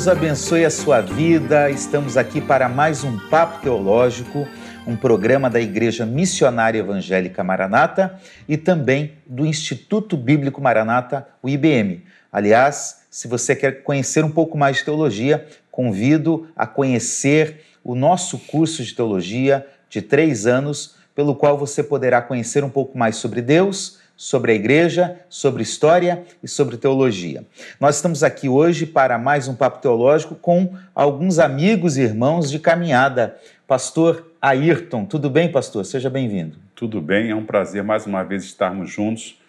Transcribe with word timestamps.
Deus 0.00 0.08
abençoe 0.08 0.64
a 0.64 0.70
sua 0.70 1.02
vida. 1.02 1.68
Estamos 1.68 2.16
aqui 2.16 2.40
para 2.40 2.70
mais 2.70 3.04
um 3.04 3.18
Papo 3.28 3.60
Teológico, 3.60 4.48
um 4.86 4.96
programa 4.96 5.50
da 5.50 5.60
Igreja 5.60 6.06
Missionária 6.06 6.78
Evangélica 6.78 7.44
Maranata 7.44 8.18
e 8.48 8.56
também 8.56 9.12
do 9.26 9.44
Instituto 9.44 10.16
Bíblico 10.16 10.58
Maranata, 10.58 11.28
o 11.42 11.50
IBM. 11.50 12.02
Aliás, 12.32 13.02
se 13.10 13.28
você 13.28 13.54
quer 13.54 13.82
conhecer 13.82 14.24
um 14.24 14.30
pouco 14.30 14.56
mais 14.56 14.78
de 14.78 14.86
teologia, 14.86 15.46
convido 15.70 16.48
a 16.56 16.66
conhecer 16.66 17.60
o 17.84 17.94
nosso 17.94 18.38
curso 18.38 18.82
de 18.82 18.94
teologia 18.94 19.66
de 19.90 20.00
três 20.00 20.46
anos, 20.46 20.96
pelo 21.14 21.34
qual 21.34 21.58
você 21.58 21.82
poderá 21.82 22.22
conhecer 22.22 22.64
um 22.64 22.70
pouco 22.70 22.96
mais 22.96 23.16
sobre 23.16 23.42
Deus 23.42 23.99
sobre 24.20 24.52
a 24.52 24.54
igreja, 24.54 25.18
sobre 25.30 25.62
história 25.62 26.22
e 26.42 26.46
sobre 26.46 26.76
teologia. 26.76 27.42
Nós 27.80 27.96
estamos 27.96 28.22
aqui 28.22 28.50
hoje 28.50 28.84
para 28.84 29.16
mais 29.16 29.48
um 29.48 29.54
papo 29.54 29.80
teológico 29.80 30.34
com 30.34 30.74
alguns 30.94 31.38
amigos 31.38 31.96
e 31.96 32.02
irmãos 32.02 32.50
de 32.50 32.58
caminhada. 32.58 33.34
Pastor 33.66 34.30
Ayrton, 34.38 35.06
tudo 35.06 35.30
bem, 35.30 35.50
pastor? 35.50 35.86
Seja 35.86 36.10
bem-vindo. 36.10 36.58
Tudo 36.74 37.00
bem, 37.00 37.30
é 37.30 37.34
um 37.34 37.46
prazer 37.46 37.82
mais 37.82 38.04
uma 38.04 38.22
vez 38.22 38.44
estarmos 38.44 38.90
juntos, 38.90 39.40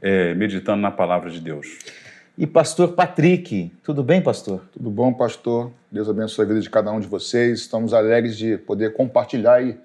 é, 0.00 0.32
meditando 0.32 0.80
na 0.80 0.90
palavra 0.90 1.28
de 1.28 1.38
Deus. 1.38 1.80
E 2.38 2.46
pastor 2.46 2.92
Patrick, 2.92 3.70
tudo 3.82 4.02
bem, 4.02 4.22
pastor? 4.22 4.62
Tudo 4.72 4.88
bom, 4.88 5.12
pastor. 5.12 5.70
Deus 5.92 6.08
abençoe 6.08 6.46
a 6.46 6.48
vida 6.48 6.60
de 6.62 6.70
cada 6.70 6.90
um 6.90 6.98
de 6.98 7.06
vocês. 7.06 7.60
Estamos 7.60 7.92
alegres 7.92 8.38
de 8.38 8.56
poder 8.56 8.94
compartilhar 8.94 9.62
e 9.62 9.76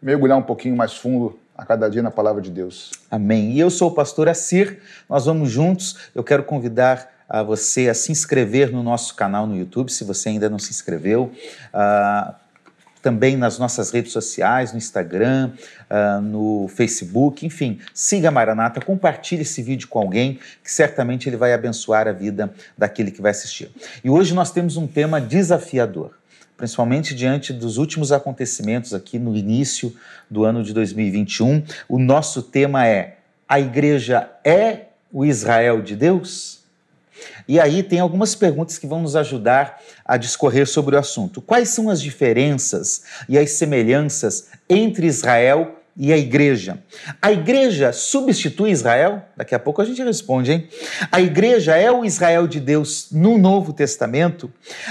mergulhar 0.00 0.36
um 0.36 0.42
pouquinho 0.42 0.76
mais 0.76 0.92
fundo 0.92 1.38
a 1.58 1.66
cada 1.66 1.90
dia 1.90 2.00
na 2.00 2.10
palavra 2.10 2.40
de 2.40 2.52
Deus. 2.52 2.92
Amém. 3.10 3.50
E 3.50 3.58
eu 3.58 3.68
sou 3.68 3.90
o 3.90 3.94
pastor 3.94 4.28
Assir, 4.28 4.80
nós 5.08 5.26
vamos 5.26 5.50
juntos. 5.50 5.96
Eu 6.14 6.22
quero 6.22 6.44
convidar 6.44 7.10
a 7.28 7.42
você 7.42 7.88
a 7.88 7.94
se 7.94 8.12
inscrever 8.12 8.70
no 8.70 8.80
nosso 8.80 9.16
canal 9.16 9.44
no 9.44 9.56
YouTube, 9.56 9.90
se 9.90 10.04
você 10.04 10.28
ainda 10.28 10.48
não 10.48 10.58
se 10.58 10.70
inscreveu. 10.70 11.32
Uh, 11.74 12.32
também 13.02 13.36
nas 13.36 13.58
nossas 13.58 13.90
redes 13.90 14.12
sociais, 14.12 14.72
no 14.72 14.78
Instagram, 14.78 15.50
uh, 15.90 16.20
no 16.20 16.68
Facebook, 16.68 17.44
enfim, 17.44 17.80
siga 17.92 18.28
a 18.28 18.30
Maranata, 18.30 18.80
compartilhe 18.80 19.42
esse 19.42 19.62
vídeo 19.62 19.88
com 19.88 19.98
alguém 19.98 20.38
que 20.62 20.70
certamente 20.70 21.28
ele 21.28 21.36
vai 21.36 21.52
abençoar 21.52 22.06
a 22.06 22.12
vida 22.12 22.52
daquele 22.76 23.10
que 23.10 23.20
vai 23.20 23.32
assistir. 23.32 23.70
E 24.02 24.08
hoje 24.08 24.32
nós 24.32 24.52
temos 24.52 24.76
um 24.76 24.86
tema 24.86 25.20
desafiador 25.20 26.12
principalmente 26.58 27.14
diante 27.14 27.52
dos 27.52 27.78
últimos 27.78 28.10
acontecimentos 28.12 28.92
aqui 28.92 29.18
no 29.18 29.34
início 29.34 29.94
do 30.28 30.44
ano 30.44 30.62
de 30.62 30.74
2021. 30.74 31.62
O 31.88 31.98
nosso 31.98 32.42
tema 32.42 32.86
é: 32.86 33.18
a 33.48 33.58
igreja 33.58 34.28
é 34.44 34.88
o 35.10 35.24
Israel 35.24 35.80
de 35.80 35.96
Deus? 35.96 36.58
E 37.46 37.58
aí 37.58 37.82
tem 37.82 38.00
algumas 38.00 38.34
perguntas 38.34 38.76
que 38.76 38.86
vão 38.86 39.00
nos 39.00 39.16
ajudar 39.16 39.80
a 40.04 40.16
discorrer 40.16 40.66
sobre 40.66 40.94
o 40.94 40.98
assunto. 40.98 41.40
Quais 41.40 41.70
são 41.70 41.88
as 41.88 42.00
diferenças 42.00 43.02
e 43.28 43.38
as 43.38 43.52
semelhanças 43.52 44.50
entre 44.68 45.06
Israel 45.06 45.77
e 45.98 46.12
a 46.12 46.16
igreja. 46.16 46.78
A 47.20 47.32
igreja 47.32 47.92
substitui 47.92 48.70
Israel? 48.70 49.20
Daqui 49.36 49.52
a 49.52 49.58
pouco 49.58 49.82
a 49.82 49.84
gente 49.84 50.00
responde, 50.00 50.52
hein? 50.52 50.68
A 51.10 51.20
igreja 51.20 51.76
é 51.76 51.90
o 51.90 52.04
Israel 52.04 52.46
de 52.46 52.60
Deus 52.60 53.08
no 53.10 53.36
Novo 53.36 53.72
Testamento? 53.72 54.50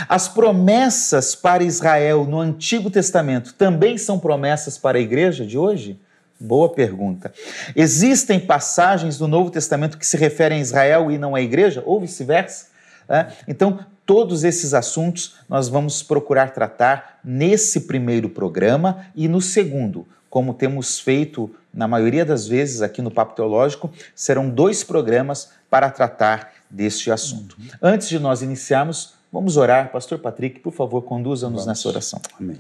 As 0.09 0.28
promessas 0.28 1.33
para 1.33 1.63
Israel 1.63 2.25
no 2.25 2.41
Antigo 2.41 2.89
Testamento 2.89 3.53
também 3.53 3.97
são 3.97 4.19
promessas 4.19 4.78
para 4.78 4.97
a 4.97 5.02
igreja 5.02 5.45
de 5.45 5.58
hoje? 5.58 5.97
Boa 6.38 6.69
pergunta. 6.73 7.31
Existem 7.73 8.38
passagens 8.38 9.17
do 9.17 9.30
Novo 9.30 9.50
Testamento 9.50 9.97
que 9.97 10.05
se 10.05 10.17
referem 10.17 10.58
a 10.58 10.61
Israel 10.61 11.09
e 11.09 11.17
não 11.17 11.33
à 11.33 11.41
igreja, 11.41 11.81
ou 11.85 12.02
vice-versa? 12.02 12.67
É? 13.08 13.28
Então, 13.47 13.79
todos 14.06 14.44
esses 14.44 14.73
assuntos 14.73 15.35
nós 15.47 15.69
vamos 15.69 16.03
procurar 16.03 16.51
tratar 16.51 17.19
nesse 17.23 17.81
primeiro 17.81 18.28
programa 18.28 19.06
e 19.16 19.29
no 19.29 19.41
segundo 19.41 20.06
como 20.30 20.54
temos 20.54 21.00
feito 21.00 21.50
na 21.74 21.88
maioria 21.88 22.26
das 22.26 22.48
vezes 22.48 22.82
aqui 22.82 23.02
no 23.02 23.12
Papo 23.12 23.36
Teológico, 23.36 23.92
serão 24.16 24.50
dois 24.50 24.84
programas 24.84 25.52
para 25.70 25.90
tratar 25.90 26.54
deste 26.70 27.12
assunto. 27.12 27.56
Uhum. 27.60 27.68
Antes 27.82 28.10
de 28.10 28.20
nós 28.20 28.42
iniciarmos, 28.42 29.14
vamos 29.32 29.58
orar. 29.58 29.92
Pastor 29.92 30.20
Patrick, 30.20 30.60
por 30.60 30.74
favor, 30.74 31.02
conduza-nos 31.04 31.66
nessa 31.66 31.88
oração. 31.88 32.22
Amém. 32.40 32.58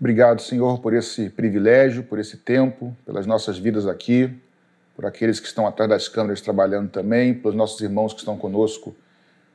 Obrigado, 0.00 0.40
Senhor, 0.40 0.78
por 0.80 0.94
esse 0.94 1.28
privilégio, 1.28 2.04
por 2.04 2.18
esse 2.18 2.36
tempo, 2.36 2.96
pelas 3.04 3.26
nossas 3.26 3.58
vidas 3.58 3.86
aqui, 3.86 4.32
por 4.94 5.04
aqueles 5.04 5.40
que 5.40 5.46
estão 5.46 5.66
atrás 5.66 5.90
das 5.90 6.08
câmeras 6.08 6.40
trabalhando 6.40 6.88
também, 6.88 7.34
pelos 7.34 7.56
nossos 7.56 7.80
irmãos 7.80 8.12
que 8.12 8.20
estão 8.20 8.36
conosco 8.36 8.94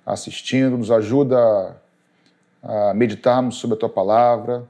assistindo. 0.06 0.78
Nos 0.78 0.92
ajuda 0.92 1.78
a 2.62 2.94
meditarmos 2.94 3.56
sobre 3.56 3.76
a 3.76 3.80
tua 3.80 3.90
palavra, 3.90 4.64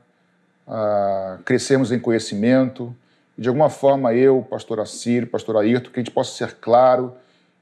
a 0.68 1.40
crescermos 1.46 1.92
em 1.92 2.00
conhecimento. 2.00 2.96
E 3.38 3.42
de 3.42 3.48
alguma 3.48 3.70
forma, 3.70 4.14
eu, 4.14 4.46
pastor 4.50 4.80
Assir, 4.80 5.28
pastor 5.30 5.58
Ayrton, 5.58 5.90
que 5.92 6.00
a 6.00 6.04
gente 6.04 6.12
possa 6.12 6.36
ser 6.38 6.56
claro 6.56 7.16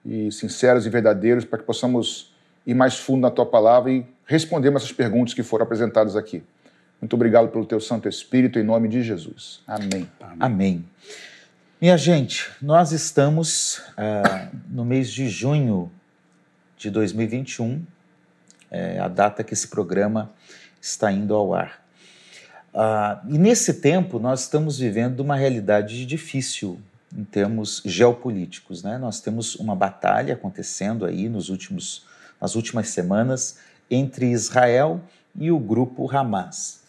e 0.05 0.31
sinceros 0.31 0.85
e 0.85 0.89
verdadeiros 0.89 1.45
para 1.45 1.59
que 1.59 1.65
possamos 1.65 2.33
ir 2.65 2.73
mais 2.73 2.97
fundo 2.97 3.21
na 3.21 3.31
tua 3.31 3.45
palavra 3.45 3.91
e 3.91 4.05
respondermos 4.25 4.83
essas 4.83 4.93
perguntas 4.93 5.33
que 5.33 5.43
foram 5.43 5.63
apresentadas 5.63 6.15
aqui. 6.15 6.43
Muito 6.99 7.15
obrigado 7.15 7.47
pelo 7.49 7.65
teu 7.65 7.79
Santo 7.79 8.07
Espírito, 8.07 8.59
em 8.59 8.63
nome 8.63 8.87
de 8.87 9.01
Jesus. 9.01 9.61
Amém. 9.65 10.07
Amém. 10.19 10.37
Amém. 10.39 10.85
Minha 11.81 11.97
gente, 11.97 12.51
nós 12.61 12.91
estamos 12.91 13.79
uh, 13.97 14.55
no 14.69 14.85
mês 14.85 15.09
de 15.09 15.27
junho 15.27 15.91
de 16.77 16.91
2021, 16.91 17.83
é 18.69 18.99
a 18.99 19.07
data 19.07 19.43
que 19.43 19.53
esse 19.53 19.67
programa 19.67 20.31
está 20.79 21.11
indo 21.11 21.33
ao 21.33 21.55
ar. 21.55 21.80
Ah, 22.73 23.21
e 23.27 23.37
nesse 23.37 23.75
tempo 23.75 24.19
nós 24.19 24.41
estamos 24.41 24.79
vivendo 24.79 25.19
uma 25.19 25.35
realidade 25.35 26.05
difícil 26.05 26.79
em 27.15 27.23
termos 27.23 27.81
geopolíticos. 27.85 28.83
Né? 28.83 28.97
Nós 28.97 29.19
temos 29.19 29.55
uma 29.55 29.75
batalha 29.75 30.33
acontecendo 30.33 31.05
aí 31.05 31.27
nos 31.27 31.49
últimos, 31.49 32.05
nas 32.39 32.55
últimas 32.55 32.89
semanas 32.89 33.57
entre 33.89 34.31
Israel 34.31 35.01
e 35.35 35.51
o 35.51 35.59
grupo 35.59 36.09
Hamas. 36.09 36.81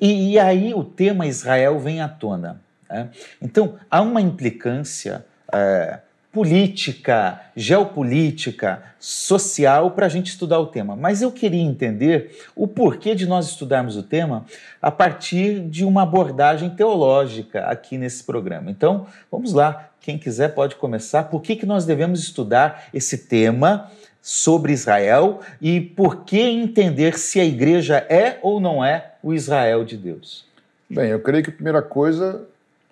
E, 0.00 0.32
e 0.32 0.38
aí 0.38 0.74
o 0.74 0.82
tema 0.82 1.26
Israel 1.26 1.78
vem 1.78 2.00
à 2.00 2.08
tona. 2.08 2.60
Né? 2.88 3.10
Então 3.40 3.78
há 3.90 4.00
uma 4.02 4.20
implicância. 4.20 5.24
É, 5.52 6.00
política, 6.32 7.40
geopolítica, 7.56 8.82
social 9.00 9.90
para 9.90 10.06
a 10.06 10.08
gente 10.08 10.28
estudar 10.28 10.60
o 10.60 10.66
tema. 10.66 10.94
Mas 10.94 11.22
eu 11.22 11.32
queria 11.32 11.62
entender 11.62 12.38
o 12.54 12.68
porquê 12.68 13.14
de 13.14 13.26
nós 13.26 13.48
estudarmos 13.48 13.96
o 13.96 14.02
tema 14.02 14.44
a 14.80 14.90
partir 14.90 15.60
de 15.60 15.84
uma 15.84 16.02
abordagem 16.02 16.70
teológica 16.70 17.64
aqui 17.64 17.98
nesse 17.98 18.22
programa. 18.22 18.70
Então, 18.70 19.06
vamos 19.30 19.52
lá. 19.52 19.88
Quem 20.00 20.18
quiser 20.18 20.54
pode 20.54 20.76
começar. 20.76 21.24
Por 21.24 21.42
que, 21.42 21.56
que 21.56 21.66
nós 21.66 21.84
devemos 21.84 22.20
estudar 22.20 22.88
esse 22.94 23.18
tema 23.18 23.90
sobre 24.22 24.72
Israel 24.72 25.40
e 25.60 25.80
por 25.80 26.24
que 26.24 26.40
entender 26.40 27.18
se 27.18 27.40
a 27.40 27.44
igreja 27.44 27.96
é 28.08 28.38
ou 28.42 28.60
não 28.60 28.84
é 28.84 29.12
o 29.22 29.34
Israel 29.34 29.84
de 29.84 29.96
Deus? 29.96 30.44
Bem, 30.88 31.10
eu 31.10 31.20
creio 31.20 31.42
que 31.42 31.50
a 31.50 31.52
primeira 31.52 31.82
coisa, 31.82 32.46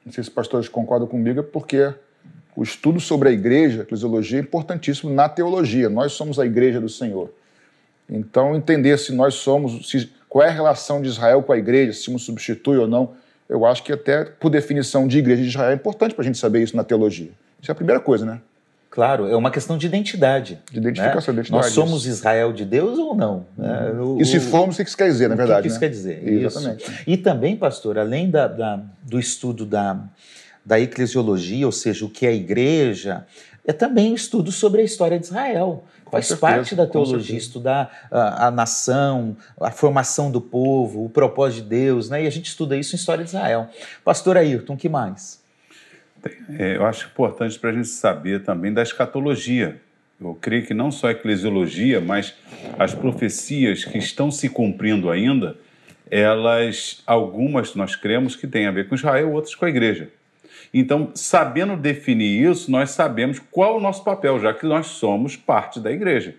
não 0.04 0.12
sei 0.12 0.24
se 0.24 0.30
os 0.30 0.34
pastores 0.34 0.68
concordam 0.68 1.06
comigo, 1.06 1.40
é 1.40 1.42
porque 1.42 1.92
o 2.58 2.64
estudo 2.64 2.98
sobre 2.98 3.28
a 3.28 3.30
igreja, 3.30 3.78
a 3.78 3.82
eclesiologia, 3.82 4.36
é 4.36 4.42
importantíssimo 4.42 5.14
na 5.14 5.28
teologia. 5.28 5.88
Nós 5.88 6.14
somos 6.14 6.40
a 6.40 6.44
igreja 6.44 6.80
do 6.80 6.88
Senhor. 6.88 7.32
Então, 8.10 8.56
entender 8.56 8.98
se 8.98 9.14
nós 9.14 9.34
somos, 9.34 9.88
se, 9.88 10.10
qual 10.28 10.44
é 10.44 10.48
a 10.48 10.52
relação 10.52 11.00
de 11.00 11.06
Israel 11.06 11.40
com 11.40 11.52
a 11.52 11.56
igreja, 11.56 11.92
se 11.92 12.10
um 12.10 12.18
substitui 12.18 12.76
ou 12.76 12.88
não, 12.88 13.10
eu 13.48 13.64
acho 13.64 13.84
que 13.84 13.92
até 13.92 14.24
por 14.24 14.50
definição 14.50 15.06
de 15.06 15.18
igreja 15.18 15.40
de 15.40 15.50
Israel 15.50 15.70
é 15.70 15.74
importante 15.74 16.16
para 16.16 16.22
a 16.22 16.26
gente 16.26 16.36
saber 16.36 16.60
isso 16.60 16.76
na 16.76 16.82
teologia. 16.82 17.30
Isso 17.62 17.70
é 17.70 17.72
a 17.72 17.76
primeira 17.76 18.00
coisa, 18.00 18.26
né? 18.26 18.40
Claro, 18.90 19.28
é 19.28 19.36
uma 19.36 19.52
questão 19.52 19.78
de 19.78 19.86
identidade. 19.86 20.60
De 20.72 20.78
identificação, 20.78 21.32
né? 21.32 21.42
identidade. 21.42 21.64
Nós 21.64 21.72
somos 21.72 22.06
Israel 22.06 22.52
de 22.52 22.64
Deus 22.64 22.98
ou 22.98 23.14
não? 23.14 23.46
Né? 23.56 23.92
O, 24.00 24.20
e 24.20 24.24
se 24.24 24.40
formos, 24.40 24.74
o 24.74 24.82
que 24.82 24.88
isso 24.88 24.96
quer 24.96 25.06
dizer, 25.06 25.28
na 25.28 25.36
verdade? 25.36 25.60
O 25.60 25.62
que 25.62 25.68
isso 25.68 25.76
né? 25.76 25.86
quer 25.86 25.90
dizer? 25.90 26.28
Exatamente. 26.28 26.90
Isso. 26.90 27.02
E 27.06 27.16
também, 27.16 27.56
pastor, 27.56 27.98
além 27.98 28.28
da, 28.28 28.48
da, 28.48 28.80
do 29.04 29.20
estudo 29.20 29.64
da, 29.64 30.02
da 30.68 30.78
eclesiologia, 30.78 31.64
ou 31.64 31.72
seja, 31.72 32.04
o 32.04 32.10
que 32.10 32.26
é 32.26 32.28
a 32.28 32.34
igreja, 32.34 33.26
é 33.66 33.72
também 33.72 34.12
um 34.12 34.14
estudo 34.14 34.52
sobre 34.52 34.82
a 34.82 34.84
história 34.84 35.18
de 35.18 35.24
Israel. 35.24 35.82
Com 36.04 36.10
Faz 36.12 36.26
certeza, 36.26 36.40
parte 36.40 36.74
da 36.74 36.86
teologia 36.86 37.38
estudar 37.38 38.08
a, 38.10 38.48
a, 38.48 38.50
nação, 38.50 39.34
a 39.58 39.70
formação 39.70 40.30
do 40.30 40.42
povo, 40.42 41.06
o 41.06 41.08
propósito 41.08 41.62
de 41.62 41.70
Deus, 41.70 42.10
né? 42.10 42.24
e 42.24 42.26
a 42.26 42.30
gente 42.30 42.46
estuda 42.46 42.76
isso 42.76 42.94
em 42.94 42.98
história 42.98 43.24
de 43.24 43.30
Israel. 43.30 43.70
Pastor 44.04 44.36
Ayrton, 44.36 44.76
que 44.76 44.90
mais? 44.90 45.42
É, 46.50 46.76
eu 46.76 46.84
acho 46.84 47.06
importante 47.06 47.58
para 47.58 47.70
a 47.70 47.72
gente 47.72 47.88
saber 47.88 48.42
também 48.42 48.70
da 48.70 48.82
escatologia. 48.82 49.80
Eu 50.20 50.36
creio 50.38 50.66
que 50.66 50.74
não 50.74 50.90
só 50.90 51.06
a 51.06 51.12
eclesiologia, 51.12 51.98
mas 51.98 52.34
as 52.78 52.94
profecias 52.94 53.86
que 53.86 53.96
estão 53.96 54.30
se 54.30 54.50
cumprindo 54.50 55.10
ainda, 55.10 55.56
elas, 56.10 57.02
algumas 57.06 57.74
nós 57.74 57.96
cremos 57.96 58.36
que 58.36 58.46
têm 58.46 58.66
a 58.66 58.70
ver 58.70 58.86
com 58.86 58.94
Israel, 58.94 59.32
outras 59.32 59.54
com 59.54 59.64
a 59.64 59.68
igreja. 59.70 60.10
Então, 60.72 61.10
sabendo 61.14 61.76
definir 61.76 62.50
isso, 62.50 62.70
nós 62.70 62.90
sabemos 62.90 63.38
qual 63.50 63.78
o 63.78 63.80
nosso 63.80 64.04
papel, 64.04 64.38
já 64.38 64.52
que 64.52 64.66
nós 64.66 64.86
somos 64.86 65.36
parte 65.36 65.80
da 65.80 65.90
igreja. 65.90 66.34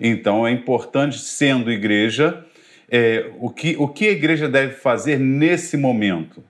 Então 0.00 0.46
é 0.46 0.50
importante, 0.50 1.18
sendo 1.18 1.70
igreja, 1.70 2.44
é, 2.90 3.30
o, 3.38 3.50
que, 3.50 3.76
o 3.78 3.86
que 3.86 4.08
a 4.08 4.12
igreja 4.12 4.48
deve 4.48 4.74
fazer 4.74 5.18
nesse 5.18 5.76
momento? 5.76 6.42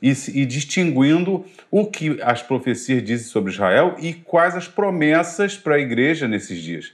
E, 0.00 0.10
e, 0.34 0.46
distinguindo 0.46 1.44
o 1.70 1.86
que 1.86 2.18
as 2.22 2.42
profecias 2.42 3.04
dizem 3.04 3.26
sobre 3.26 3.52
Israel 3.52 3.94
e 4.00 4.12
quais 4.12 4.56
as 4.56 4.66
promessas 4.66 5.56
para 5.56 5.76
a 5.76 5.78
igreja 5.78 6.26
nesses 6.26 6.60
dias. 6.60 6.92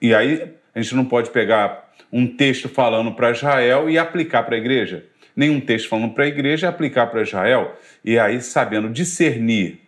E 0.00 0.12
aí 0.12 0.52
a 0.74 0.80
gente 0.80 0.96
não 0.96 1.04
pode 1.04 1.30
pegar 1.30 1.92
um 2.12 2.26
texto 2.26 2.68
falando 2.68 3.12
para 3.12 3.30
Israel 3.30 3.88
e 3.88 3.96
aplicar 3.96 4.42
para 4.42 4.56
a 4.56 4.58
igreja. 4.58 5.04
Nenhum 5.36 5.60
texto 5.60 5.88
falando 5.88 6.12
para 6.12 6.24
a 6.24 6.28
igreja 6.28 6.66
e 6.66 6.68
aplicar 6.68 7.06
para 7.06 7.22
Israel. 7.22 7.76
E 8.04 8.18
aí, 8.18 8.40
sabendo 8.40 8.88
discernir 8.88 9.80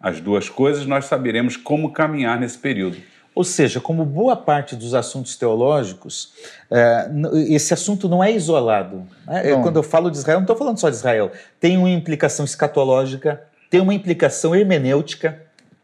as 0.00 0.20
duas 0.20 0.48
coisas, 0.48 0.86
nós 0.86 1.06
saberemos 1.06 1.56
como 1.56 1.92
caminhar 1.92 2.38
nesse 2.38 2.58
período. 2.58 2.96
Ou 3.34 3.44
seja, 3.44 3.80
como 3.80 4.04
boa 4.04 4.34
parte 4.34 4.74
dos 4.74 4.94
assuntos 4.94 5.36
teológicos, 5.36 6.32
é, 6.70 7.08
esse 7.48 7.72
assunto 7.72 8.08
não 8.08 8.22
é 8.22 8.32
isolado. 8.32 9.06
Né? 9.26 9.54
Quando 9.62 9.76
eu 9.76 9.82
falo 9.82 10.10
de 10.10 10.16
Israel, 10.16 10.38
não 10.38 10.44
estou 10.44 10.56
falando 10.56 10.78
só 10.78 10.90
de 10.90 10.96
Israel. 10.96 11.30
Tem 11.60 11.76
uma 11.76 11.88
implicação 11.88 12.44
escatológica, 12.44 13.40
tem 13.70 13.80
uma 13.80 13.94
implicação 13.94 14.56
hermenêutica. 14.56 15.40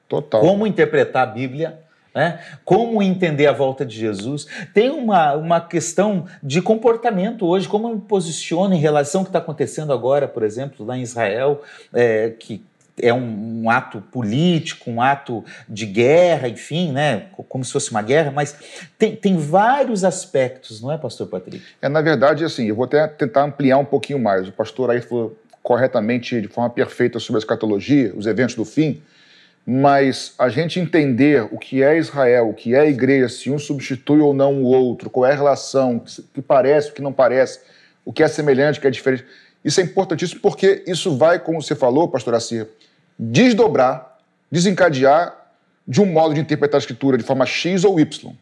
Total. 0.09 0.41
Como 0.41 0.67
interpretar 0.67 1.23
a 1.23 1.31
Bíblia. 1.31 1.79
Né? 2.15 2.39
Como 2.65 3.03
entender 3.03 3.47
a 3.47 3.53
volta 3.53 3.85
de 3.85 3.99
Jesus? 3.99 4.47
Tem 4.73 4.89
uma, 4.91 5.35
uma 5.35 5.61
questão 5.61 6.27
de 6.43 6.63
comportamento 6.63 7.45
hoje, 7.47 7.67
como 7.67 7.89
eu 7.89 7.97
me 7.97 8.01
posiciono 8.01 8.73
em 8.73 8.79
relação 8.79 9.23
ao 9.23 9.25
que 9.25 9.31
está 9.31 9.41
acontecendo 9.41 9.93
agora, 9.93 10.29
por 10.29 10.45
exemplo, 10.45 10.87
lá 10.87 10.97
em 10.97 11.03
Israel, 11.03 11.63
é, 11.93 12.31
que 12.31 12.63
é 13.01 13.13
um, 13.13 13.65
um, 13.65 13.71
ato 13.71 14.01
político, 14.01 14.91
um 14.91 15.03
ato 15.03 15.45
de 15.69 15.85
guerra, 15.85 16.49
enfim, 16.49 16.93
né? 16.93 17.25
como 17.49 17.65
se 17.65 17.73
fosse 17.73 17.91
uma 17.91 18.03
guerra, 18.03 18.31
mas 18.31 18.57
tem, 18.97 19.17
tem 19.17 19.37
vários 19.37 20.05
aspectos, 20.05 20.81
não 20.81 20.93
é, 20.93 20.99
pastor 20.99 21.27
Patrick? 21.27 21.63
É, 21.83 21.89
na 21.89 22.01
verdade, 22.01 22.45
assim, 22.45 22.69
eu 22.69 22.77
vou 22.77 22.85
até 22.85 23.07
tentar 23.09 23.43
ampliar 23.43 23.79
um 23.79 23.85
pouquinho 23.85 24.21
mais. 24.21 24.47
O 24.47 24.53
pastor 24.53 24.91
aí 24.91 25.01
falou 25.01 25.37
corretamente, 25.63 26.41
de 26.41 26.47
forma 26.47 26.71
perfeita, 26.71 27.19
sobre 27.19 27.39
a 27.39 27.41
escatologia, 27.41 28.13
os 28.15 28.27
eventos 28.27 28.55
do 28.55 28.65
fim, 28.65 29.03
mas 29.67 30.35
a 30.39 30.49
gente 30.49 30.79
entender 30.79 31.49
o 31.51 31.59
que 31.59 31.83
é 31.83 31.97
Israel, 31.97 32.51
o 32.51 32.55
que 32.55 32.75
é 32.75 32.81
a 32.81 32.87
igreja, 32.87 33.29
se 33.29 33.51
um 33.51 33.59
substitui 33.59 34.21
ou 34.21 34.35
não 34.35 34.63
o 34.63 34.65
outro, 34.65 35.09
qual 35.09 35.25
é 35.25 35.33
a 35.33 35.37
relação, 35.37 35.97
o 35.97 36.23
que 36.35 36.43
parece, 36.43 36.91
o 36.91 36.93
que 36.93 37.01
não 37.01 37.13
parece, 37.13 37.61
o 38.05 38.13
que 38.13 38.23
é 38.23 38.29
semelhante, 38.29 38.79
o 38.79 38.83
que 38.83 38.87
é 38.87 38.91
diferente, 38.91 39.25
isso 39.65 39.81
é 39.81 39.85
importantíssimo 39.85 40.41
porque 40.41 40.85
isso 40.87 41.17
vai, 41.17 41.39
como 41.39 41.63
você 41.63 41.75
falou, 41.75 42.09
pastor 42.09 42.35
Assir, 42.35 42.69
desdobrar, 43.19 44.19
desencadear 44.51 45.35
de 45.89 46.01
um 46.03 46.07
modo 46.07 46.35
de 46.35 46.41
interpretar 46.41 46.77
a 46.77 46.83
escritura 46.83 47.17
de 47.17 47.25
forma 47.25 47.47
X 47.47 47.85
ou 47.85 47.99
Y. 47.99 48.33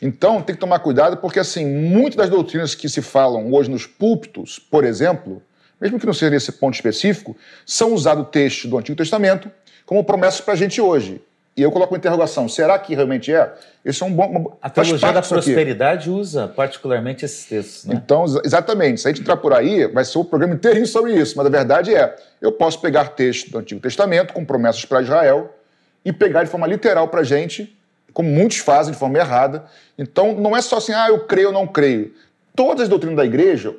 Então, 0.00 0.42
tem 0.42 0.56
que 0.56 0.60
tomar 0.60 0.80
cuidado 0.80 1.18
porque, 1.18 1.38
assim, 1.38 1.64
muitas 1.64 2.16
das 2.16 2.28
doutrinas 2.28 2.74
que 2.74 2.88
se 2.88 3.00
falam 3.00 3.52
hoje 3.52 3.70
nos 3.70 3.86
púlpitos, 3.86 4.58
por 4.58 4.84
exemplo, 4.84 5.40
mesmo 5.80 5.98
que 6.00 6.06
não 6.06 6.12
seja 6.12 6.30
nesse 6.30 6.50
ponto 6.50 6.74
específico, 6.74 7.36
são 7.64 7.94
usados 7.94 8.26
textos 8.30 8.68
do 8.68 8.76
Antigo 8.76 8.96
Testamento 8.96 9.48
como 9.92 10.02
promessas 10.02 10.40
para 10.40 10.54
a 10.54 10.56
gente 10.56 10.80
hoje. 10.80 11.20
E 11.54 11.60
eu 11.60 11.70
coloco 11.70 11.92
uma 11.92 11.98
interrogação: 11.98 12.48
será 12.48 12.78
que 12.78 12.94
realmente 12.94 13.30
é? 13.30 13.52
Esse 13.84 14.02
é 14.02 14.06
um 14.06 14.12
bom. 14.12 14.26
Uma, 14.26 14.52
a 14.62 14.70
teologia 14.70 15.12
da 15.12 15.20
prosperidade 15.20 16.08
usa 16.08 16.48
particularmente 16.48 17.26
esses 17.26 17.44
textos. 17.44 17.84
Né? 17.84 18.00
Então, 18.02 18.24
exatamente. 18.42 19.02
Se 19.02 19.08
a 19.08 19.10
gente 19.10 19.20
entrar 19.20 19.36
por 19.36 19.52
aí, 19.52 19.86
vai 19.86 20.02
ser 20.02 20.16
o 20.16 20.22
um 20.22 20.24
programa 20.24 20.54
inteirinho 20.54 20.86
sobre 20.86 21.12
isso. 21.12 21.36
Mas 21.36 21.44
a 21.44 21.50
verdade 21.50 21.94
é: 21.94 22.16
eu 22.40 22.52
posso 22.52 22.80
pegar 22.80 23.08
textos 23.10 23.50
do 23.50 23.58
Antigo 23.58 23.82
Testamento 23.82 24.32
com 24.32 24.46
promessas 24.46 24.86
para 24.86 25.02
Israel 25.02 25.54
e 26.02 26.10
pegar 26.10 26.42
de 26.42 26.48
forma 26.48 26.66
literal 26.66 27.08
para 27.08 27.20
a 27.20 27.24
gente, 27.24 27.76
como 28.14 28.30
muitos 28.30 28.56
fazem 28.58 28.94
de 28.94 28.98
forma 28.98 29.18
errada. 29.18 29.64
Então, 29.98 30.32
não 30.34 30.56
é 30.56 30.62
só 30.62 30.78
assim, 30.78 30.94
ah, 30.94 31.08
eu 31.08 31.26
creio 31.26 31.48
ou 31.48 31.52
não 31.52 31.66
creio. 31.66 32.14
Todas 32.56 32.84
as 32.84 32.88
doutrinas 32.88 33.18
da 33.18 33.26
igreja, 33.26 33.70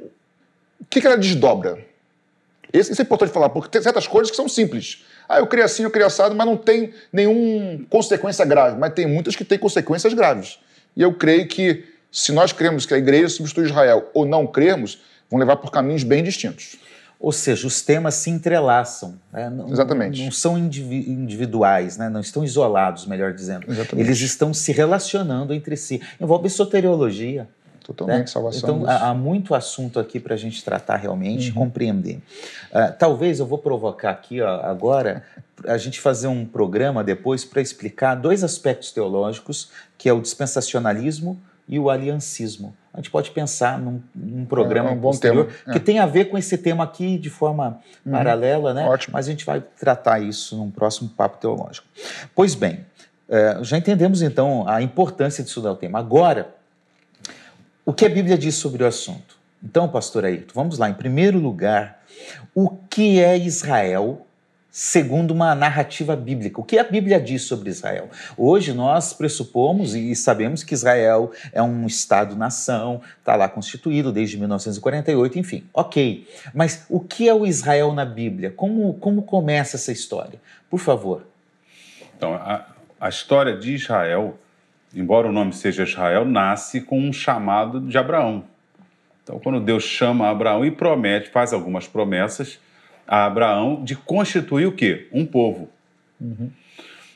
o 0.79 0.85
que, 0.87 1.01
que 1.01 1.07
ela 1.07 1.17
desdobra? 1.17 1.79
Isso 2.71 2.99
é 2.99 3.03
importante 3.03 3.31
falar, 3.31 3.49
porque 3.49 3.69
tem 3.69 3.81
certas 3.81 4.07
coisas 4.07 4.29
que 4.29 4.35
são 4.35 4.47
simples. 4.47 5.03
Ah, 5.27 5.39
eu 5.39 5.47
criei 5.47 5.65
assim, 5.65 5.83
eu 5.83 5.91
criei 5.91 6.05
assado, 6.05 6.35
mas 6.35 6.45
não 6.45 6.57
tem 6.57 6.93
nenhuma 7.11 7.85
consequência 7.89 8.45
grave. 8.45 8.77
Mas 8.77 8.93
tem 8.93 9.07
muitas 9.07 9.35
que 9.35 9.45
têm 9.45 9.57
consequências 9.57 10.13
graves. 10.13 10.59
E 10.95 11.01
eu 11.01 11.13
creio 11.13 11.47
que, 11.47 11.85
se 12.11 12.31
nós 12.31 12.51
cremos 12.51 12.85
que 12.85 12.93
a 12.93 12.97
igreja 12.97 13.29
substitui 13.29 13.65
Israel 13.65 14.09
ou 14.13 14.25
não 14.25 14.45
cremos, 14.45 15.01
vão 15.29 15.39
levar 15.39 15.57
por 15.57 15.71
caminhos 15.71 16.03
bem 16.03 16.23
distintos. 16.23 16.77
Ou 17.19 17.31
seja, 17.31 17.65
os 17.65 17.81
temas 17.81 18.15
se 18.15 18.29
entrelaçam. 18.29 19.17
Né? 19.31 19.49
Não, 19.49 19.71
Exatamente. 19.71 20.25
Não, 20.25 20.31
são 20.31 20.57
individuais, 20.57 21.97
né? 21.97 22.09
não 22.09 22.19
estão 22.19 22.43
isolados, 22.43 23.05
melhor 23.05 23.33
dizendo. 23.33 23.65
Exatamente. 23.71 24.05
Eles 24.05 24.19
estão 24.19 24.53
se 24.53 24.73
relacionando 24.73 25.53
entre 25.53 25.77
si. 25.77 26.01
Envolve 26.19 26.49
soteriologia. 26.49 27.47
Totalmente, 27.83 28.19
né? 28.19 28.27
salvação. 28.27 28.77
Então, 28.77 28.89
há, 28.89 29.09
há, 29.09 29.13
muito 29.13 29.53
assunto 29.53 29.99
aqui 29.99 30.19
para 30.19 30.33
a 30.33 30.37
gente 30.37 30.63
tratar 30.63 30.95
realmente, 30.95 31.49
uhum. 31.49 31.55
compreender. 31.55 32.21
Uh, 32.71 32.93
talvez 32.97 33.39
eu 33.39 33.45
vou 33.45 33.57
provocar 33.57 34.11
aqui 34.11 34.41
ó, 34.41 34.61
agora 34.61 35.23
a 35.67 35.77
gente 35.77 35.99
fazer 35.99 36.27
um 36.27 36.45
programa 36.45 37.03
depois 37.03 37.43
para 37.43 37.61
explicar 37.61 38.15
dois 38.15 38.43
aspectos 38.43 38.91
teológicos, 38.91 39.69
que 39.97 40.07
é 40.07 40.13
o 40.13 40.21
dispensacionalismo 40.21 41.39
e 41.67 41.77
o 41.77 41.89
aliancismo. 41.89 42.75
A 42.93 42.97
gente 42.97 43.09
pode 43.09 43.31
pensar 43.31 43.79
num, 43.79 44.01
num 44.13 44.45
programa 44.45 44.91
é 44.91 44.93
um 44.93 45.01
posterior. 45.01 45.49
É. 45.67 45.73
que 45.73 45.79
tem 45.79 45.99
a 45.99 46.05
ver 46.05 46.25
com 46.25 46.37
esse 46.37 46.57
tema 46.57 46.83
aqui 46.83 47.17
de 47.17 47.29
forma 47.29 47.79
uhum. 48.05 48.11
paralela, 48.11 48.73
né? 48.73 48.87
Ótimo. 48.87 49.13
Mas 49.13 49.27
a 49.27 49.31
gente 49.31 49.45
vai 49.45 49.61
tratar 49.61 50.19
isso 50.19 50.55
num 50.55 50.69
próximo 50.69 51.09
papo 51.09 51.37
teológico. 51.37 51.87
Pois 52.35 52.53
bem, 52.53 52.85
é, 53.27 53.57
já 53.61 53.77
entendemos 53.77 54.21
então 54.21 54.67
a 54.67 54.81
importância 54.81 55.43
de 55.43 55.49
estudar 55.49 55.71
o 55.71 55.75
tema. 55.75 55.97
Agora, 55.97 56.53
o 57.85 57.93
que 57.93 58.05
a 58.05 58.09
Bíblia 58.09 58.37
diz 58.37 58.55
sobre 58.55 58.83
o 58.83 58.87
assunto? 58.87 59.37
Então, 59.63 59.87
pastor 59.87 60.25
Ayrton, 60.25 60.53
vamos 60.53 60.77
lá. 60.77 60.89
Em 60.89 60.93
primeiro 60.93 61.39
lugar, 61.39 62.03
o 62.53 62.69
que 62.69 63.19
é 63.19 63.37
Israel 63.37 64.25
segundo 64.73 65.31
uma 65.31 65.53
narrativa 65.53 66.15
bíblica? 66.15 66.59
O 66.59 66.63
que 66.63 66.79
a 66.79 66.83
Bíblia 66.83 67.21
diz 67.21 67.43
sobre 67.43 67.69
Israel? 67.69 68.09
Hoje 68.35 68.73
nós 68.73 69.13
pressupomos 69.13 69.93
e 69.93 70.15
sabemos 70.15 70.63
que 70.63 70.73
Israel 70.73 71.31
é 71.51 71.61
um 71.61 71.85
Estado-nação, 71.85 72.99
está 73.19 73.35
lá 73.35 73.47
constituído 73.47 74.11
desde 74.11 74.35
1948, 74.37 75.37
enfim, 75.37 75.63
ok. 75.71 76.27
Mas 76.55 76.85
o 76.89 76.99
que 76.99 77.29
é 77.29 77.33
o 77.33 77.45
Israel 77.45 77.93
na 77.93 78.03
Bíblia? 78.03 78.49
Como, 78.49 78.95
como 78.95 79.21
começa 79.21 79.75
essa 79.75 79.91
história? 79.91 80.41
Por 80.71 80.79
favor. 80.79 81.27
Então, 82.17 82.33
a, 82.33 82.65
a 82.99 83.09
história 83.09 83.55
de 83.55 83.75
Israel 83.75 84.39
embora 84.93 85.27
o 85.27 85.31
nome 85.31 85.53
seja 85.53 85.83
Israel, 85.83 86.25
nasce 86.25 86.81
com 86.81 86.99
um 86.99 87.13
chamado 87.13 87.79
de 87.81 87.97
Abraão. 87.97 88.43
Então, 89.23 89.39
quando 89.39 89.59
Deus 89.59 89.83
chama 89.83 90.29
Abraão 90.29 90.65
e 90.65 90.71
promete, 90.71 91.29
faz 91.29 91.53
algumas 91.53 91.87
promessas 91.87 92.59
a 93.07 93.25
Abraão 93.25 93.83
de 93.83 93.95
constituir 93.95 94.65
o 94.65 94.71
quê? 94.71 95.07
Um 95.11 95.25
povo. 95.25 95.69
Uhum. 96.19 96.49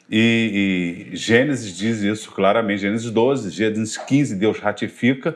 E, 0.10 1.10
e, 1.12 1.16
Gênesis 1.16 1.76
diz 1.76 2.02
isso 2.02 2.32
claramente, 2.32 2.82
Gênesis 2.82 3.12
12, 3.12 3.50
Gênesis 3.50 3.98
15, 3.98 4.36
Deus 4.36 4.60
ratifica. 4.60 5.36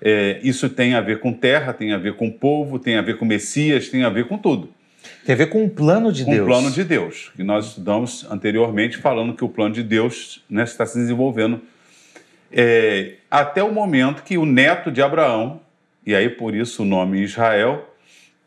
É, 0.00 0.40
isso 0.42 0.68
tem 0.70 0.94
a 0.94 1.00
ver 1.00 1.20
com 1.20 1.32
terra, 1.32 1.72
tem 1.72 1.92
a 1.92 1.98
ver 1.98 2.14
com 2.14 2.30
povo, 2.30 2.78
tem 2.78 2.96
a 2.96 3.02
ver 3.02 3.18
com 3.18 3.24
Messias, 3.24 3.88
tem 3.88 4.04
a 4.04 4.08
ver 4.08 4.26
com 4.26 4.38
tudo. 4.38 4.72
Tem 5.28 5.34
a 5.34 5.36
ver 5.36 5.50
com 5.50 5.62
o 5.62 5.68
plano 5.68 6.10
de 6.10 6.24
com 6.24 6.30
Deus. 6.30 6.40
Com 6.40 6.44
o 6.46 6.56
plano 6.56 6.70
de 6.70 6.82
Deus. 6.82 7.32
E 7.38 7.42
nós 7.42 7.66
estudamos 7.66 8.24
anteriormente 8.30 8.96
falando 8.96 9.34
que 9.34 9.44
o 9.44 9.48
plano 9.50 9.74
de 9.74 9.82
Deus 9.82 10.42
né, 10.48 10.62
está 10.62 10.86
se 10.86 10.96
desenvolvendo 10.96 11.60
é, 12.50 13.16
até 13.30 13.62
o 13.62 13.70
momento 13.70 14.22
que 14.22 14.38
o 14.38 14.46
neto 14.46 14.90
de 14.90 15.02
Abraão, 15.02 15.60
e 16.06 16.14
aí 16.14 16.30
por 16.30 16.54
isso 16.54 16.82
o 16.82 16.86
nome 16.86 17.20
Israel, 17.20 17.94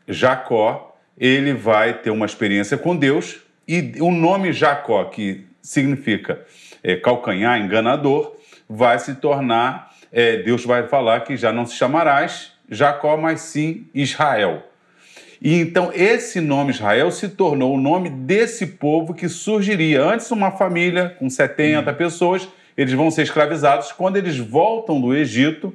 Jacó, 0.07 0.97
ele 1.15 1.53
vai 1.53 1.93
ter 1.99 2.09
uma 2.09 2.25
experiência 2.25 2.75
com 2.79 2.95
Deus, 2.95 3.41
e 3.67 3.93
o 3.99 4.09
nome 4.09 4.51
Jacó, 4.51 5.03
que 5.03 5.45
significa 5.61 6.43
é, 6.81 6.95
calcanhar, 6.95 7.61
enganador, 7.61 8.35
vai 8.67 8.97
se 8.97 9.13
tornar, 9.13 9.93
é, 10.11 10.37
Deus 10.37 10.65
vai 10.65 10.87
falar 10.87 11.19
que 11.19 11.37
já 11.37 11.53
não 11.53 11.63
se 11.63 11.75
chamarás 11.75 12.53
Jacó, 12.67 13.17
mas 13.17 13.41
sim 13.41 13.85
Israel. 13.93 14.70
E 15.41 15.55
então 15.55 15.91
esse 15.91 16.39
nome 16.39 16.69
Israel 16.69 17.09
se 17.09 17.27
tornou 17.29 17.73
o 17.73 17.81
nome 17.81 18.09
desse 18.09 18.67
povo 18.67 19.13
que 19.13 19.27
surgiria. 19.27 20.03
Antes, 20.03 20.29
uma 20.29 20.51
família 20.51 21.15
com 21.17 21.27
70 21.27 21.89
uhum. 21.89 21.97
pessoas, 21.97 22.47
eles 22.77 22.93
vão 22.93 23.09
ser 23.09 23.23
escravizados. 23.23 23.91
Quando 23.91 24.17
eles 24.17 24.37
voltam 24.37 25.01
do 25.01 25.15
Egito, 25.15 25.73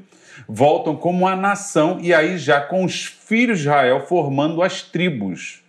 voltam 0.49 0.95
como 0.95 1.25
uma 1.25 1.35
nação, 1.35 1.99
e 2.01 2.15
aí 2.15 2.39
já 2.39 2.61
com 2.61 2.85
os 2.85 3.05
filhos 3.05 3.59
de 3.59 3.65
Israel 3.65 4.07
formando 4.07 4.63
as 4.63 4.83
tribos. 4.83 5.63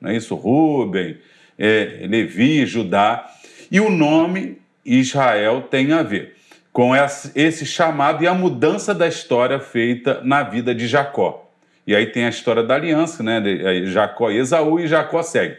Não 0.00 0.10
é 0.10 0.16
isso? 0.16 0.34
Rubem, 0.34 1.18
é, 1.58 2.06
Levi, 2.08 2.64
Judá. 2.64 3.30
E 3.70 3.80
o 3.80 3.90
nome 3.90 4.58
Israel 4.84 5.62
tem 5.62 5.92
a 5.92 6.02
ver 6.02 6.36
com 6.72 6.92
esse 7.34 7.66
chamado 7.66 8.24
e 8.24 8.26
a 8.26 8.32
mudança 8.32 8.94
da 8.94 9.06
história 9.06 9.60
feita 9.60 10.22
na 10.24 10.42
vida 10.42 10.74
de 10.74 10.88
Jacó. 10.88 11.41
E 11.86 11.94
aí 11.94 12.06
tem 12.06 12.24
a 12.24 12.28
história 12.28 12.62
da 12.62 12.74
aliança, 12.74 13.22
né? 13.22 13.40
De 13.40 13.86
Jacó 13.86 14.30
e 14.30 14.38
Esaú, 14.38 14.78
e 14.78 14.86
Jacó 14.86 15.22
segue. 15.22 15.56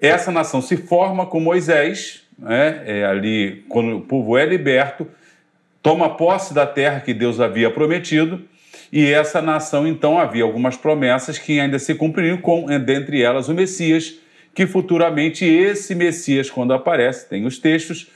Essa 0.00 0.30
nação 0.30 0.60
se 0.60 0.76
forma 0.76 1.26
com 1.26 1.40
Moisés, 1.40 2.22
né? 2.38 2.82
É 2.86 3.04
ali, 3.04 3.64
quando 3.68 3.96
o 3.96 4.00
povo 4.00 4.36
é 4.36 4.44
liberto, 4.44 5.08
toma 5.82 6.16
posse 6.16 6.52
da 6.52 6.66
terra 6.66 7.00
que 7.00 7.14
Deus 7.14 7.40
havia 7.40 7.70
prometido, 7.70 8.44
e 8.92 9.06
essa 9.06 9.42
nação, 9.42 9.86
então, 9.86 10.18
havia 10.18 10.42
algumas 10.42 10.76
promessas 10.76 11.38
que 11.38 11.60
ainda 11.60 11.78
se 11.78 11.94
cumpririam, 11.94 12.38
com, 12.38 12.66
dentre 12.78 13.22
elas 13.22 13.48
o 13.48 13.54
Messias, 13.54 14.14
que 14.54 14.66
futuramente 14.66 15.44
esse 15.44 15.94
Messias, 15.94 16.50
quando 16.50 16.72
aparece, 16.72 17.28
tem 17.28 17.44
os 17.44 17.58
textos, 17.58 18.10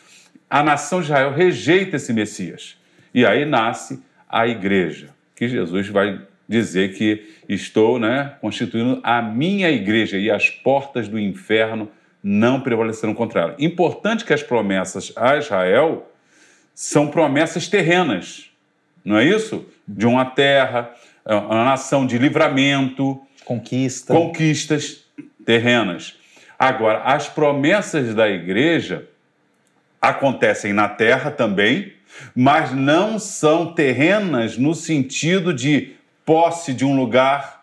a 0.49 0.63
nação 0.63 1.01
de 1.01 1.07
Israel 1.07 1.33
rejeita 1.33 1.97
esse 1.97 2.13
Messias. 2.13 2.77
E 3.15 3.25
aí 3.27 3.45
nasce 3.45 4.03
a 4.29 4.47
igreja, 4.47 5.11
que 5.37 5.47
Jesus 5.47 5.89
vai 5.89 6.21
dizer 6.49 6.95
que 6.95 7.29
estou 7.49 7.99
né, 7.99 8.35
constituindo 8.41 9.01
a 9.03 9.23
minha 9.23 9.71
igreja 9.71 10.19
e 10.19 10.31
as 10.31 10.51
portas 10.51 11.09
do 11.09 11.19
inferno 11.19 11.89
não 12.23 12.61
prevalecerão 12.61 13.15
contra 13.15 13.41
ela. 13.41 13.57
Importante 13.59 14.25
que 14.25 14.33
as 14.33 14.43
promessas 14.43 15.13
a 15.17 15.37
Israel 15.37 16.11
são 16.75 17.09
promessas 17.09 17.69
terrenas, 17.69 18.51
não 19.05 19.19
é 19.19 19.25
isso? 19.25 19.67
De 19.87 20.07
uma 20.07 20.25
terra, 20.25 20.91
uma 21.25 21.65
nação 21.65 22.07
de 22.07 22.19
livramento, 22.19 23.21
conquista, 23.45 24.15
conquistas 24.15 25.05
terrenas. 25.45 26.17
Agora, 26.59 27.03
as 27.03 27.29
promessas 27.29 28.15
da 28.15 28.29
igreja 28.29 29.09
acontecem 30.01 30.73
na 30.73 30.89
terra 30.89 31.31
também, 31.31 31.93
mas 32.35 32.73
não 32.73 33.19
são 33.19 33.73
terrenas 33.73 34.57
no 34.57 34.75
sentido 34.75 35.53
de 35.53 35.93
posse 36.25 36.73
de 36.73 36.85
um 36.85 36.97
lugar, 36.97 37.63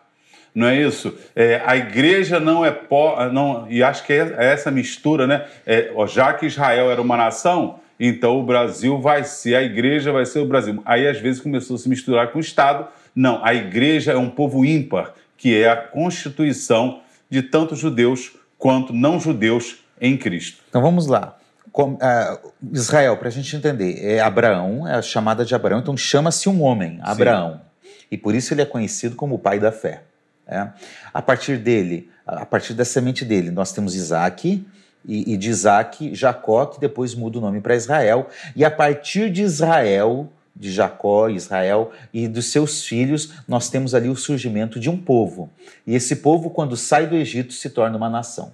não 0.54 0.66
é 0.66 0.76
isso? 0.76 1.16
É, 1.34 1.62
a 1.64 1.76
igreja 1.76 2.40
não 2.40 2.64
é 2.64 2.70
po, 2.70 3.16
não 3.32 3.66
e 3.70 3.82
acho 3.82 4.04
que 4.04 4.12
é 4.12 4.34
essa 4.38 4.70
mistura, 4.70 5.26
né? 5.26 5.46
É, 5.66 5.92
já 6.08 6.32
que 6.32 6.46
Israel 6.46 6.90
era 6.90 7.00
uma 7.00 7.16
nação, 7.16 7.78
então 7.98 8.38
o 8.38 8.42
Brasil 8.42 9.00
vai 9.00 9.24
ser 9.24 9.54
a 9.54 9.62
igreja 9.62 10.12
vai 10.12 10.26
ser 10.26 10.40
o 10.40 10.46
Brasil. 10.46 10.82
Aí 10.84 11.06
às 11.06 11.20
vezes 11.20 11.40
começou 11.40 11.76
a 11.76 11.78
se 11.78 11.88
misturar 11.88 12.32
com 12.32 12.38
o 12.38 12.40
Estado. 12.40 12.88
Não, 13.14 13.44
a 13.44 13.54
igreja 13.54 14.12
é 14.12 14.16
um 14.16 14.30
povo 14.30 14.64
ímpar, 14.64 15.12
que 15.36 15.60
é 15.60 15.68
a 15.68 15.76
constituição 15.76 17.00
de 17.28 17.42
tanto 17.42 17.76
judeus 17.76 18.32
quanto 18.58 18.92
não 18.92 19.20
judeus 19.20 19.84
em 20.00 20.16
Cristo. 20.16 20.62
Então 20.68 20.82
vamos 20.82 21.06
lá. 21.06 21.36
Com, 21.72 21.92
uh, 21.92 22.52
Israel, 22.72 23.16
para 23.16 23.28
a 23.28 23.30
gente 23.30 23.54
entender, 23.54 24.04
é 24.04 24.20
Abraão, 24.20 24.88
é 24.88 24.94
a 24.94 25.02
chamada 25.02 25.44
de 25.44 25.54
Abraão, 25.54 25.80
então 25.80 25.96
chama-se 25.96 26.48
um 26.48 26.62
homem, 26.62 26.98
Abraão. 27.02 27.52
Sim. 27.52 27.69
E 28.10 28.16
por 28.16 28.34
isso 28.34 28.52
ele 28.52 28.62
é 28.62 28.66
conhecido 28.66 29.16
como 29.16 29.36
o 29.36 29.38
pai 29.38 29.58
da 29.58 29.70
fé. 29.70 30.02
É? 30.46 30.68
A 31.14 31.22
partir 31.22 31.58
dele, 31.58 32.10
a 32.26 32.44
partir 32.44 32.74
da 32.74 32.84
semente 32.84 33.24
dele, 33.24 33.50
nós 33.50 33.72
temos 33.72 33.94
Isaac, 33.94 34.64
e, 35.04 35.32
e 35.32 35.36
de 35.36 35.48
Isaac, 35.48 36.14
Jacó, 36.14 36.66
que 36.66 36.80
depois 36.80 37.14
muda 37.14 37.38
o 37.38 37.40
nome 37.40 37.60
para 37.60 37.74
Israel. 37.74 38.28
E 38.54 38.64
a 38.64 38.70
partir 38.70 39.30
de 39.30 39.42
Israel, 39.42 40.30
de 40.54 40.70
Jacó, 40.70 41.28
Israel 41.28 41.90
e 42.12 42.28
dos 42.28 42.46
seus 42.46 42.84
filhos, 42.84 43.32
nós 43.48 43.70
temos 43.70 43.94
ali 43.94 44.08
o 44.08 44.16
surgimento 44.16 44.78
de 44.78 44.90
um 44.90 44.96
povo. 44.96 45.50
E 45.86 45.94
esse 45.94 46.16
povo, 46.16 46.50
quando 46.50 46.76
sai 46.76 47.06
do 47.06 47.16
Egito, 47.16 47.52
se 47.52 47.70
torna 47.70 47.96
uma 47.96 48.10
nação. 48.10 48.52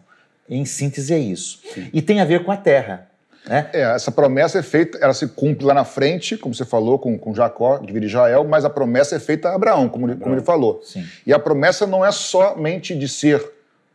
Em 0.49 0.65
síntese, 0.65 1.13
é 1.13 1.19
isso. 1.19 1.61
Sim. 1.75 1.91
E 1.93 2.01
tem 2.01 2.21
a 2.21 2.25
ver 2.25 2.45
com 2.45 2.53
a 2.53 2.57
terra. 2.57 3.09
Né? 3.49 3.71
É, 3.73 3.83
essa 3.83 4.11
promessa 4.11 4.59
é 4.59 4.63
feita, 4.63 4.99
ela 5.01 5.15
se 5.15 5.29
cumpre 5.29 5.65
lá 5.65 5.73
na 5.73 5.85
frente, 5.85 6.37
como 6.37 6.55
você 6.55 6.65
falou, 6.65 6.99
com, 6.99 7.17
com 7.17 7.35
Jacó, 7.35 7.79
que 7.79 7.93
vira 7.93 8.05
Israel, 8.05 8.45
mas 8.45 8.65
a 8.65 8.71
promessa 8.71 9.17
é 9.17 9.21
feita 9.21 9.49
a 9.49 9.55
Abraão, 9.55 9.89
como, 9.89 10.05
Abraão. 10.05 10.21
como 10.21 10.35
ele 10.35 10.43
falou. 10.43 10.81
Sim. 10.85 11.05
E 11.25 11.33
a 11.33 11.39
promessa 11.39 11.87
não 11.87 12.05
é 12.05 12.11
somente 12.11 12.97
de 12.97 13.09
ser 13.09 13.45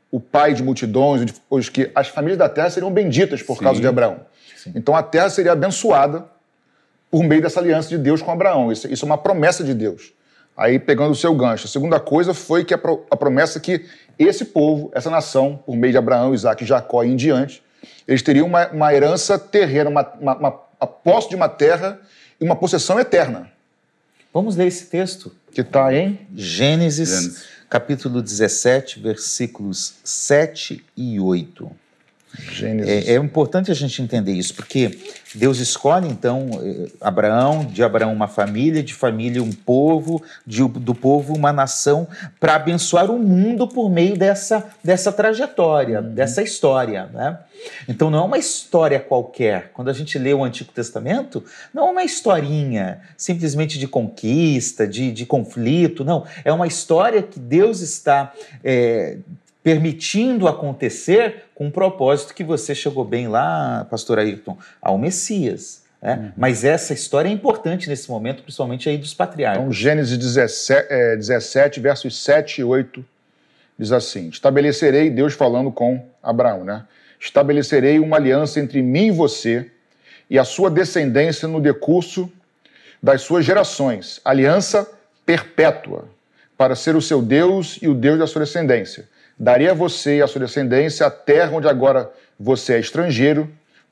o 0.10 0.20
pai 0.20 0.54
de 0.54 0.64
multidões, 0.64 1.34
os 1.50 1.70
que 1.70 1.92
as 1.94 2.08
famílias 2.08 2.38
da 2.38 2.50
terra 2.50 2.70
seriam 2.70 2.92
benditas 2.92 3.42
por 3.42 3.58
Sim. 3.58 3.64
causa 3.64 3.82
de 3.82 3.88
Abraão. 3.88 4.22
Sim. 4.56 4.74
Então 4.76 4.96
a 4.96 5.04
terra 5.04 5.30
seria 5.30 5.52
abençoada 5.54 6.26
por 7.10 7.24
meio 7.24 7.42
dessa 7.42 7.60
aliança 7.60 7.90
de 7.90 7.98
Deus 7.98 8.22
com 8.22 8.32
Abraão. 8.32 8.72
Isso, 8.72 8.88
isso 8.88 9.04
é 9.04 9.08
uma 9.08 9.18
promessa 9.18 9.64
de 9.64 9.74
Deus. 9.74 10.14
Aí, 10.56 10.80
pegando 10.80 11.12
o 11.12 11.16
seu 11.16 11.34
gancho, 11.34 11.66
a 11.66 11.70
segunda 11.70 12.00
coisa 12.00 12.34
foi 12.34 12.64
que 12.64 12.74
a, 12.74 12.78
pro, 12.78 13.06
a 13.10 13.16
promessa 13.16 13.60
que 13.60 13.86
esse 14.20 14.46
povo, 14.46 14.92
essa 14.94 15.10
nação, 15.10 15.60
por 15.66 15.76
meio 15.76 15.92
de 15.92 15.98
Abraão, 15.98 16.34
Isaac, 16.34 16.64
Jacó 16.66 17.04
e 17.04 17.10
em 17.10 17.16
diante, 17.16 17.64
eles 18.08 18.22
teriam 18.22 18.48
uma, 18.48 18.68
uma 18.70 18.94
herança 18.94 19.38
terrena, 19.38 19.90
uma, 19.90 20.14
uma, 20.20 20.36
uma, 20.36 20.62
a 20.80 20.88
posse 20.88 21.30
de 21.30 21.36
uma 21.36 21.50
terra 21.50 22.00
e 22.40 22.44
uma 22.44 22.56
possessão 22.56 23.00
eterna. 23.00 23.52
Vamos 24.34 24.56
ler 24.56 24.68
esse 24.68 24.86
texto. 24.86 25.36
Que 25.52 25.62
está 25.62 25.94
em 25.94 26.26
Gênesis, 26.34 27.10
Gênesis, 27.10 27.44
capítulo 27.70 28.22
17, 28.22 29.02
versículos 29.02 29.96
7 30.04 30.82
e 30.96 31.20
8. 31.20 31.70
É, 32.62 33.14
é, 33.14 33.16
importante 33.16 33.72
a 33.72 33.74
gente 33.74 34.02
entender 34.02 34.32
isso, 34.32 34.56
porque 34.56 34.98
Deus 35.36 35.60
escolhe, 35.60 36.08
então, 36.08 36.50
eh, 36.64 36.90
Abraão, 37.00 37.66
de 37.66 37.84
Abraão 37.84 38.14
uma 38.14 38.28
família, 38.28 38.84
de 38.84 38.94
família 38.94 39.42
um 39.42 39.52
povo, 39.52 40.22
de, 40.46 40.66
do 40.66 40.94
povo 40.94 41.34
uma 41.36 41.54
nação, 41.54 42.08
para 42.40 42.56
abençoar 42.56 43.10
o 43.10 43.20
mundo 43.20 43.68
por 43.68 43.90
meio 43.90 44.18
dessa, 44.18 44.70
dessa 44.84 45.12
trajetória, 45.12 46.02
uhum. 46.02 46.14
dessa 46.14 46.42
história. 46.42 47.10
Né? 47.14 47.38
Então, 47.88 48.10
não 48.10 48.20
é 48.20 48.24
uma 48.24 48.38
história 48.38 49.00
qualquer. 49.00 49.72
Quando 49.74 49.90
a 49.90 49.94
gente 49.94 50.18
lê 50.18 50.34
o 50.34 50.44
Antigo 50.44 50.72
Testamento, 50.74 51.44
não 51.74 51.88
é 51.88 51.92
uma 51.92 52.04
historinha 52.04 53.02
simplesmente 53.16 53.80
de 53.80 53.88
conquista, 53.88 54.88
de, 54.88 55.12
de 55.12 55.26
conflito, 55.26 56.04
não. 56.04 56.26
É 56.44 56.52
uma 56.52 56.68
história 56.68 57.22
que 57.22 57.40
Deus 57.40 57.82
está 57.82 58.34
é, 58.64 59.18
permitindo 59.64 60.48
acontecer 60.48 61.44
com 61.54 61.68
um 61.68 61.72
propósito 61.72 62.34
que 62.34 62.44
você 62.44 62.74
chegou 62.74 63.06
bem 63.06 63.28
lá, 63.28 63.86
pastor 63.90 64.20
Ayrton, 64.20 64.58
ao 64.82 64.98
Messias. 64.98 65.84
Né? 66.02 66.16
Uhum. 66.16 66.32
Mas 66.36 66.64
essa 66.64 66.94
história 66.94 67.30
é 67.30 67.32
importante 67.32 67.88
nesse 67.88 68.10
momento, 68.10 68.42
principalmente 68.42 68.90
aí 68.90 68.98
dos 68.98 69.14
patriarcas. 69.14 69.62
Então, 69.62 69.72
Gênesis 69.72 70.18
17, 70.18 70.88
é, 70.90 71.16
17, 71.16 71.80
versos 71.80 72.24
7 72.24 72.62
e 72.62 72.64
8, 72.64 73.06
diz 73.78 73.92
assim: 73.92 74.30
Estabelecerei, 74.30 75.10
Deus 75.12 75.34
falando 75.34 75.72
com 75.72 76.04
Abraão, 76.24 76.64
né? 76.64 76.86
Estabelecerei 77.20 78.00
uma 78.00 78.18
aliança 78.18 78.60
entre 78.60 78.82
mim 78.82 79.08
e 79.08 79.12
você 79.12 79.70
e 80.28 80.40
a 80.40 80.44
sua 80.44 80.72
descendência 80.72 81.48
no 81.48 81.62
decurso 81.62 82.32
das 83.04 83.22
suas 83.22 83.46
gerações, 83.46 84.20
aliança 84.26 84.90
perpétua, 85.24 86.06
para 86.58 86.76
ser 86.76 86.96
o 86.96 87.02
seu 87.02 87.22
Deus 87.22 87.78
e 87.80 87.88
o 87.88 87.94
Deus 87.94 88.18
da 88.18 88.26
sua 88.26 88.44
descendência 88.44 89.08
Daria 89.42 89.72
a 89.72 89.74
você 89.74 90.18
e 90.18 90.22
a 90.22 90.28
sua 90.28 90.42
descendência 90.42 91.04
a 91.04 91.10
terra 91.10 91.58
onde 91.58 91.68
agora 91.68 92.12
você 92.40 92.76
é 92.76 92.80
estrangeiro, 92.80 93.50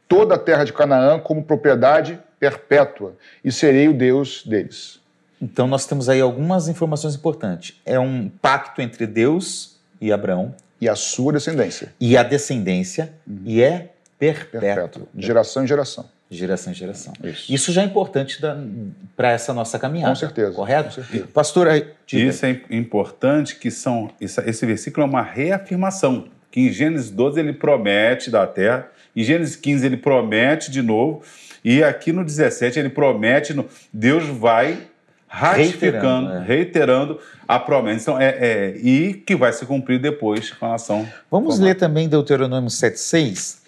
toda 0.08 0.36
a 0.36 0.38
terra 0.38 0.64
de 0.64 0.72
Canaã 0.72 1.20
como 1.20 1.44
propriedade 1.44 2.20
perpétua, 2.40 3.16
e 3.44 3.52
serei 3.52 3.88
o 3.88 3.94
Deus 3.94 4.46
deles. 4.46 5.00
Então 5.42 5.66
nós 5.66 5.88
temos 5.88 6.08
aí 6.08 6.22
algumas 6.22 6.68
informações 6.68 7.16
importantes. 7.16 7.82
É 7.84 8.00
um 8.00 8.30
pacto 8.30 8.80
entre 8.80 9.08
Deus 9.08 9.80
e 10.00 10.12
Abraão. 10.14 10.54
E 10.80 10.88
a 10.88 10.96
sua 10.96 11.34
descendência. 11.34 11.94
E 12.00 12.16
a 12.16 12.22
descendência, 12.22 13.12
uhum. 13.28 13.42
e 13.44 13.64
é 13.64 13.90
perpétuo. 14.20 14.60
perpétuo. 14.60 15.08
De 15.16 15.26
geração 15.26 15.64
em 15.64 15.68
geração. 15.68 16.06
De 16.30 16.38
geração 16.38 16.72
em 16.72 16.76
geração. 16.76 17.14
Isso, 17.24 17.52
Isso 17.52 17.72
já 17.72 17.82
é 17.82 17.86
importante 17.86 18.40
para 19.16 19.32
essa 19.32 19.52
nossa 19.52 19.80
caminhada. 19.80 20.12
Com 20.12 20.16
certeza. 20.16 20.52
Correto? 20.52 20.90
Com 20.90 20.96
certeza. 20.96 21.28
Pastor, 21.34 21.68
isso 22.12 22.46
é 22.46 22.62
importante 22.70 23.56
que 23.56 23.72
são 23.72 24.12
esse 24.22 24.66
versículo 24.66 25.06
é 25.06 25.10
uma 25.10 25.24
reafirmação 25.24 26.26
que 26.52 26.62
em 26.62 26.72
Gênesis 26.72 27.10
12 27.10 27.40
ele 27.40 27.54
promete 27.54 28.32
da 28.32 28.46
terra, 28.46 28.88
em 29.16 29.24
Gênesis 29.24 29.56
15 29.56 29.86
ele 29.86 29.98
promete 29.98 30.72
de 30.72 30.82
novo 30.82 31.24
e 31.64 31.84
aqui 31.84 32.12
no 32.12 32.24
17 32.24 32.80
ele 32.80 32.90
promete, 32.90 33.54
no, 33.54 33.66
Deus 33.92 34.26
vai 34.26 34.88
ratificando, 35.28 36.30
reiterando, 36.30 36.34
é. 36.34 36.44
reiterando 36.44 37.20
a 37.48 37.60
promessa. 37.60 38.02
Então, 38.02 38.20
é, 38.20 38.30
é, 38.30 38.78
e 38.78 39.14
que 39.14 39.36
vai 39.36 39.54
se 39.54 39.66
cumprir 39.66 40.00
depois 40.00 40.52
com 40.52 40.66
a 40.66 40.70
nação. 40.70 41.08
Vamos 41.30 41.60
ler 41.60 41.76
também 41.76 42.10
Deuteronômio 42.10 42.70
7,6, 42.70 43.59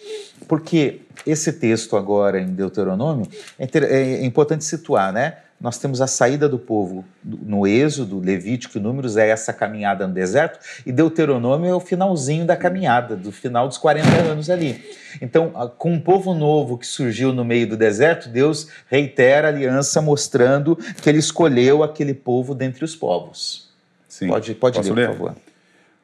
porque 0.47 1.01
esse 1.25 1.53
texto 1.53 1.95
agora 1.95 2.39
em 2.39 2.47
Deuteronômio 2.47 3.27
é, 3.57 3.65
é, 3.65 4.25
importante 4.25 4.65
situar, 4.65 5.13
né? 5.13 5.37
Nós 5.61 5.77
temos 5.77 6.01
a 6.01 6.07
saída 6.07 6.49
do 6.49 6.57
povo 6.57 7.05
no 7.23 7.67
Êxodo, 7.67 8.19
Levítico 8.19 8.79
e 8.79 8.81
Números 8.81 9.15
é 9.15 9.29
essa 9.29 9.53
caminhada 9.53 10.07
no 10.07 10.13
deserto, 10.13 10.59
e 10.87 10.91
Deuteronômio 10.91 11.69
é 11.69 11.75
o 11.75 11.79
finalzinho 11.79 12.45
da 12.45 12.57
caminhada, 12.57 13.15
do 13.15 13.31
final 13.31 13.67
dos 13.67 13.77
40 13.77 14.09
anos 14.09 14.49
ali. 14.49 14.83
Então, 15.21 15.51
com 15.77 15.91
um 15.91 15.99
povo 15.99 16.33
novo 16.33 16.79
que 16.79 16.87
surgiu 16.87 17.31
no 17.31 17.45
meio 17.45 17.69
do 17.69 17.77
deserto, 17.77 18.27
Deus 18.27 18.69
reitera 18.87 19.49
a 19.49 19.51
aliança 19.51 20.01
mostrando 20.01 20.75
que 20.75 21.07
ele 21.07 21.19
escolheu 21.19 21.83
aquele 21.83 22.15
povo 22.15 22.55
dentre 22.55 22.83
os 22.83 22.95
povos. 22.95 23.69
Sim. 24.09 24.29
Pode, 24.29 24.55
pode 24.55 24.81
ler, 24.81 24.93
ler, 24.93 25.07
por 25.09 25.17
favor. 25.17 25.35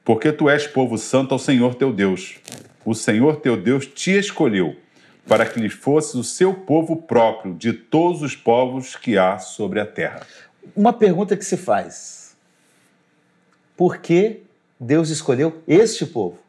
Porque 0.05 0.31
tu 0.31 0.47
és 0.47 0.67
povo 0.67 0.99
santo 0.99 1.33
ao 1.33 1.39
Senhor 1.39 1.73
teu 1.73 1.91
Deus. 1.91 2.35
O 2.87 2.95
Senhor 2.95 3.41
teu 3.41 3.57
Deus 3.57 3.85
te 3.85 4.17
escolheu 4.17 4.73
para 5.27 5.45
que 5.45 5.59
lhe 5.59 5.67
fosse 5.67 6.17
o 6.17 6.23
seu 6.23 6.53
povo 6.53 6.95
próprio 6.95 7.53
de 7.53 7.73
todos 7.73 8.21
os 8.21 8.33
povos 8.33 8.95
que 8.95 9.17
há 9.17 9.39
sobre 9.39 9.81
a 9.81 9.85
terra. 9.85 10.21
Uma 10.73 10.93
pergunta 10.93 11.35
que 11.35 11.43
se 11.43 11.57
faz: 11.57 12.33
por 13.75 13.97
que 13.97 14.39
Deus 14.79 15.09
escolheu 15.09 15.61
este 15.67 16.05
povo? 16.05 16.39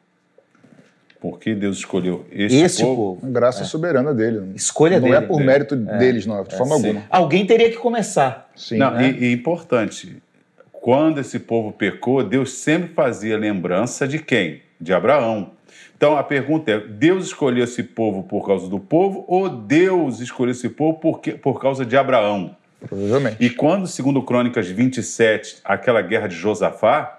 Por 1.20 1.40
que 1.40 1.56
Deus 1.56 1.78
escolheu 1.78 2.24
esse, 2.30 2.54
Esse 2.54 2.82
povo? 2.82 3.16
povo. 3.16 3.32
Graça 3.32 3.64
soberana 3.64 4.14
dele. 4.14 4.52
Escolha 4.54 5.00
não 5.00 5.08
dele. 5.08 5.24
é 5.24 5.26
por 5.26 5.40
mérito 5.40 5.74
deles, 5.74 6.24
não, 6.24 6.44
de 6.44 6.56
forma 6.56 6.76
sim. 6.76 6.86
alguma. 6.86 7.06
Alguém 7.10 7.44
teria 7.48 7.68
que 7.68 7.78
começar. 7.78 8.48
Sim. 8.54 8.76
Não, 8.76 8.92
né? 8.92 9.10
e, 9.10 9.24
e 9.24 9.32
importante, 9.32 10.22
quando 10.70 11.18
esse 11.18 11.40
povo 11.40 11.72
pecou, 11.72 12.22
Deus 12.22 12.52
sempre 12.52 12.94
fazia 12.94 13.36
lembrança 13.36 14.06
de 14.06 14.20
quem? 14.20 14.62
De 14.80 14.92
Abraão. 14.92 15.57
Então 15.98 16.16
a 16.16 16.22
pergunta 16.22 16.70
é: 16.70 16.78
Deus 16.78 17.26
escolheu 17.26 17.64
esse 17.64 17.82
povo 17.82 18.22
por 18.22 18.46
causa 18.46 18.68
do 18.68 18.78
povo 18.78 19.24
ou 19.28 19.48
Deus 19.50 20.20
escolheu 20.20 20.52
esse 20.52 20.68
povo 20.70 20.98
por, 20.98 21.20
que- 21.20 21.32
por 21.32 21.60
causa 21.60 21.84
de 21.84 21.96
Abraão? 21.96 22.56
Provavelmente. 22.88 23.36
E 23.40 23.50
quando, 23.50 23.88
segundo 23.88 24.22
Crônicas 24.22 24.68
27, 24.68 25.58
aquela 25.64 26.00
guerra 26.00 26.28
de 26.28 26.36
Josafá, 26.36 27.18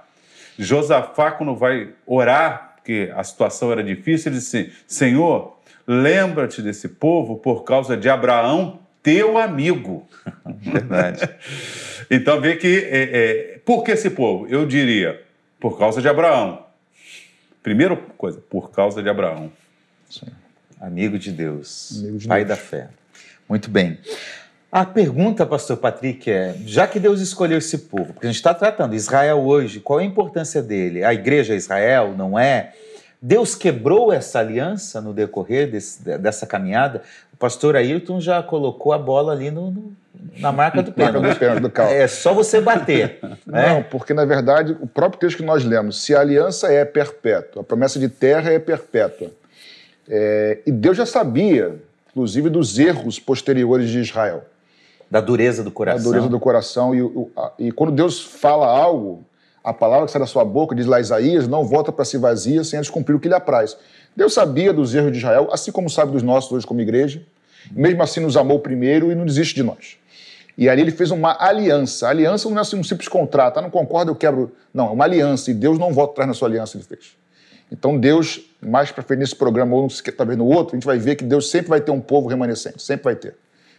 Josafá, 0.57 1.31
quando 1.31 1.53
vai 1.55 1.89
orar, 2.07 2.75
porque 2.77 3.12
a 3.13 3.21
situação 3.24 3.69
era 3.69 3.83
difícil, 3.83 4.31
ele 4.31 4.39
disse: 4.39 4.71
Senhor, 4.88 5.57
lembra-te 5.86 6.62
desse 6.62 6.88
povo 6.88 7.36
por 7.36 7.65
causa 7.65 7.98
de 7.98 8.09
Abraão, 8.09 8.79
teu 9.03 9.38
amigo. 9.38 10.07
Verdade. 10.62 11.29
Então 12.09 12.39
vê 12.39 12.55
que. 12.55 12.88
É, 12.89 13.09
é, 13.55 13.59
por 13.65 13.83
que 13.83 13.91
esse 13.91 14.09
povo? 14.09 14.48
Eu 14.48 14.65
diria, 14.65 15.21
por 15.59 15.77
causa 15.77 16.01
de 16.01 16.07
Abraão. 16.07 16.69
Primeira 17.62 17.96
coisa, 18.18 18.39
por 18.50 18.72
causa 18.72 19.04
de 19.04 19.10
Abraão. 19.10 19.51
Amigo 20.80 21.20
de 21.20 21.32
Deus, 21.32 22.00
Amigo 22.00 22.18
de 22.18 22.28
Pai 22.28 22.46
Deus. 22.46 22.58
da 22.58 22.63
fé. 22.63 22.89
Muito 23.48 23.70
bem. 23.70 24.00
A 24.72 24.86
pergunta, 24.86 25.46
pastor 25.46 25.78
Patrick, 25.78 26.30
é: 26.30 26.56
já 26.66 26.88
que 26.88 27.00
Deus 27.00 27.20
escolheu 27.20 27.58
esse 27.58 27.78
povo, 27.80 28.13
porque 28.13 28.28
a 28.28 28.30
gente 28.30 28.38
está 28.38 28.54
tratando 28.54 28.96
Israel 28.96 29.39
hoje, 29.39 29.80
qual 29.80 30.00
é 30.00 30.04
a 30.04 30.06
importância 30.06 30.62
dele? 30.62 31.04
A 31.04 31.13
igreja 31.13 31.54
é 31.54 31.58
Israel, 31.58 32.13
não 32.16 32.38
é? 32.38 32.74
Deus 33.22 33.54
quebrou 33.56 34.14
essa 34.14 34.40
aliança 34.40 35.02
no 35.02 35.14
decorrer 35.14 35.70
desse- 35.70 36.18
dessa 36.18 36.48
caminhada? 36.48 37.02
O 37.34 37.38
pastor 37.38 37.76
Ayrton 37.76 38.22
já 38.22 38.42
colocou 38.42 38.94
a 38.94 38.98
bola 38.98 39.34
ali 39.34 39.52
no- 39.52 39.72
no- 39.72 39.94
na 40.38 40.52
marca 40.52 40.82
do 40.82 40.92
Marca 40.98 41.14
pênalti. 41.20 41.34
do 41.34 41.40
pênalti, 41.40 41.62
do 41.62 41.70
cal. 41.70 41.88
É 41.90 42.08
só 42.08 42.34
você 42.34 42.62
bater. 42.62 43.20
né? 43.46 43.70
Não, 43.70 43.84
porque 43.84 44.14
na 44.14 44.24
verdade 44.26 44.72
o 44.80 44.88
próprio 44.88 45.20
texto 45.20 45.38
que 45.38 45.44
nós 45.44 45.64
lemos, 45.66 46.02
se 46.02 46.16
a 46.16 46.22
aliança 46.22 46.72
é 46.72 46.86
perpétua, 46.86 47.62
a 47.62 47.66
promessa 47.66 48.00
de 48.00 48.08
terra 48.08 48.52
é 48.52 48.60
perpétua, 48.60 49.32
é, 50.08 50.60
e 50.66 50.72
Deus 50.72 50.96
já 50.98 51.06
sabia, 51.06 51.76
inclusive, 52.12 52.50
dos 52.50 52.80
erros 52.80 53.20
posteriores 53.20 53.90
de 53.90 54.00
Israel, 54.00 54.46
Da 55.12 55.20
dureza 55.22 55.64
do 55.64 55.72
coração. 55.72 56.04
dureza 56.12 56.30
do 56.30 56.40
coração, 56.40 56.96
e, 56.96 57.66
e 57.68 57.72
quando 57.72 57.92
Deus 57.92 58.22
fala 58.24 58.66
algo, 58.68 59.24
a 59.70 59.74
palavra 59.74 60.08
que 60.08 60.12
sai 60.12 60.20
da 60.20 60.26
sua 60.28 60.44
boca, 60.44 60.76
diz 60.76 60.86
lá 60.86 61.00
Isaías, 61.00 61.48
não 61.48 61.64
volta 61.64 61.92
para 61.92 62.04
si 62.04 62.18
vazia 62.18 62.64
sem 62.64 62.80
antes 62.80 62.90
cumprir 62.90 63.16
o 63.16 63.20
que 63.20 63.28
lhe 63.28 63.36
apraz. 63.36 63.78
Deus 64.16 64.34
sabia 64.34 64.74
dos 64.74 64.96
erros 64.96 65.12
de 65.12 65.20
Israel, 65.20 65.48
assim 65.52 65.72
como 65.72 65.90
sabe 65.90 66.12
dos 66.12 66.24
nossos 66.24 66.52
hoje 66.52 66.66
como 66.66 66.82
igreja, 66.82 67.22
mesmo 67.72 68.02
assim 68.02 68.20
nos 68.20 68.36
amou 68.36 68.60
primeiro 68.60 69.12
e 69.12 69.16
não 69.16 69.26
desiste 69.26 69.54
de 69.56 69.64
nós. 69.64 69.98
E 70.58 70.68
ali 70.68 70.82
ele 70.82 70.92
fez 70.92 71.12
uma 71.12 71.38
aliança. 71.40 72.08
A 72.08 72.10
aliança 72.10 72.50
não 72.50 72.58
é 72.58 72.62
assim 72.62 72.78
um 72.78 72.84
simples 72.84 73.08
contrato. 73.08 73.60
Ah, 73.60 73.62
não 73.62 73.70
concordo, 73.70 74.12
eu 74.12 74.16
quebro. 74.16 74.52
Não, 74.74 74.88
é 74.88 74.90
uma 74.90 75.06
aliança. 75.06 75.52
E 75.52 75.54
Deus 75.54 75.80
não 75.80 75.94
volta 75.94 76.14
atrás 76.14 76.28
na 76.28 76.34
sua 76.34 76.50
aliança, 76.50 76.76
ele 76.76 76.84
fez. 76.84 77.16
Então 77.72 77.98
Deus, 77.98 78.42
mais 78.62 78.92
para 78.92 79.02
frente 79.02 79.20
nesse 79.20 79.36
programa, 79.36 79.74
ou 79.76 79.88
talvez 80.18 80.38
no 80.38 80.46
outro, 80.46 80.76
a 80.76 80.78
gente 80.78 80.86
vai 80.86 80.98
ver 80.98 81.16
que 81.16 81.24
Deus 81.24 81.50
sempre 81.50 81.70
vai 81.70 81.80
ter 81.80 81.92
um 81.92 82.02
povo 82.02 82.28
remanescente. 82.28 82.82
Sempre 82.82 83.06
vai 83.06 83.16
ter. 83.16 83.36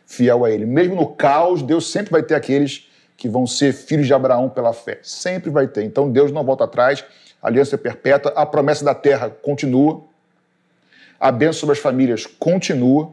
Fiel 0.07 0.43
a 0.45 0.51
ele. 0.51 0.65
Mesmo 0.65 0.95
no 0.95 1.07
caos, 1.09 1.61
Deus 1.61 1.91
sempre 1.91 2.13
vai 2.13 2.23
ter 2.23 2.35
aqueles 2.35 2.89
que 3.21 3.29
vão 3.29 3.47
ser 3.47 3.75
filhos 3.75 4.07
de 4.07 4.15
Abraão 4.15 4.49
pela 4.49 4.73
fé. 4.73 4.99
Sempre 5.03 5.50
vai 5.50 5.69
ter. 5.69 5.85
Então 5.85 6.11
Deus 6.11 6.33
não 6.33 6.43
volta 6.43 6.65
atrás. 6.65 7.05
A 7.43 7.49
aliança 7.49 7.75
é 7.75 7.79
perpétua. 7.79 8.33
A 8.35 8.47
promessa 8.47 8.83
da 8.83 8.95
terra 8.95 9.29
continua. 9.29 10.03
A 11.21 11.31
bênção 11.31 11.61
sobre 11.61 11.75
as 11.75 11.79
famílias 11.79 12.25
continua. 12.25 13.11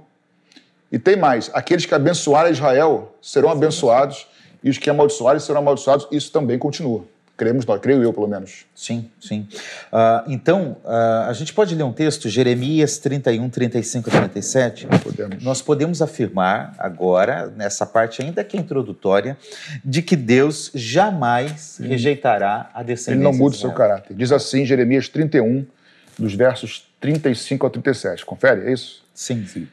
E 0.90 0.98
tem 0.98 1.18
mais: 1.18 1.52
aqueles 1.54 1.86
que 1.86 1.94
abençoarem 1.94 2.54
Israel 2.54 3.14
serão 3.22 3.50
abençoados, 3.50 4.26
e 4.64 4.70
os 4.70 4.78
que 4.78 4.90
amaldiçoarem 4.90 5.42
serão 5.42 5.60
amaldiçoados. 5.60 6.08
Isso 6.10 6.32
também 6.32 6.58
continua. 6.58 7.04
Cremos 7.38 7.68
nós, 7.68 7.80
creio 7.80 8.02
eu, 8.02 8.12
pelo 8.12 8.28
menos. 8.28 8.66
Sim, 8.74 9.12
sim. 9.22 9.48
Ah, 9.92 10.26
então, 10.28 10.78
ah, 10.84 11.28
a 11.30 11.34
gente 11.34 11.54
pode 11.54 11.76
ler 11.76 11.84
um 11.84 11.94
texto, 11.94 12.28
Jeremias 12.28 12.98
31, 12.98 13.48
35 13.48 14.10
a 14.10 14.14
37. 14.14 14.88
Podemos. 15.04 15.44
Nós 15.44 15.62
podemos 15.62 16.02
afirmar 16.02 16.74
agora, 16.80 17.46
nessa 17.56 17.86
parte 17.86 18.24
ainda 18.24 18.44
que 18.44 18.58
é 18.58 18.60
introdutória, 18.60 19.38
de 19.86 20.02
que 20.02 20.16
Deus 20.16 20.72
jamais 20.74 21.78
rejeitará 21.80 22.72
a 22.74 22.82
descendência 22.82 23.12
Ele 23.12 23.24
não 23.24 23.34
muda 23.34 23.56
o 23.56 23.60
seu 23.60 23.72
caráter. 23.72 24.16
Diz 24.16 24.32
assim, 24.32 24.66
Jeremias 24.66 25.08
31, 25.08 25.64
dos 26.18 26.34
versos 26.34 26.88
35 27.00 27.68
ao 27.68 27.70
37. 27.70 28.26
Confere, 28.26 28.68
é 28.68 28.74
isso? 28.74 29.06
Sim, 29.14 29.46
Sim. 29.46 29.68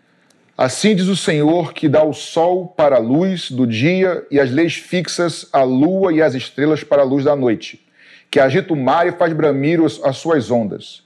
Assim 0.56 0.94
diz 0.94 1.08
o 1.08 1.16
Senhor 1.16 1.72
que 1.72 1.88
dá 1.88 2.04
o 2.04 2.12
sol 2.12 2.68
para 2.68 2.96
a 2.96 3.00
luz 3.00 3.50
do 3.50 3.66
dia 3.66 4.24
e 4.30 4.38
as 4.38 4.50
leis 4.50 4.74
fixas, 4.76 5.46
a 5.52 5.62
lua 5.64 6.12
e 6.12 6.22
as 6.22 6.34
estrelas 6.34 6.84
para 6.84 7.02
a 7.02 7.04
luz 7.04 7.24
da 7.24 7.34
noite, 7.34 7.84
que 8.30 8.38
agita 8.38 8.72
o 8.72 8.76
mar 8.76 9.06
e 9.06 9.12
faz 9.12 9.32
bramir 9.32 9.80
as 9.82 10.16
suas 10.16 10.50
ondas. 10.50 11.02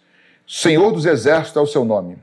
Senhor 0.47 0.93
dos 0.93 1.07
exércitos 1.07 1.57
é 1.57 1.61
o 1.61 1.67
seu 1.67 1.85
nome. 1.85 2.19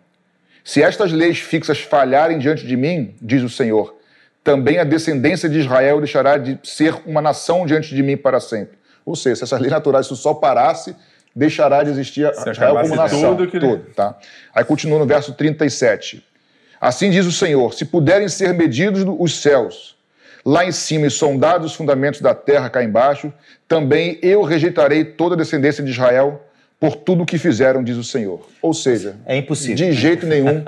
Se 0.63 0.81
estas 0.83 1.11
leis 1.11 1.39
fixas 1.39 1.79
falharem 1.79 2.37
diante 2.37 2.65
de 2.65 2.75
mim, 2.77 3.15
diz 3.21 3.41
o 3.41 3.49
Senhor, 3.49 3.95
também 4.43 4.77
a 4.77 4.83
descendência 4.83 5.49
de 5.49 5.59
Israel 5.59 5.97
deixará 5.99 6.37
de 6.37 6.59
ser 6.63 6.95
uma 7.07 7.21
nação 7.21 7.65
diante 7.65 7.95
de 7.95 8.03
mim 8.03 8.17
para 8.17 8.39
sempre. 8.39 8.77
Ou 9.03 9.15
seja, 9.15 9.37
se 9.37 9.43
essas 9.43 9.59
leis 9.59 9.71
naturais, 9.71 10.05
se 10.07 10.13
o 10.13 10.15
sol 10.15 10.35
parasse, 10.35 10.95
deixará 11.35 11.83
de 11.83 11.89
existir 11.89 12.31
Israel 12.51 12.75
como 12.83 12.95
nação. 12.95 13.35
tudo 13.35 13.47
que 13.49 13.57
ele- 13.57 13.77
tá? 13.95 14.15
Aí 14.53 14.63
continua 14.63 14.99
no 14.99 15.05
verso 15.07 15.33
37. 15.33 16.23
Assim 16.79 17.09
diz 17.09 17.25
o 17.25 17.31
Senhor: 17.31 17.73
se 17.73 17.85
puderem 17.85 18.27
ser 18.27 18.53
medidos 18.53 19.03
os 19.19 19.37
céus, 19.41 19.95
lá 20.45 20.65
em 20.65 20.71
cima 20.71 21.07
e 21.07 21.11
sondados 21.11 21.71
os 21.71 21.75
fundamentos 21.75 22.21
da 22.21 22.35
terra 22.35 22.69
cá 22.69 22.83
embaixo, 22.83 23.33
também 23.67 24.19
eu 24.21 24.43
rejeitarei 24.43 25.03
toda 25.03 25.35
a 25.35 25.37
descendência 25.37 25.83
de 25.83 25.91
Israel 25.91 26.41
por 26.79 26.95
tudo 26.95 27.23
o 27.23 27.25
que 27.25 27.37
fizeram, 27.37 27.83
diz 27.83 27.97
o 27.97 28.03
Senhor. 28.03 28.47
Ou 28.61 28.73
seja, 28.73 29.15
É 29.25 29.35
impossível. 29.37 29.75
de 29.75 29.91
jeito 29.93 30.25
nenhum, 30.27 30.63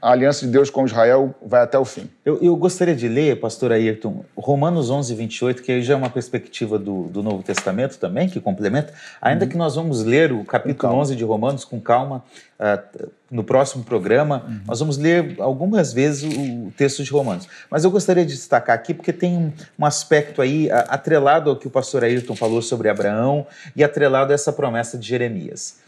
a 0.00 0.12
aliança 0.12 0.46
de 0.46 0.52
Deus 0.52 0.70
com 0.70 0.86
Israel 0.86 1.34
vai 1.44 1.62
até 1.62 1.78
o 1.78 1.84
fim. 1.84 2.08
Eu, 2.24 2.38
eu 2.42 2.56
gostaria 2.56 2.94
de 2.94 3.08
ler, 3.08 3.38
pastor 3.38 3.72
Ayrton, 3.72 4.24
Romanos 4.36 4.90
11, 4.90 5.14
28, 5.14 5.62
que 5.62 5.72
aí 5.72 5.82
já 5.82 5.94
é 5.94 5.96
uma 5.96 6.10
perspectiva 6.10 6.78
do, 6.78 7.04
do 7.04 7.22
Novo 7.22 7.42
Testamento 7.42 7.98
também, 7.98 8.28
que 8.28 8.40
complementa, 8.40 8.92
ainda 9.20 9.46
que 9.46 9.56
nós 9.56 9.74
vamos 9.74 10.04
ler 10.04 10.32
o 10.32 10.44
capítulo 10.44 10.76
calma. 10.76 11.02
11 11.02 11.16
de 11.16 11.24
Romanos 11.24 11.64
com 11.64 11.80
calma 11.80 12.24
ah, 12.58 12.82
no 13.30 13.42
próximo 13.42 13.82
programa, 13.82 14.60
nós 14.66 14.78
vamos 14.78 14.96
ler 14.96 15.34
algumas 15.40 15.92
vezes 15.92 16.22
o, 16.22 16.66
o 16.68 16.72
texto 16.76 17.02
de 17.02 17.10
Romanos. 17.10 17.48
Mas 17.70 17.82
eu 17.84 17.90
gostaria 17.90 18.24
de 18.24 18.32
destacar 18.32 18.74
aqui, 18.76 18.94
porque 18.94 19.12
tem 19.12 19.36
um, 19.36 19.52
um 19.78 19.84
aspecto 19.84 20.40
aí 20.40 20.70
ah, 20.70 20.86
atrelado 20.90 21.50
ao 21.50 21.56
que 21.56 21.66
o 21.66 21.70
pastor 21.70 22.04
Ayrton 22.04 22.36
falou 22.36 22.62
sobre 22.62 22.88
Abraão 22.88 23.46
e 23.74 23.82
atrelado 23.82 24.30
a 24.30 24.34
essa 24.34 24.52
promessa 24.52 24.96
de 24.96 25.08
Jeremias. 25.08 25.80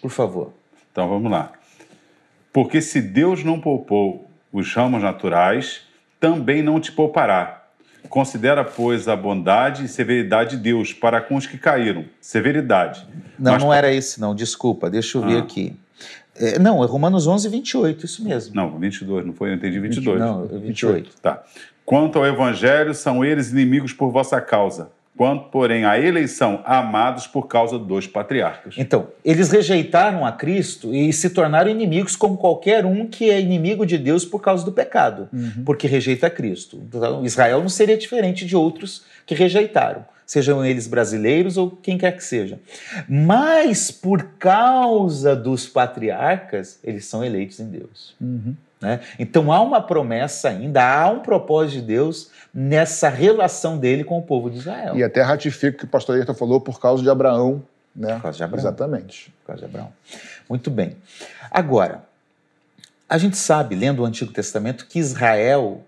Por 0.00 0.10
favor. 0.10 0.52
Então 0.92 1.08
vamos 1.08 1.30
lá. 1.30 1.52
Porque 2.52 2.80
se 2.80 3.00
Deus 3.00 3.42
não 3.42 3.60
poupou 3.60 4.30
os 4.52 4.72
ramos 4.74 5.02
naturais, 5.02 5.80
também 6.20 6.62
não 6.62 6.78
te 6.78 6.92
poupará. 6.92 7.62
Considera, 8.08 8.62
pois, 8.62 9.08
a 9.08 9.16
bondade 9.16 9.86
e 9.86 9.88
severidade 9.88 10.56
de 10.56 10.62
Deus 10.62 10.92
para 10.92 11.20
com 11.20 11.34
os 11.34 11.46
que 11.48 11.58
caíram. 11.58 12.04
Severidade. 12.20 13.04
Não, 13.36 13.52
Mas- 13.54 13.62
não 13.62 13.74
era 13.74 13.92
esse 13.92 14.20
não, 14.20 14.34
desculpa, 14.34 14.88
deixa 14.88 15.18
eu 15.18 15.22
ver 15.22 15.38
Ah. 15.38 15.40
aqui. 15.40 15.74
É, 16.36 16.58
não, 16.58 16.82
é 16.82 16.86
Romanos 16.86 17.26
11, 17.26 17.48
28, 17.48 18.04
isso 18.04 18.24
mesmo. 18.24 18.54
Não, 18.54 18.78
22, 18.78 19.26
não 19.26 19.32
foi? 19.32 19.50
Eu 19.50 19.54
entendi 19.54 19.78
22. 19.78 20.18
Não, 20.18 20.44
é 20.44 20.58
28. 20.58 21.10
Tá. 21.20 21.42
Quanto 21.84 22.18
ao 22.18 22.26
evangelho, 22.26 22.94
são 22.94 23.24
eles 23.24 23.52
inimigos 23.52 23.92
por 23.92 24.10
vossa 24.10 24.40
causa. 24.40 24.90
Quanto, 25.16 25.44
porém, 25.50 25.84
à 25.84 26.00
eleição, 26.00 26.60
amados 26.64 27.28
por 27.28 27.46
causa 27.46 27.78
dos 27.78 28.04
patriarcas. 28.04 28.74
Então, 28.76 29.08
eles 29.24 29.48
rejeitaram 29.48 30.26
a 30.26 30.32
Cristo 30.32 30.92
e 30.92 31.12
se 31.12 31.30
tornaram 31.30 31.70
inimigos 31.70 32.16
como 32.16 32.36
qualquer 32.36 32.84
um 32.84 33.06
que 33.06 33.30
é 33.30 33.40
inimigo 33.40 33.86
de 33.86 33.96
Deus 33.96 34.24
por 34.24 34.40
causa 34.40 34.64
do 34.64 34.72
pecado, 34.72 35.28
porque 35.64 35.86
rejeita 35.86 36.28
Cristo. 36.28 36.82
Então, 36.88 37.24
Israel 37.24 37.60
não 37.60 37.68
seria 37.68 37.96
diferente 37.96 38.44
de 38.44 38.56
outros 38.56 39.04
que 39.24 39.36
rejeitaram, 39.36 40.04
sejam 40.26 40.64
eles 40.64 40.86
brasileiros 40.86 41.56
ou 41.56 41.70
quem 41.70 41.98
quer 41.98 42.12
que 42.12 42.24
seja. 42.24 42.58
Mas 43.08 43.90
por 43.90 44.22
causa 44.38 45.34
dos 45.36 45.68
patriarcas, 45.68 46.78
eles 46.82 47.06
são 47.06 47.24
eleitos 47.24 47.60
em 47.60 47.68
Deus. 47.68 48.14
né? 48.80 49.00
Então 49.18 49.52
há 49.52 49.60
uma 49.60 49.80
promessa 49.80 50.48
ainda, 50.48 50.82
há 50.82 51.10
um 51.10 51.20
propósito 51.20 51.80
de 51.80 51.86
Deus 51.86 52.30
nessa 52.52 53.08
relação 53.08 53.78
dele 53.78 54.04
com 54.04 54.18
o 54.18 54.22
povo 54.22 54.50
de 54.50 54.58
Israel. 54.58 54.96
E 54.96 55.02
até 55.02 55.22
ratifico 55.22 55.76
o 55.76 55.78
que 55.80 55.84
o 55.84 55.88
pastor 55.88 56.16
Ayrton 56.16 56.34
falou 56.34 56.60
por 56.60 56.80
causa 56.80 57.02
de 57.02 57.10
Abraão. 57.10 57.62
Né? 57.94 58.14
Por 58.14 58.22
causa 58.22 58.38
de 58.38 58.44
Abraão. 58.44 58.60
Exatamente. 58.60 59.34
por 59.40 59.46
causa 59.48 59.60
de 59.60 59.66
Abraão. 59.66 59.92
Muito 60.48 60.70
bem. 60.70 60.96
Agora, 61.50 62.02
a 63.08 63.18
gente 63.18 63.36
sabe, 63.36 63.74
lendo 63.74 64.02
o 64.02 64.04
Antigo 64.04 64.32
Testamento, 64.32 64.86
que 64.86 64.98
Israel, 64.98 65.82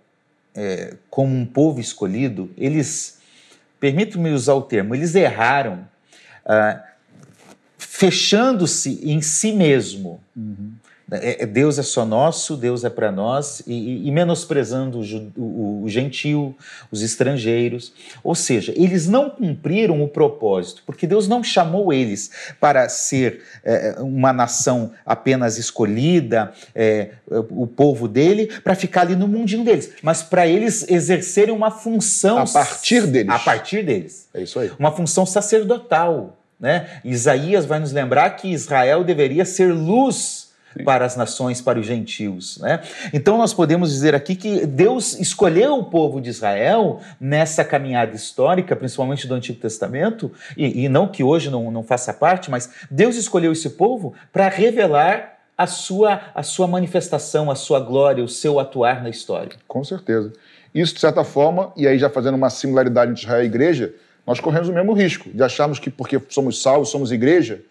é, 0.54 0.94
como 1.10 1.34
um 1.34 1.46
povo 1.46 1.80
escolhido, 1.80 2.50
eles, 2.56 3.15
permito-me 3.80 4.30
usar 4.30 4.54
o 4.54 4.62
termo, 4.62 4.94
eles 4.94 5.14
erraram 5.14 5.86
ah, 6.44 6.82
fechando-se 7.78 9.00
em 9.10 9.20
si 9.20 9.52
mesmo. 9.52 10.20
Uhum. 10.36 10.72
É, 11.10 11.44
é, 11.44 11.46
Deus 11.46 11.78
é 11.78 11.84
só 11.84 12.04
nosso, 12.04 12.56
Deus 12.56 12.82
é 12.82 12.90
para 12.90 13.12
nós, 13.12 13.62
e, 13.64 14.08
e 14.08 14.10
menosprezando 14.10 14.98
o, 14.98 15.40
o, 15.40 15.82
o, 15.84 15.88
gentil, 15.88 16.56
os 16.90 17.00
estrangeiros. 17.00 17.92
Ou 18.24 18.34
seja, 18.34 18.72
eles 18.76 19.06
não 19.06 19.30
cumpriram 19.30 20.02
o 20.02 20.08
propósito, 20.08 20.82
porque 20.84 21.06
Deus 21.06 21.28
não 21.28 21.44
chamou 21.44 21.92
eles 21.92 22.30
para 22.60 22.88
ser 22.88 23.42
é, 23.64 23.96
uma 24.00 24.32
nação 24.32 24.92
apenas 25.04 25.58
escolhida, 25.58 26.52
é, 26.74 27.10
o 27.50 27.68
povo 27.68 28.08
dele, 28.08 28.48
para 28.64 28.74
ficar 28.74 29.02
ali 29.02 29.14
no 29.14 29.28
mundinho 29.28 29.64
deles, 29.64 29.92
mas 30.02 30.24
para 30.24 30.46
eles 30.46 30.88
exercerem 30.88 31.54
uma 31.54 31.70
função. 31.70 32.38
A 32.38 32.46
partir 32.46 33.06
deles. 33.06 33.32
A 33.32 33.38
partir 33.38 33.84
deles. 33.84 34.28
É 34.34 34.42
isso 34.42 34.58
aí. 34.58 34.72
Uma 34.76 34.90
função 34.90 35.24
sacerdotal. 35.24 36.36
Né? 36.58 36.88
Isaías 37.04 37.66
vai 37.66 37.78
nos 37.78 37.92
lembrar 37.92 38.30
que 38.30 38.48
Israel 38.48 39.04
deveria 39.04 39.44
ser 39.44 39.72
luz 39.74 40.45
para 40.84 41.04
as 41.04 41.16
nações, 41.16 41.60
para 41.60 41.78
os 41.78 41.86
gentios. 41.86 42.58
Né? 42.58 42.80
Então, 43.12 43.38
nós 43.38 43.54
podemos 43.54 43.90
dizer 43.90 44.14
aqui 44.14 44.34
que 44.34 44.66
Deus 44.66 45.18
escolheu 45.18 45.74
o 45.74 45.84
povo 45.84 46.20
de 46.20 46.30
Israel 46.30 47.00
nessa 47.20 47.64
caminhada 47.64 48.14
histórica, 48.14 48.74
principalmente 48.76 49.26
do 49.26 49.34
Antigo 49.34 49.58
Testamento, 49.60 50.30
e, 50.56 50.84
e 50.84 50.88
não 50.88 51.08
que 51.08 51.22
hoje 51.22 51.50
não, 51.50 51.70
não 51.70 51.82
faça 51.82 52.12
parte, 52.12 52.50
mas 52.50 52.70
Deus 52.90 53.16
escolheu 53.16 53.52
esse 53.52 53.70
povo 53.70 54.14
para 54.32 54.48
revelar 54.48 55.36
a 55.56 55.66
sua, 55.66 56.20
a 56.34 56.42
sua 56.42 56.66
manifestação, 56.66 57.50
a 57.50 57.54
sua 57.54 57.80
glória, 57.80 58.22
o 58.22 58.28
seu 58.28 58.60
atuar 58.60 59.02
na 59.02 59.08
história. 59.08 59.52
Com 59.66 59.82
certeza. 59.82 60.32
Isso, 60.74 60.94
de 60.94 61.00
certa 61.00 61.24
forma, 61.24 61.72
e 61.76 61.88
aí 61.88 61.98
já 61.98 62.10
fazendo 62.10 62.34
uma 62.34 62.50
similaridade 62.50 63.10
entre 63.10 63.22
Israel 63.22 63.42
e 63.42 63.46
igreja, 63.46 63.94
nós 64.26 64.40
corremos 64.40 64.68
o 64.68 64.72
mesmo 64.72 64.92
risco 64.92 65.30
de 65.30 65.42
acharmos 65.42 65.78
que 65.78 65.88
porque 65.88 66.20
somos 66.28 66.60
salvos, 66.60 66.90
somos 66.90 67.10
igreja, 67.10 67.62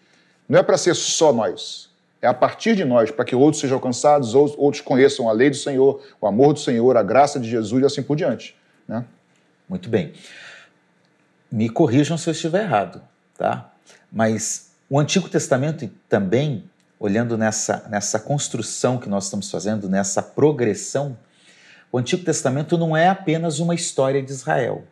não 0.48 0.58
é 0.58 0.62
para 0.62 0.76
ser 0.76 0.94
só 0.94 1.32
nós 1.32 1.85
é 2.26 2.28
a 2.28 2.34
partir 2.34 2.74
de 2.74 2.84
nós, 2.84 3.10
para 3.10 3.24
que 3.24 3.36
outros 3.36 3.60
sejam 3.60 3.76
alcançados, 3.76 4.34
outros 4.34 4.80
conheçam 4.80 5.28
a 5.28 5.32
lei 5.32 5.48
do 5.48 5.56
Senhor, 5.56 6.02
o 6.20 6.26
amor 6.26 6.52
do 6.52 6.58
Senhor, 6.58 6.96
a 6.96 7.02
graça 7.02 7.38
de 7.38 7.48
Jesus 7.48 7.82
e 7.82 7.86
assim 7.86 8.02
por 8.02 8.16
diante. 8.16 8.56
Né? 8.86 9.04
Muito 9.68 9.88
bem. 9.88 10.12
Me 11.50 11.68
corrijam 11.68 12.18
se 12.18 12.28
eu 12.28 12.32
estiver 12.32 12.64
errado, 12.64 13.00
tá? 13.38 13.72
Mas 14.10 14.72
o 14.90 14.98
Antigo 14.98 15.28
Testamento 15.28 15.88
também, 16.08 16.68
olhando 16.98 17.38
nessa, 17.38 17.86
nessa 17.88 18.18
construção 18.18 18.98
que 18.98 19.08
nós 19.08 19.24
estamos 19.24 19.48
fazendo, 19.48 19.88
nessa 19.88 20.20
progressão, 20.20 21.16
o 21.92 21.98
Antigo 21.98 22.24
Testamento 22.24 22.76
não 22.76 22.96
é 22.96 23.08
apenas 23.08 23.60
uma 23.60 23.74
história 23.74 24.20
de 24.20 24.32
Israel. 24.32 24.82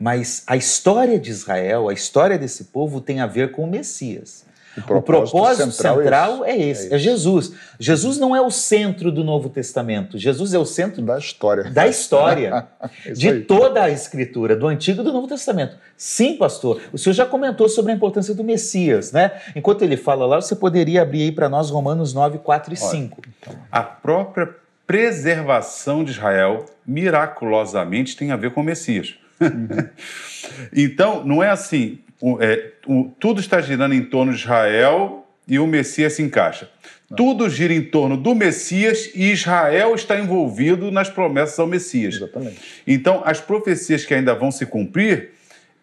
Mas 0.00 0.42
a 0.46 0.56
história 0.56 1.18
de 1.18 1.30
Israel, 1.30 1.90
a 1.90 1.92
história 1.92 2.38
desse 2.38 2.64
povo 2.64 3.02
tem 3.02 3.20
a 3.20 3.26
ver 3.26 3.52
com 3.52 3.64
o 3.64 3.66
Messias. 3.66 4.45
O 4.76 4.82
propósito, 4.82 5.36
o 5.36 5.40
propósito 5.40 5.72
central, 5.72 5.96
central, 5.96 6.44
é, 6.44 6.56
esse. 6.56 6.62
é 6.62 6.68
esse, 6.68 6.94
é, 6.94 6.98
Jesus. 6.98 7.52
Jesus 7.78 8.18
não 8.18 8.36
é 8.36 8.40
o 8.40 8.50
centro 8.50 9.10
do 9.10 9.24
Novo 9.24 9.48
Testamento, 9.48 10.18
Jesus 10.18 10.52
é 10.52 10.58
o 10.58 10.66
centro 10.66 11.02
da 11.02 11.18
história. 11.18 11.70
Da 11.70 11.86
história, 11.86 12.66
de 13.14 13.28
aí. 13.28 13.40
toda 13.42 13.82
a 13.82 13.90
Escritura, 13.90 14.54
do 14.54 14.66
Antigo 14.66 15.00
e 15.00 15.04
do 15.04 15.12
Novo 15.12 15.26
Testamento. 15.26 15.76
Sim, 15.96 16.36
pastor, 16.36 16.80
o 16.92 16.98
senhor 16.98 17.14
já 17.14 17.24
comentou 17.24 17.68
sobre 17.68 17.92
a 17.92 17.94
importância 17.94 18.34
do 18.34 18.44
Messias, 18.44 19.12
né? 19.12 19.32
Enquanto 19.54 19.82
ele 19.82 19.96
fala 19.96 20.26
lá, 20.26 20.40
você 20.40 20.54
poderia 20.54 21.02
abrir 21.02 21.22
aí 21.22 21.32
para 21.32 21.48
nós 21.48 21.70
Romanos 21.70 22.12
9, 22.12 22.38
4 22.38 22.74
e 22.74 22.76
5. 22.76 23.22
então. 23.40 23.54
A 23.72 23.82
própria 23.82 24.54
preservação 24.86 26.04
de 26.04 26.12
Israel, 26.12 26.66
miraculosamente, 26.86 28.16
tem 28.16 28.30
a 28.30 28.36
ver 28.36 28.52
com 28.52 28.60
o 28.60 28.64
Messias. 28.64 29.14
Uhum. 29.40 29.88
então, 30.72 31.24
não 31.24 31.42
é 31.42 31.50
assim, 31.50 31.98
o, 32.20 32.40
é, 32.40 32.72
o, 32.86 33.10
tudo 33.18 33.40
está 33.40 33.60
girando 33.60 33.94
em 33.94 34.02
torno 34.02 34.32
de 34.32 34.38
Israel 34.38 35.26
e 35.46 35.58
o 35.58 35.66
Messias 35.66 36.14
se 36.14 36.22
encaixa. 36.22 36.68
Não. 37.08 37.16
Tudo 37.16 37.48
gira 37.48 37.72
em 37.72 37.82
torno 37.82 38.16
do 38.16 38.34
Messias 38.34 39.10
e 39.14 39.30
Israel 39.30 39.94
está 39.94 40.18
envolvido 40.18 40.90
nas 40.90 41.08
promessas 41.08 41.58
ao 41.58 41.66
Messias. 41.66 42.16
Exatamente. 42.16 42.58
Então, 42.86 43.22
as 43.24 43.40
profecias 43.40 44.04
que 44.04 44.12
ainda 44.12 44.34
vão 44.34 44.50
se 44.50 44.66
cumprir, 44.66 45.30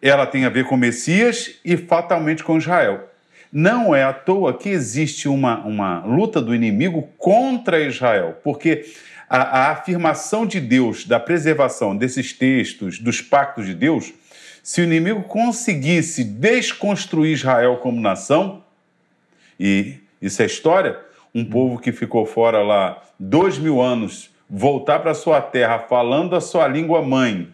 ela 0.02 0.26
tem 0.26 0.44
a 0.44 0.50
ver 0.50 0.64
com 0.64 0.74
o 0.74 0.78
Messias 0.78 1.58
e 1.64 1.76
fatalmente 1.76 2.44
com 2.44 2.58
Israel. 2.58 3.08
Não 3.50 3.94
é 3.94 4.02
à 4.02 4.12
toa 4.12 4.58
que 4.58 4.68
existe 4.68 5.28
uma, 5.28 5.64
uma 5.64 6.04
luta 6.04 6.42
do 6.42 6.54
inimigo 6.54 7.08
contra 7.16 7.80
Israel, 7.80 8.36
porque 8.42 8.84
a, 9.30 9.38
a 9.38 9.70
afirmação 9.70 10.44
de 10.44 10.60
Deus, 10.60 11.06
da 11.06 11.18
preservação 11.18 11.96
desses 11.96 12.32
textos, 12.32 12.98
dos 12.98 13.22
pactos 13.22 13.64
de 13.64 13.74
Deus, 13.74 14.12
se 14.64 14.80
o 14.80 14.84
inimigo 14.84 15.24
conseguisse 15.24 16.24
desconstruir 16.24 17.34
Israel 17.34 17.76
como 17.76 18.00
nação, 18.00 18.64
e 19.60 19.96
isso 20.22 20.40
é 20.40 20.46
história, 20.46 20.98
um 21.34 21.44
povo 21.44 21.78
que 21.78 21.92
ficou 21.92 22.24
fora 22.24 22.62
lá 22.62 23.02
dois 23.20 23.58
mil 23.58 23.82
anos, 23.82 24.30
voltar 24.48 25.00
para 25.00 25.12
sua 25.12 25.42
terra 25.42 25.80
falando 25.80 26.34
a 26.34 26.40
sua 26.40 26.66
língua 26.66 27.02
mãe, 27.02 27.50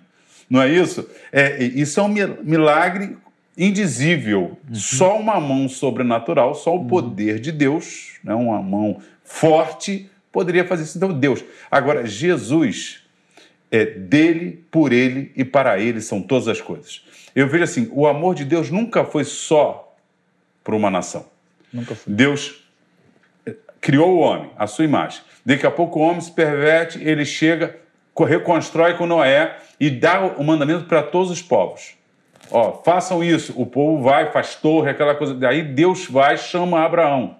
não 0.48 0.62
é 0.62 0.68
isso? 0.68 1.10
É, 1.32 1.60
isso 1.64 1.98
é 1.98 2.02
um 2.04 2.14
milagre 2.44 3.16
indizível. 3.58 4.56
Uhum. 4.68 4.74
Só 4.76 5.18
uma 5.18 5.40
mão 5.40 5.68
sobrenatural, 5.68 6.54
só 6.54 6.76
o 6.76 6.78
uhum. 6.78 6.86
poder 6.86 7.40
de 7.40 7.50
Deus, 7.50 8.20
né, 8.22 8.34
uma 8.34 8.62
mão 8.62 9.00
forte, 9.24 10.08
poderia 10.30 10.64
fazer 10.64 10.84
isso. 10.84 10.96
Então, 10.96 11.12
Deus. 11.12 11.42
Agora, 11.68 12.06
Jesus 12.06 13.02
é 13.70 13.84
dele, 13.84 14.64
por 14.70 14.92
ele 14.92 15.32
e 15.36 15.44
para 15.44 15.78
ele 15.78 16.00
são 16.00 16.20
todas 16.20 16.48
as 16.48 16.60
coisas. 16.60 17.04
Eu 17.34 17.48
vejo 17.48 17.64
assim, 17.64 17.88
o 17.92 18.06
amor 18.06 18.34
de 18.34 18.44
Deus 18.44 18.70
nunca 18.70 19.04
foi 19.04 19.24
só 19.24 19.96
para 20.64 20.74
uma 20.74 20.90
nação. 20.90 21.26
Nunca 21.72 21.94
foi. 21.94 22.12
Deus 22.12 22.64
eh, 23.46 23.54
criou 23.80 24.16
o 24.16 24.18
homem, 24.18 24.50
a 24.58 24.66
sua 24.66 24.84
imagem. 24.84 25.22
Daqui 25.44 25.66
a 25.66 25.70
pouco 25.70 26.00
o 26.00 26.02
homem 26.02 26.20
se 26.20 26.32
perverte, 26.32 27.02
ele 27.02 27.24
chega, 27.24 27.76
reconstrói 28.18 28.94
com 28.94 29.06
Noé 29.06 29.56
e 29.78 29.88
dá 29.88 30.20
o 30.20 30.44
mandamento 30.44 30.84
para 30.84 31.02
todos 31.02 31.30
os 31.30 31.40
povos. 31.40 31.94
Ó, 32.50 32.82
façam 32.82 33.22
isso. 33.22 33.54
O 33.56 33.64
povo 33.64 34.02
vai, 34.02 34.30
faz 34.32 34.56
torre, 34.56 34.90
aquela 34.90 35.14
coisa. 35.14 35.34
Daí 35.34 35.62
Deus 35.62 36.06
vai, 36.06 36.36
chama 36.36 36.84
Abraão. 36.84 37.36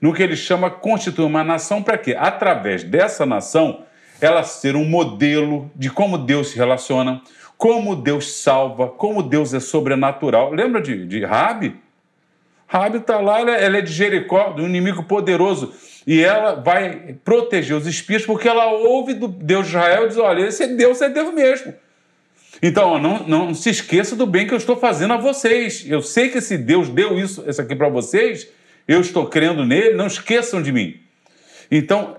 No 0.00 0.12
que 0.14 0.22
ele 0.22 0.36
chama, 0.36 0.70
constitui 0.70 1.24
uma 1.24 1.42
nação 1.42 1.82
para 1.82 1.98
quê? 1.98 2.14
Através 2.18 2.84
dessa 2.84 3.26
nação, 3.26 3.84
ela 4.20 4.42
ser 4.42 4.76
um 4.76 4.84
modelo 4.84 5.70
de 5.74 5.90
como 5.90 6.18
Deus 6.18 6.48
se 6.48 6.56
relaciona, 6.56 7.22
como 7.56 7.96
Deus 7.96 8.32
salva, 8.32 8.88
como 8.88 9.22
Deus 9.22 9.54
é 9.54 9.60
sobrenatural. 9.60 10.52
Lembra 10.52 10.80
de, 10.80 11.06
de 11.06 11.24
Rabi? 11.24 11.76
Rabi 12.66 12.98
está 12.98 13.20
lá, 13.20 13.40
ela, 13.40 13.52
ela 13.52 13.78
é 13.78 13.80
de 13.80 13.92
Jericó, 13.92 14.52
de 14.52 14.62
um 14.62 14.66
inimigo 14.66 15.04
poderoso, 15.04 15.72
e 16.06 16.22
ela 16.22 16.54
vai 16.54 17.16
proteger 17.24 17.76
os 17.76 17.86
espias 17.86 18.26
porque 18.26 18.48
ela 18.48 18.66
ouve 18.66 19.14
do 19.14 19.28
Deus 19.28 19.66
de 19.66 19.76
Israel 19.76 20.04
e 20.04 20.08
diz: 20.08 20.18
olha, 20.18 20.46
esse 20.46 20.64
é 20.64 20.68
Deus, 20.68 21.00
é 21.00 21.08
Deus 21.08 21.32
mesmo. 21.32 21.72
Então, 22.62 22.98
não, 22.98 23.26
não 23.26 23.54
se 23.54 23.70
esqueça 23.70 24.16
do 24.16 24.26
bem 24.26 24.46
que 24.46 24.54
eu 24.54 24.58
estou 24.58 24.76
fazendo 24.76 25.12
a 25.12 25.18
vocês. 25.18 25.84
Eu 25.86 26.00
sei 26.00 26.28
que 26.30 26.38
esse 26.38 26.56
Deus 26.56 26.88
deu 26.88 27.18
isso, 27.18 27.44
isso 27.46 27.60
aqui 27.60 27.76
para 27.76 27.88
vocês, 27.88 28.48
eu 28.88 29.00
estou 29.00 29.26
crendo 29.26 29.64
nele, 29.64 29.94
não 29.94 30.06
esqueçam 30.06 30.62
de 30.62 30.72
mim. 30.72 31.00
Então, 31.70 32.15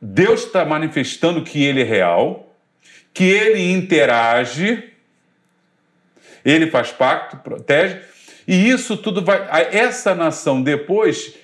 Deus 0.00 0.44
está 0.44 0.64
manifestando 0.64 1.42
que 1.42 1.64
ele 1.64 1.82
é 1.82 1.84
real, 1.84 2.54
que 3.12 3.24
ele 3.24 3.72
interage, 3.72 4.92
ele 6.44 6.70
faz 6.70 6.90
pacto, 6.92 7.36
protege, 7.38 8.00
e 8.46 8.68
isso 8.70 8.96
tudo 8.96 9.24
vai. 9.24 9.46
Essa 9.72 10.14
nação 10.14 10.62
depois. 10.62 11.34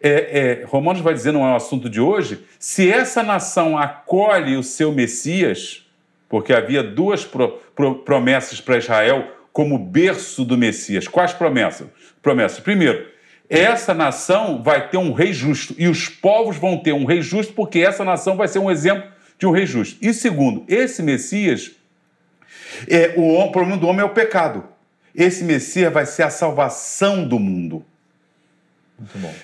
É, 0.00 0.60
é, 0.60 0.64
Romanos 0.66 1.00
vai 1.00 1.14
dizer, 1.14 1.32
não 1.32 1.46
é 1.46 1.52
o 1.52 1.56
assunto 1.56 1.88
de 1.88 1.98
hoje, 1.98 2.44
se 2.58 2.90
essa 2.90 3.22
nação 3.22 3.78
acolhe 3.78 4.54
o 4.54 4.62
seu 4.62 4.92
Messias, 4.92 5.82
porque 6.28 6.52
havia 6.52 6.82
duas 6.82 7.24
pro, 7.24 7.58
pro, 7.74 7.94
promessas 8.00 8.60
para 8.60 8.76
Israel 8.76 9.26
como 9.50 9.78
berço 9.78 10.44
do 10.44 10.58
Messias. 10.58 11.08
Quais 11.08 11.32
promessas? 11.32 11.86
Promessas. 12.20 12.60
Primeiro, 12.60 13.06
essa 13.48 13.92
nação 13.92 14.62
vai 14.62 14.88
ter 14.88 14.96
um 14.96 15.12
rei 15.12 15.32
justo 15.32 15.74
e 15.78 15.86
os 15.86 16.08
povos 16.08 16.56
vão 16.56 16.78
ter 16.78 16.92
um 16.92 17.04
rei 17.04 17.20
justo 17.20 17.52
porque 17.52 17.80
essa 17.80 18.04
nação 18.04 18.36
vai 18.36 18.48
ser 18.48 18.58
um 18.58 18.70
exemplo 18.70 19.10
de 19.38 19.46
um 19.46 19.50
rei 19.50 19.66
justo. 19.66 19.98
E 20.00 20.12
segundo, 20.12 20.64
esse 20.68 21.02
Messias, 21.02 21.72
é, 22.88 23.14
o 23.16 23.50
problema 23.50 23.76
do 23.76 23.86
homem 23.86 24.02
é 24.02 24.04
o 24.04 24.10
pecado. 24.10 24.64
Esse 25.14 25.44
Messias 25.44 25.92
vai 25.92 26.06
ser 26.06 26.24
a 26.24 26.30
salvação 26.30 27.26
do 27.26 27.38
mundo. 27.38 27.84
Muito 28.98 29.18
bom. 29.18 29.34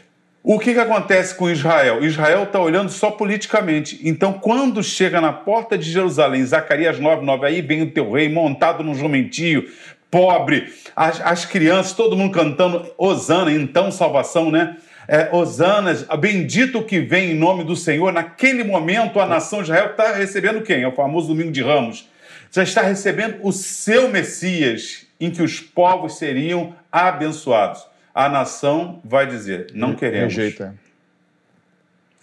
O 0.43 0.59
que, 0.59 0.73
que 0.73 0.81
acontece 0.81 1.35
com 1.35 1.51
Israel? 1.51 2.03
Israel 2.03 2.45
está 2.45 2.59
olhando 2.59 2.91
só 2.91 3.11
politicamente. 3.11 4.01
Então, 4.03 4.33
quando 4.33 4.83
chega 4.83 5.21
na 5.21 5.33
porta 5.33 5.77
de 5.77 5.91
Jerusalém, 5.91 6.45
Zacarias 6.47 6.99
9, 6.99 7.25
9, 7.25 7.47
aí 7.47 7.61
vem 7.61 7.83
o 7.83 7.91
teu 7.91 8.11
rei 8.11 8.29
montado 8.29 8.83
num 8.83 8.95
jumentinho, 8.95 9.69
pobre, 10.11 10.73
as, 10.94 11.20
as 11.20 11.44
crianças, 11.44 11.92
todo 11.92 12.16
mundo 12.16 12.33
cantando 12.33 12.90
Osana, 12.99 13.53
então 13.53 13.92
salvação, 13.92 14.51
né? 14.51 14.77
É, 15.07 15.29
Osanas, 15.35 16.05
bendito 16.20 16.83
que 16.85 17.01
vem 17.01 17.33
em 17.33 17.35
nome 17.35 17.64
do 17.64 17.75
Senhor. 17.75 18.12
Naquele 18.12 18.62
momento, 18.62 19.18
a 19.18 19.27
nação 19.27 19.59
de 19.59 19.64
Israel 19.64 19.90
está 19.90 20.12
recebendo 20.12 20.62
quem? 20.62 20.83
É 20.83 20.88
o 20.88 20.92
famoso 20.92 21.29
domingo 21.29 21.51
de 21.51 21.62
Ramos. 21.62 22.09
Já 22.53 22.62
está 22.62 22.83
recebendo 22.83 23.38
o 23.42 23.53
seu 23.53 24.09
Messias, 24.09 25.07
em 25.18 25.31
que 25.31 25.42
os 25.42 25.61
povos 25.61 26.18
seriam 26.18 26.75
abençoados. 26.90 27.87
a 28.14 28.29
nação 28.29 29.01
vai 29.05 29.27
dizer: 29.27 29.68
não 29.75 29.94
queremos. 29.94 30.35
Rejeita. 30.35 30.75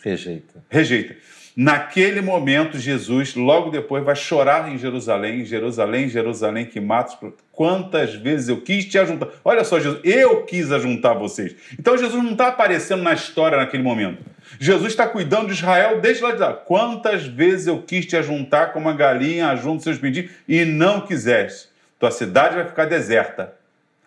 Rejeita. 0.01 0.63
Rejeita. 0.69 1.15
Naquele 1.59 2.21
momento, 2.21 2.77
Jesus, 2.77 3.33
logo 3.33 3.71
depois, 3.71 4.03
vai 4.03 4.15
chorar 4.15 4.71
em 4.71 4.77
Jerusalém, 4.77 5.43
Jerusalém, 5.43 6.07
Jerusalém, 6.07 6.67
que 6.67 6.79
mata 6.79 7.17
os 7.19 7.33
Quantas 7.51 8.13
vezes 8.13 8.49
eu 8.49 8.61
quis 8.61 8.85
te 8.85 8.99
ajuntar. 8.99 9.29
Olha 9.43 9.63
só, 9.63 9.79
Jesus, 9.79 9.99
eu 10.03 10.43
quis 10.43 10.71
ajuntar 10.71 11.17
vocês. 11.17 11.55
Então, 11.79 11.97
Jesus 11.97 12.23
não 12.23 12.33
está 12.33 12.49
aparecendo 12.49 13.01
na 13.01 13.11
história 13.11 13.57
naquele 13.57 13.81
momento. 13.81 14.23
Jesus 14.59 14.91
está 14.91 15.07
cuidando 15.07 15.47
de 15.47 15.53
Israel 15.53 15.99
desde 15.99 16.21
lá 16.21 16.31
de 16.31 16.37
lá. 16.37 16.53
Quantas 16.53 17.25
vezes 17.25 17.65
eu 17.65 17.81
quis 17.81 18.05
te 18.05 18.15
ajuntar 18.15 18.71
como 18.71 18.85
uma 18.85 18.95
galinha 18.95 19.47
ajunta 19.47 19.81
seus 19.81 19.97
pedidos 19.97 20.29
e 20.47 20.63
não 20.63 21.01
quiseste. 21.01 21.69
Tua 21.99 22.11
cidade 22.11 22.55
vai 22.55 22.65
ficar 22.65 22.85
deserta. 22.85 23.55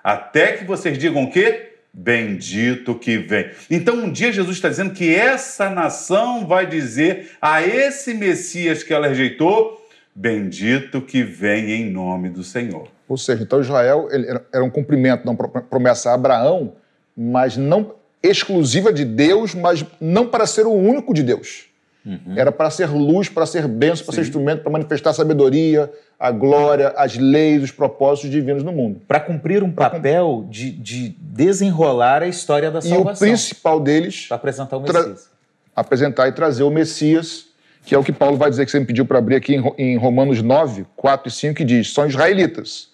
Até 0.04 0.52
que 0.52 0.64
vocês 0.64 0.96
digam 0.96 1.24
o 1.24 1.32
quê? 1.32 1.69
Bendito 1.92 2.94
que 2.94 3.18
vem. 3.18 3.50
Então, 3.68 3.96
um 3.96 4.12
dia 4.12 4.32
Jesus 4.32 4.56
está 4.56 4.68
dizendo 4.68 4.92
que 4.92 5.12
essa 5.14 5.68
nação 5.68 6.46
vai 6.46 6.66
dizer 6.66 7.32
a 7.42 7.62
esse 7.62 8.14
Messias 8.14 8.82
que 8.82 8.94
ela 8.94 9.08
rejeitou: 9.08 9.84
Bendito 10.14 11.02
que 11.02 11.22
vem 11.22 11.72
em 11.72 11.90
nome 11.90 12.28
do 12.28 12.44
Senhor. 12.44 12.88
Ou 13.08 13.16
seja, 13.16 13.42
então 13.42 13.60
Israel 13.60 14.08
era 14.52 14.62
um 14.62 14.70
cumprimento 14.70 15.24
da 15.24 15.34
promessa 15.62 16.10
a 16.10 16.14
Abraão, 16.14 16.74
mas 17.16 17.56
não 17.56 17.94
exclusiva 18.22 18.92
de 18.92 19.04
Deus, 19.04 19.54
mas 19.54 19.84
não 20.00 20.28
para 20.28 20.46
ser 20.46 20.66
o 20.66 20.72
único 20.72 21.12
de 21.12 21.22
Deus. 21.22 21.69
Uhum. 22.04 22.34
Era 22.34 22.50
para 22.50 22.70
ser 22.70 22.88
luz, 22.88 23.28
para 23.28 23.44
ser 23.44 23.68
bênção, 23.68 24.06
para 24.06 24.14
ser 24.14 24.22
instrumento, 24.22 24.62
para 24.62 24.72
manifestar 24.72 25.10
a 25.10 25.12
sabedoria, 25.12 25.92
a 26.18 26.30
glória, 26.30 26.94
as 26.96 27.16
leis, 27.16 27.62
os 27.62 27.70
propósitos 27.70 28.30
divinos 28.30 28.62
no 28.62 28.72
mundo. 28.72 29.00
Para 29.06 29.20
cumprir 29.20 29.62
um 29.62 29.70
pra 29.70 29.90
papel 29.90 30.46
de, 30.48 30.70
de, 30.72 31.10
desenrolar 31.18 32.22
a 32.22 32.28
história 32.28 32.70
da 32.70 32.80
salvação. 32.80 33.26
E 33.26 33.30
o 33.30 33.32
principal 33.32 33.80
deles... 33.80 34.26
Para 34.26 34.36
apresentar 34.36 34.76
o 34.76 34.80
Messias. 34.80 35.30
Apresentar 35.76 36.28
e 36.28 36.32
trazer 36.32 36.62
o 36.62 36.70
Messias, 36.70 37.46
que 37.84 37.94
é 37.94 37.98
o 37.98 38.04
que 38.04 38.12
Paulo 38.12 38.36
vai 38.36 38.50
dizer 38.50 38.64
que 38.64 38.70
você 38.70 38.80
me 38.80 38.86
pediu 38.86 39.04
para 39.04 39.18
abrir 39.18 39.36
aqui 39.36 39.56
em 39.76 39.96
Romanos 39.96 40.42
9, 40.42 40.86
4 40.96 41.28
e 41.28 41.30
5, 41.30 41.54
que 41.54 41.64
diz, 41.64 41.92
são 41.92 42.06
israelitas. 42.06 42.88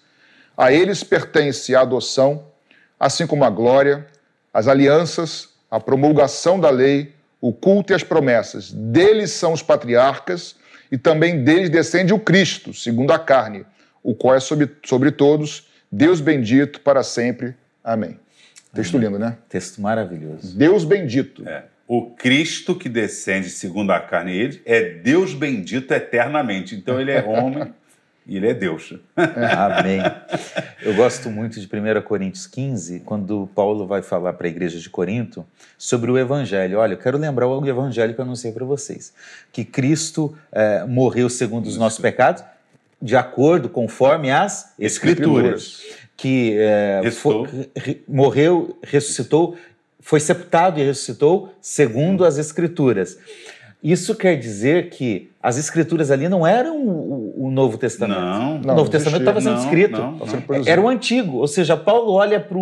A 0.55 0.71
eles 0.71 1.03
pertence 1.03 1.75
a 1.75 1.81
adoção, 1.81 2.43
assim 2.99 3.25
como 3.25 3.43
a 3.43 3.49
glória, 3.49 4.05
as 4.53 4.67
alianças, 4.67 5.49
a 5.69 5.79
promulgação 5.79 6.59
da 6.59 6.69
lei, 6.69 7.13
o 7.39 7.53
culto 7.53 7.93
e 7.93 7.95
as 7.95 8.03
promessas. 8.03 8.71
Deles 8.71 9.31
são 9.31 9.53
os 9.53 9.61
patriarcas 9.61 10.55
e 10.91 10.97
também 10.97 11.43
deles 11.43 11.69
descende 11.69 12.13
o 12.13 12.19
Cristo, 12.19 12.73
segundo 12.73 13.11
a 13.11 13.19
carne, 13.19 13.65
o 14.03 14.15
qual 14.15 14.35
é 14.35 14.39
sobre, 14.39 14.69
sobre 14.85 15.11
todos, 15.11 15.67
Deus 15.91 16.21
bendito 16.21 16.81
para 16.81 17.03
sempre. 17.03 17.55
Amém. 17.83 18.19
Texto 18.73 18.95
Amém. 18.95 19.07
lindo, 19.07 19.19
né? 19.19 19.37
Texto 19.49 19.81
maravilhoso. 19.81 20.55
Deus 20.55 20.83
bendito. 20.83 21.47
É. 21.47 21.65
O 21.87 22.11
Cristo 22.11 22.75
que 22.75 22.89
descende 22.89 23.49
segundo 23.49 23.91
a 23.91 23.99
carne 23.99 24.35
ele 24.35 24.61
é 24.65 24.81
Deus 24.81 25.33
bendito 25.33 25.93
eternamente. 25.93 26.75
Então 26.75 26.99
ele 26.99 27.11
é 27.11 27.23
homem 27.23 27.73
e 28.27 28.35
ele 28.35 28.47
é 28.47 28.53
Deus. 28.53 28.93
Amém. 29.15 30.01
Eu 30.81 30.93
gosto 30.95 31.29
muito 31.29 31.59
de 31.59 31.65
1 31.65 32.01
Coríntios 32.01 32.45
15, 32.45 32.99
quando 33.01 33.49
Paulo 33.55 33.87
vai 33.87 34.01
falar 34.01 34.33
para 34.33 34.47
a 34.47 34.49
igreja 34.49 34.77
de 34.79 34.89
Corinto 34.89 35.45
sobre 35.77 36.11
o 36.11 36.17
Evangelho. 36.17 36.79
Olha, 36.79 36.93
eu 36.93 36.97
quero 36.97 37.17
lembrar 37.17 37.47
o 37.47 37.65
Evangelho 37.65 38.13
que 38.13 38.19
eu 38.19 38.25
anunciei 38.25 38.51
para 38.51 38.65
vocês: 38.65 39.13
que 39.51 39.63
Cristo 39.63 40.37
é, 40.51 40.83
morreu 40.85 41.29
segundo 41.29 41.67
os 41.67 41.77
nossos 41.77 41.99
pecados, 41.99 42.43
de 43.01 43.15
acordo, 43.15 43.69
conforme 43.69 44.29
as 44.29 44.73
Escrituras. 44.77 45.63
Escrituras. 45.63 46.07
Que 46.17 46.57
é, 46.57 47.11
foi, 47.11 47.69
morreu, 48.07 48.77
ressuscitou, 48.83 49.55
foi 49.99 50.19
sepultado 50.19 50.79
e 50.79 50.83
ressuscitou 50.83 51.53
segundo 51.61 52.25
as 52.25 52.37
Escrituras. 52.37 53.17
Isso 53.83 54.15
quer 54.15 54.35
dizer 54.35 54.89
que 54.89 55.29
as 55.41 55.57
escrituras 55.57 56.09
ali 56.09 56.27
não 56.27 56.45
eram 56.45 57.26
Novo 57.57 57.77
Testamento. 57.77 58.19
Não, 58.19 58.57
o 58.57 58.75
Novo 58.75 58.89
Testamento 58.89 59.21
estava 59.21 59.41
sendo 59.41 59.59
escrito. 59.59 59.97
Não, 59.97 60.11
não, 60.13 60.63
Era 60.65 60.79
o 60.79 60.87
Antigo. 60.87 61.37
Ou 61.37 61.47
seja, 61.47 61.75
Paulo 61.75 62.13
olha 62.13 62.39
para 62.39 62.57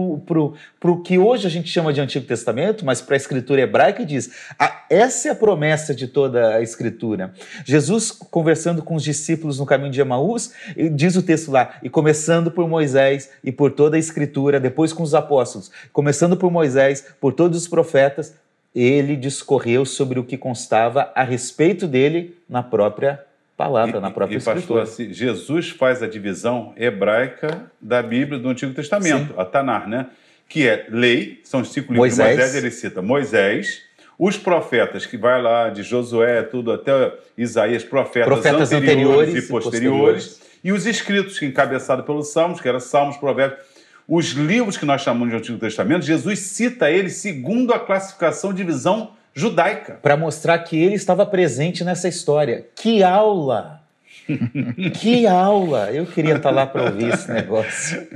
o 0.91 1.01
que 1.01 1.17
hoje 1.17 1.45
a 1.45 1.49
gente 1.49 1.69
chama 1.69 1.91
de 1.91 1.99
Antigo 1.99 2.25
Testamento, 2.25 2.85
mas 2.85 3.01
para 3.01 3.15
a 3.15 3.17
escritura 3.17 3.61
hebraica 3.61 4.01
e 4.01 4.05
diz: 4.05 4.31
ah, 4.57 4.85
essa 4.89 5.27
é 5.27 5.31
a 5.31 5.35
promessa 5.35 5.93
de 5.93 6.07
toda 6.07 6.55
a 6.55 6.61
escritura. 6.61 7.33
Jesus, 7.65 8.09
conversando 8.11 8.81
com 8.81 8.95
os 8.95 9.03
discípulos 9.03 9.59
no 9.59 9.65
caminho 9.65 9.91
de 9.91 9.99
Emaús, 9.99 10.53
diz 10.93 11.17
o 11.17 11.21
texto 11.21 11.51
lá, 11.51 11.75
e 11.83 11.89
começando 11.89 12.49
por 12.49 12.67
Moisés 12.69 13.29
e 13.43 13.51
por 13.51 13.71
toda 13.71 13.97
a 13.97 13.99
escritura, 13.99 14.59
depois 14.59 14.93
com 14.93 15.03
os 15.03 15.13
apóstolos, 15.13 15.69
começando 15.91 16.37
por 16.37 16.49
Moisés, 16.49 17.05
por 17.19 17.33
todos 17.33 17.59
os 17.59 17.67
profetas, 17.67 18.33
ele 18.73 19.15
discorreu 19.15 19.85
sobre 19.85 20.19
o 20.19 20.23
que 20.23 20.37
constava 20.37 21.11
a 21.15 21.23
respeito 21.23 21.87
dele 21.87 22.37
na 22.47 22.61
própria 22.61 23.23
palavra, 23.55 23.97
e, 23.97 24.01
na 24.01 24.11
própria 24.11 24.35
e, 24.35 24.37
escritura. 24.37 24.81
pastor, 24.81 25.05
assim, 25.05 25.13
Jesus 25.13 25.69
faz 25.69 26.03
a 26.03 26.07
divisão 26.07 26.73
hebraica 26.75 27.71
da 27.81 28.01
Bíblia 28.01 28.39
do 28.39 28.49
Antigo 28.49 28.73
Testamento, 28.73 29.33
Sim. 29.33 29.39
a 29.39 29.45
Tanar, 29.45 29.87
né? 29.87 30.07
Que 30.47 30.67
é 30.67 30.87
lei, 30.89 31.41
são 31.43 31.61
os 31.61 31.71
cinco 31.71 31.93
livros 31.93 32.17
Moisés. 32.17 32.29
de 32.29 32.35
Moisés, 32.35 32.55
ele 32.55 32.71
cita 32.71 33.01
Moisés, 33.01 33.81
os 34.17 34.37
profetas, 34.37 35.05
que 35.05 35.17
vai 35.17 35.41
lá 35.41 35.69
de 35.69 35.83
Josué, 35.83 36.43
tudo 36.43 36.71
até 36.71 37.13
Isaías, 37.37 37.83
profetas, 37.83 38.27
profetas 38.27 38.71
anteriores, 38.71 39.29
anteriores, 39.29 39.45
e 39.45 39.47
posteriores, 39.47 40.25
e, 40.25 40.29
posteriores. 40.29 40.41
e 40.63 40.71
os 40.71 40.85
escritos, 40.85 41.41
encabeçados 41.41 42.05
pelos 42.05 42.29
Salmos, 42.31 42.61
que 42.61 42.67
eram 42.67 42.79
Salmos, 42.79 43.17
Provérbios 43.17 43.59
os 44.07 44.27
livros 44.31 44.77
que 44.77 44.85
nós 44.85 45.01
chamamos 45.01 45.29
de 45.29 45.35
Antigo 45.35 45.57
Testamento, 45.57 46.05
Jesus 46.05 46.39
cita 46.39 46.91
eles 46.91 47.13
segundo 47.15 47.73
a 47.73 47.79
classificação 47.79 48.53
de 48.53 48.63
visão 48.63 49.14
judaica. 49.35 49.99
Para 50.01 50.15
mostrar 50.15 50.57
que 50.59 50.77
ele 50.77 50.95
estava 50.95 51.25
presente 51.25 51.83
nessa 51.83 52.07
história. 52.07 52.65
Que 52.75 53.03
aula! 53.03 53.81
que 54.99 55.27
aula! 55.27 55.91
Eu 55.91 56.05
queria 56.05 56.37
estar 56.37 56.49
lá 56.49 56.65
para 56.65 56.85
ouvir 56.85 57.13
esse 57.13 57.29
negócio. 57.31 58.07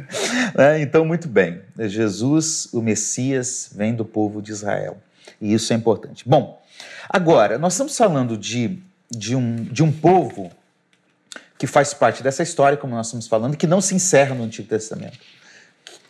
É, 0.58 0.80
então, 0.82 1.04
muito 1.06 1.28
bem. 1.28 1.62
Jesus, 1.78 2.70
o 2.74 2.82
Messias, 2.82 3.70
vem 3.76 3.94
do 3.94 4.06
povo 4.06 4.42
de 4.42 4.52
Israel. 4.52 4.98
E 5.42 5.54
isso 5.54 5.74
é 5.74 5.76
importante. 5.76 6.24
Bom, 6.28 6.62
agora, 7.10 7.60
nós 7.60 7.74
estamos 7.74 7.96
falando 7.98 8.38
de, 8.38 8.80
de, 9.12 9.36
um, 9.36 9.56
de 9.56 9.84
um 9.84 9.92
povo 9.92 10.50
que 11.58 11.68
faz 11.68 11.94
parte 11.94 12.24
dessa 12.24 12.42
história, 12.42 12.78
como 12.78 12.96
nós 12.96 13.08
estamos 13.08 13.28
falando, 13.28 13.58
que 13.58 13.68
não 13.68 13.82
se 13.82 13.94
encerra 13.94 14.34
no 14.34 14.46
Antigo 14.46 14.70
Testamento 14.70 15.20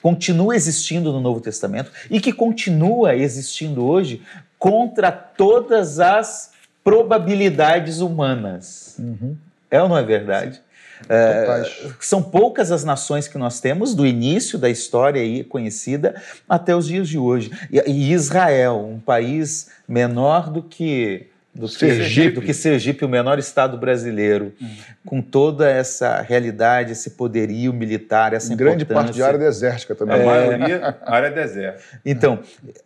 continua 0.01 0.55
existindo 0.55 1.11
no 1.11 1.19
Novo 1.19 1.41
Testamento 1.41 1.91
e 2.09 2.19
que 2.19 2.31
continua 2.31 3.15
existindo 3.15 3.85
hoje 3.85 4.21
contra 4.59 5.11
todas 5.11 5.99
as 5.99 6.51
probabilidades 6.83 8.01
humanas. 8.01 8.95
Uhum. 8.99 9.35
É 9.71 9.81
ou 9.81 9.87
não 9.87 9.97
é 9.97 10.03
verdade? 10.03 10.61
É, 11.07 11.65
são 12.01 12.21
poucas 12.21 12.71
as 12.71 12.83
nações 12.83 13.27
que 13.27 13.37
nós 13.37 13.61
temos, 13.61 13.95
do 13.95 14.05
início 14.05 14.59
da 14.59 14.69
história 14.69 15.21
aí 15.21 15.45
conhecida 15.45 16.21
até 16.47 16.75
os 16.75 16.87
dias 16.87 17.07
de 17.07 17.17
hoje. 17.17 17.51
E, 17.71 17.79
e 17.89 18.11
Israel, 18.11 18.85
um 18.85 18.99
país 18.99 19.69
menor 19.87 20.49
do 20.49 20.61
que 20.61 21.27
do 21.53 21.67
que 21.67 21.73
Sergipe, 21.73 22.35
do 22.35 22.41
que 22.41 22.53
Sergipe, 22.53 23.03
o 23.03 23.09
menor 23.09 23.39
estado 23.39 23.77
brasileiro, 23.77 24.53
hum. 24.61 24.67
com 25.05 25.21
toda 25.21 25.69
essa 25.69 26.21
realidade, 26.21 26.91
esse 26.91 27.11
poderio 27.11 27.73
militar, 27.73 28.33
essa 28.33 28.55
grande 28.55 28.85
parte 28.85 29.13
de 29.13 29.23
área 29.23 29.39
desértica 29.39 29.95
também. 29.95 30.17
É... 30.17 30.21
A 30.21 30.25
maioria 30.25 30.97
área 31.05 31.31
deserta. 31.31 31.81
Então, 32.05 32.39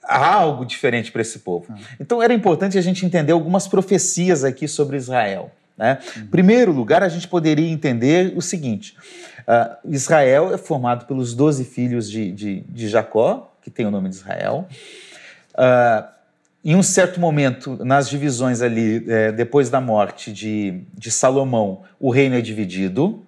há 0.04 0.34
algo 0.34 0.66
diferente 0.66 1.12
para 1.12 1.22
esse 1.22 1.40
povo. 1.40 1.72
Hum. 1.72 1.76
Então, 2.00 2.24
era 2.24 2.34
importante 2.34 2.78
a 2.78 2.82
gente 2.82 3.06
entender 3.06 3.34
algumas 3.34 3.68
profecias 3.68 4.44
aqui 4.44 4.68
sobre 4.68 4.98
Israel. 4.98 5.52
Né? 5.78 6.00
Em 6.18 6.28
primeiro 6.28 6.72
lugar, 6.72 7.04
a 7.04 7.10
gente 7.10 7.28
poderia 7.28 7.70
entender 7.70 8.34
o 8.36 8.42
seguinte: 8.42 8.96
uh, 9.40 9.76
Israel 9.92 10.54
é 10.54 10.58
formado 10.58 11.06
pelos 11.06 11.34
doze 11.34 11.66
filhos 11.66 12.10
de, 12.10 12.32
de, 12.32 12.62
de, 12.62 12.88
Jacó, 12.88 13.54
que 13.62 13.70
tem 13.70 13.86
o 13.86 13.92
nome 13.92 14.10
de 14.10 14.16
Israel. 14.16 14.68
Uh, 15.54 16.14
em 16.64 16.76
um 16.76 16.84
certo 16.84 17.20
momento, 17.20 17.84
nas 17.84 18.10
divisões 18.10 18.62
ali, 18.62 19.04
é, 19.08 19.32
depois 19.32 19.70
da 19.70 19.82
morte 19.82 20.32
de, 20.32 20.82
de 20.94 21.12
Salomão, 21.12 21.82
o 22.00 22.10
reino 22.10 22.36
é 22.36 22.42
dividido. 22.42 23.26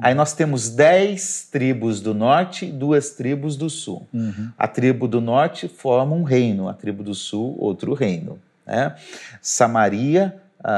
Aí 0.00 0.14
nós 0.14 0.32
temos 0.32 0.70
dez 0.70 1.46
tribos 1.50 2.00
do 2.00 2.14
norte 2.14 2.66
e 2.66 2.72
duas 2.72 3.10
tribos 3.10 3.56
do 3.56 3.68
sul. 3.68 4.08
Uhum. 4.12 4.50
A 4.58 4.66
tribo 4.66 5.06
do 5.06 5.20
norte 5.20 5.68
forma 5.68 6.16
um 6.16 6.22
reino, 6.22 6.68
a 6.68 6.74
tribo 6.74 7.02
do 7.02 7.14
sul, 7.14 7.56
outro 7.58 7.92
reino. 7.92 8.38
Né? 8.66 8.96
Samaria, 9.40 10.34
a, 10.64 10.72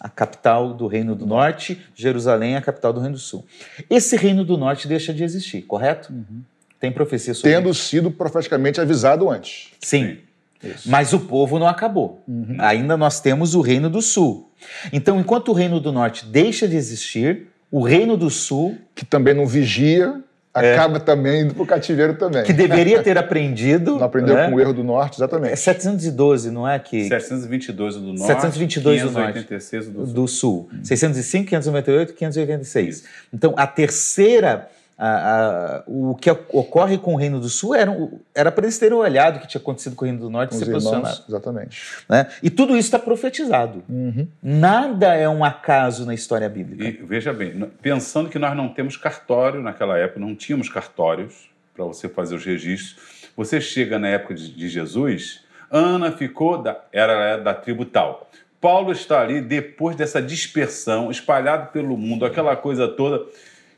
a, 0.00 0.06
a, 0.06 0.08
capital 0.08 0.72
do 0.72 0.86
reino 0.86 1.14
do 1.14 1.26
norte, 1.26 1.80
Jerusalém, 1.94 2.56
a 2.56 2.62
capital 2.62 2.92
do 2.92 3.00
reino 3.00 3.14
do 3.14 3.20
sul. 3.20 3.44
Esse 3.90 4.16
reino 4.16 4.44
do 4.44 4.56
norte 4.56 4.88
deixa 4.88 5.12
de 5.12 5.22
existir, 5.22 5.62
correto? 5.62 6.12
Uhum. 6.12 6.42
Tem 6.80 6.90
profecia 6.90 7.34
sobre 7.34 7.52
Tendo 7.52 7.70
isso. 7.70 7.84
sido 7.84 8.10
profeticamente 8.10 8.80
avisado 8.80 9.28
antes. 9.30 9.68
Sim. 9.80 10.06
Sim. 10.06 10.18
Isso. 10.62 10.90
Mas 10.90 11.12
o 11.12 11.20
povo 11.20 11.58
não 11.58 11.66
acabou. 11.66 12.22
Uhum. 12.26 12.56
Ainda 12.58 12.96
nós 12.96 13.20
temos 13.20 13.54
o 13.54 13.60
Reino 13.60 13.88
do 13.90 14.02
Sul. 14.02 14.50
Então, 14.92 15.20
enquanto 15.20 15.48
o 15.48 15.52
Reino 15.52 15.80
do 15.80 15.92
Norte 15.92 16.24
deixa 16.26 16.66
de 16.66 16.76
existir, 16.76 17.48
o 17.70 17.82
Reino 17.82 18.16
do 18.16 18.30
Sul. 18.30 18.76
Que 18.94 19.04
também 19.04 19.34
não 19.34 19.46
vigia, 19.46 20.22
acaba 20.56 20.96
é. 20.96 21.00
também 21.00 21.42
indo 21.42 21.54
para 21.54 21.62
o 21.62 21.66
cativeiro 21.66 22.14
também. 22.14 22.42
Que 22.44 22.52
deveria 22.52 23.02
ter 23.02 23.18
aprendido. 23.18 23.96
Não 23.96 24.04
aprendeu 24.06 24.34
né? 24.34 24.48
com 24.48 24.56
o 24.56 24.60
erro 24.60 24.72
do 24.72 24.82
norte, 24.82 25.16
exatamente. 25.16 25.52
É 25.52 25.56
712, 25.56 26.50
não 26.50 26.66
é 26.66 26.78
que. 26.78 27.08
722 27.08 27.94
do 27.96 28.00
norte. 28.00 28.22
722 28.22 29.02
do 29.02 29.10
norte. 29.10 29.42
do 29.42 29.60
sul. 29.60 30.14
Do 30.14 30.28
sul. 30.28 30.68
Hum. 30.72 30.84
605, 30.84 31.48
598 31.50 32.14
586. 32.14 32.88
Isso. 32.88 33.04
Então, 33.32 33.54
a 33.56 33.66
terceira 33.66 34.68
a, 34.98 35.08
a, 35.08 35.82
o 35.86 36.14
que 36.14 36.30
ocorre 36.30 36.96
com 36.96 37.14
o 37.14 37.16
Reino 37.16 37.38
do 37.38 37.48
Sul 37.50 37.74
era, 37.74 37.94
era 38.34 38.50
para 38.50 38.64
eles 38.64 38.78
terem 38.78 38.96
olhado 38.96 39.36
o 39.36 39.40
que 39.40 39.46
tinha 39.46 39.60
acontecido 39.60 39.94
com 39.94 40.04
o 40.04 40.08
Reino 40.08 40.20
do 40.20 40.30
Norte 40.30 40.54
e 40.54 40.58
ser 40.58 40.70
posicionado. 40.70 41.22
Exatamente. 41.28 41.82
Né? 42.08 42.26
E 42.42 42.48
tudo 42.48 42.70
isso 42.76 42.86
está 42.86 42.98
profetizado. 42.98 43.84
Uhum. 43.88 44.26
Nada 44.42 45.14
é 45.14 45.28
um 45.28 45.44
acaso 45.44 46.06
na 46.06 46.14
história 46.14 46.48
bíblica. 46.48 46.84
E 46.84 46.92
veja 47.04 47.32
bem, 47.32 47.70
pensando 47.82 48.30
que 48.30 48.38
nós 48.38 48.56
não 48.56 48.68
temos 48.68 48.96
cartório 48.96 49.60
naquela 49.60 49.98
época, 49.98 50.18
não 50.18 50.34
tínhamos 50.34 50.70
cartórios 50.70 51.50
para 51.74 51.84
você 51.84 52.08
fazer 52.08 52.34
os 52.34 52.44
registros. 52.44 53.30
Você 53.36 53.60
chega 53.60 53.98
na 53.98 54.08
época 54.08 54.34
de, 54.34 54.50
de 54.50 54.68
Jesus, 54.68 55.44
Ana 55.70 56.10
ficou 56.10 56.62
da, 56.62 56.80
era 56.90 57.36
da 57.36 57.52
tribo 57.52 57.84
tal. 57.84 58.30
Paulo 58.58 58.90
está 58.92 59.20
ali 59.20 59.42
depois 59.42 59.94
dessa 59.94 60.22
dispersão, 60.22 61.10
espalhado 61.10 61.70
pelo 61.70 61.98
mundo, 61.98 62.24
aquela 62.24 62.56
coisa 62.56 62.88
toda 62.88 63.26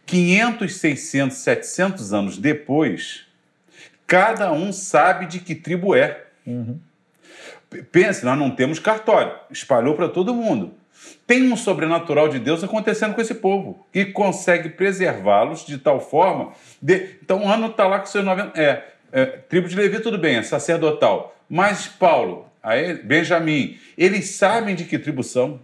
500, 0.09 0.75
600, 0.75 1.37
700 1.37 2.13
anos 2.15 2.39
depois, 2.39 3.27
cada 4.07 4.51
um 4.51 4.73
sabe 4.73 5.27
de 5.27 5.39
que 5.39 5.55
tribo 5.55 5.95
é. 5.95 6.25
Uhum. 6.47 6.81
Pense, 7.93 8.25
nós 8.25 8.39
não 8.39 8.51
temos 8.51 8.79
cartório, 8.79 9.35
espalhou 9.51 9.95
para 9.95 10.09
todo 10.09 10.35
mundo. 10.35 10.73
Tem 11.27 11.53
um 11.53 11.57
sobrenatural 11.57 12.31
de 12.31 12.39
Deus 12.39 12.65
acontecendo 12.65 13.15
com 13.15 13.21
esse 13.21 13.35
povo, 13.35 13.87
que 13.93 14.07
consegue 14.07 14.71
preservá-los 14.71 15.67
de 15.67 15.77
tal 15.77 16.01
forma. 16.01 16.53
De... 16.81 17.19
Então, 17.23 17.45
o 17.45 17.49
ano 17.49 17.67
está 17.67 17.87
lá 17.87 17.99
com 17.99 18.07
seus 18.07 18.25
90. 18.25 18.59
É, 18.59 18.85
é, 19.13 19.27
tribo 19.27 19.69
de 19.69 19.77
Levi, 19.77 20.01
tudo 20.01 20.17
bem, 20.17 20.37
é 20.37 20.43
sacerdotal. 20.43 21.37
Mas 21.49 21.87
Paulo, 21.87 22.47
aí, 22.63 22.95
Benjamim, 22.95 23.79
eles 23.97 24.31
sabem 24.31 24.75
de 24.75 24.85
que 24.85 24.99
tribo 24.99 25.23
são. 25.23 25.61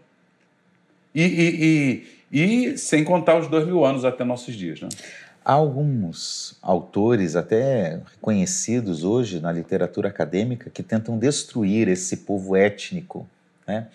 E, 1.14 1.22
e, 1.24 2.24
e 2.35 2.77
sem 2.77 3.05
contar 3.05 3.38
os 3.38 3.47
dois 3.47 3.64
mil 3.64 3.85
anos 3.85 4.05
até 4.05 4.25
nossos 4.25 4.57
dias. 4.57 4.81
Né? 4.81 4.88
Há 5.44 5.53
alguns 5.53 6.59
autores, 6.61 7.37
até 7.37 8.01
reconhecidos 8.12 9.05
hoje 9.05 9.38
na 9.38 9.53
literatura 9.53 10.09
acadêmica, 10.09 10.68
que 10.68 10.83
tentam 10.83 11.16
destruir 11.16 11.87
esse 11.87 12.18
povo 12.18 12.57
étnico. 12.57 13.25
Né? 13.68 13.87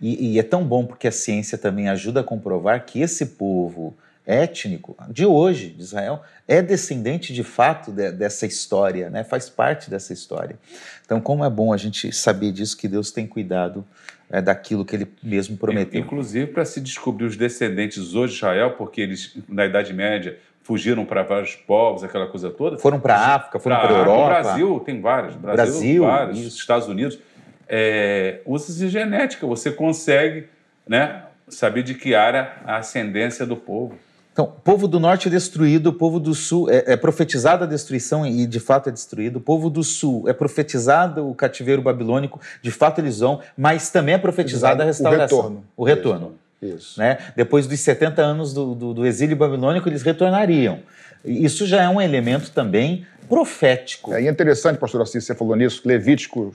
E, 0.00 0.34
e 0.34 0.38
é 0.38 0.42
tão 0.42 0.64
bom 0.64 0.84
porque 0.84 1.08
a 1.08 1.12
ciência 1.12 1.56
também 1.56 1.88
ajuda 1.88 2.20
a 2.20 2.24
comprovar 2.24 2.84
que 2.84 3.00
esse 3.00 3.24
povo 3.24 3.96
étnico 4.28 4.94
de 5.08 5.24
hoje, 5.24 5.70
de 5.70 5.82
Israel, 5.82 6.22
é 6.46 6.60
descendente 6.60 7.32
de 7.32 7.42
fato 7.42 7.90
de, 7.90 8.12
dessa 8.12 8.44
história, 8.44 9.08
né? 9.08 9.24
faz 9.24 9.48
parte 9.48 9.88
dessa 9.88 10.12
história. 10.12 10.58
Então, 11.04 11.18
como 11.18 11.42
é 11.42 11.48
bom 11.48 11.72
a 11.72 11.78
gente 11.78 12.12
saber 12.12 12.52
disso, 12.52 12.76
que 12.76 12.86
Deus 12.86 13.10
tem 13.10 13.26
cuidado 13.26 13.82
é, 14.30 14.42
daquilo 14.42 14.84
que 14.84 14.94
ele 14.94 15.08
mesmo 15.22 15.56
prometeu. 15.56 15.98
Inclusive 15.98 16.48
para 16.48 16.66
se 16.66 16.78
descobrir 16.78 17.24
os 17.24 17.38
descendentes 17.38 18.14
hoje 18.14 18.34
de 18.34 18.38
Israel, 18.40 18.72
porque 18.72 19.00
eles, 19.00 19.34
na 19.48 19.64
Idade 19.64 19.94
Média, 19.94 20.38
fugiram 20.62 21.06
para 21.06 21.22
vários 21.22 21.54
povos, 21.54 22.04
aquela 22.04 22.26
coisa 22.26 22.50
toda. 22.50 22.76
Foram 22.76 23.00
para 23.00 23.16
a 23.16 23.34
África, 23.36 23.58
foram 23.58 23.76
para 23.76 23.88
a 23.88 23.98
Europa. 23.98 24.22
O 24.22 24.42
Brasil 24.42 24.80
tem 24.80 25.00
vários. 25.00 25.34
Brasil, 25.36 25.56
Brasil 25.56 26.02
vários. 26.02 26.38
Isso. 26.38 26.58
Estados 26.58 26.86
Unidos. 26.86 27.18
É, 27.66 28.40
Usa-se 28.44 28.88
genética, 28.88 29.46
você 29.46 29.70
consegue 29.70 30.48
né, 30.86 31.22
saber 31.48 31.82
de 31.82 31.94
que 31.94 32.14
área 32.14 32.52
a 32.66 32.76
ascendência 32.76 33.46
do 33.46 33.56
povo. 33.56 33.98
Então, 34.38 34.54
o 34.56 34.60
povo 34.60 34.86
do 34.86 35.00
norte 35.00 35.26
é 35.26 35.30
destruído, 35.32 35.88
o 35.88 35.92
povo 35.92 36.20
do 36.20 36.32
sul 36.32 36.70
é, 36.70 36.92
é 36.92 36.96
profetizada 36.96 37.64
a 37.64 37.66
destruição 37.66 38.24
e 38.24 38.46
de 38.46 38.60
fato 38.60 38.88
é 38.88 38.92
destruído. 38.92 39.38
O 39.38 39.40
povo 39.40 39.68
do 39.68 39.82
sul 39.82 40.28
é 40.28 40.32
profetizado 40.32 41.28
o 41.28 41.34
cativeiro 41.34 41.82
babilônico, 41.82 42.40
de 42.62 42.70
fato 42.70 43.00
eles 43.00 43.18
vão, 43.18 43.40
mas 43.56 43.90
também 43.90 44.14
é 44.14 44.18
profetizada 44.18 44.84
a 44.84 44.86
restauração. 44.86 45.38
O 45.38 45.42
retorno. 45.42 45.64
O 45.76 45.84
retorno. 45.84 46.34
Isso. 46.62 46.76
Isso. 46.76 47.00
Né? 47.00 47.18
Depois 47.34 47.66
dos 47.66 47.80
70 47.80 48.22
anos 48.22 48.54
do, 48.54 48.76
do, 48.76 48.94
do, 48.94 49.04
exílio 49.04 49.34
babilônico, 49.34 49.88
eles 49.88 50.02
retornariam. 50.02 50.78
Isso 51.24 51.66
já 51.66 51.82
é 51.82 51.88
um 51.88 52.00
elemento 52.00 52.52
também 52.52 53.04
profético. 53.28 54.14
É 54.14 54.22
interessante, 54.22 54.78
pastor 54.78 55.02
Assis, 55.02 55.24
você 55.24 55.34
falou 55.34 55.56
nisso, 55.56 55.82
Levítico 55.84 56.54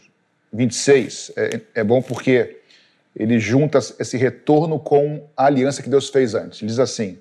26 0.54 1.34
é, 1.36 1.60
é 1.76 1.84
bom 1.84 2.02
porque 2.02 2.60
ele 3.14 3.38
junta 3.40 3.80
esse 4.00 4.16
retorno 4.16 4.80
com 4.80 5.28
a 5.36 5.48
aliança 5.48 5.84
que 5.84 5.90
Deus 5.90 6.08
fez 6.08 6.34
antes. 6.34 6.62
Ele 6.62 6.70
diz 6.70 6.80
assim: 6.80 7.18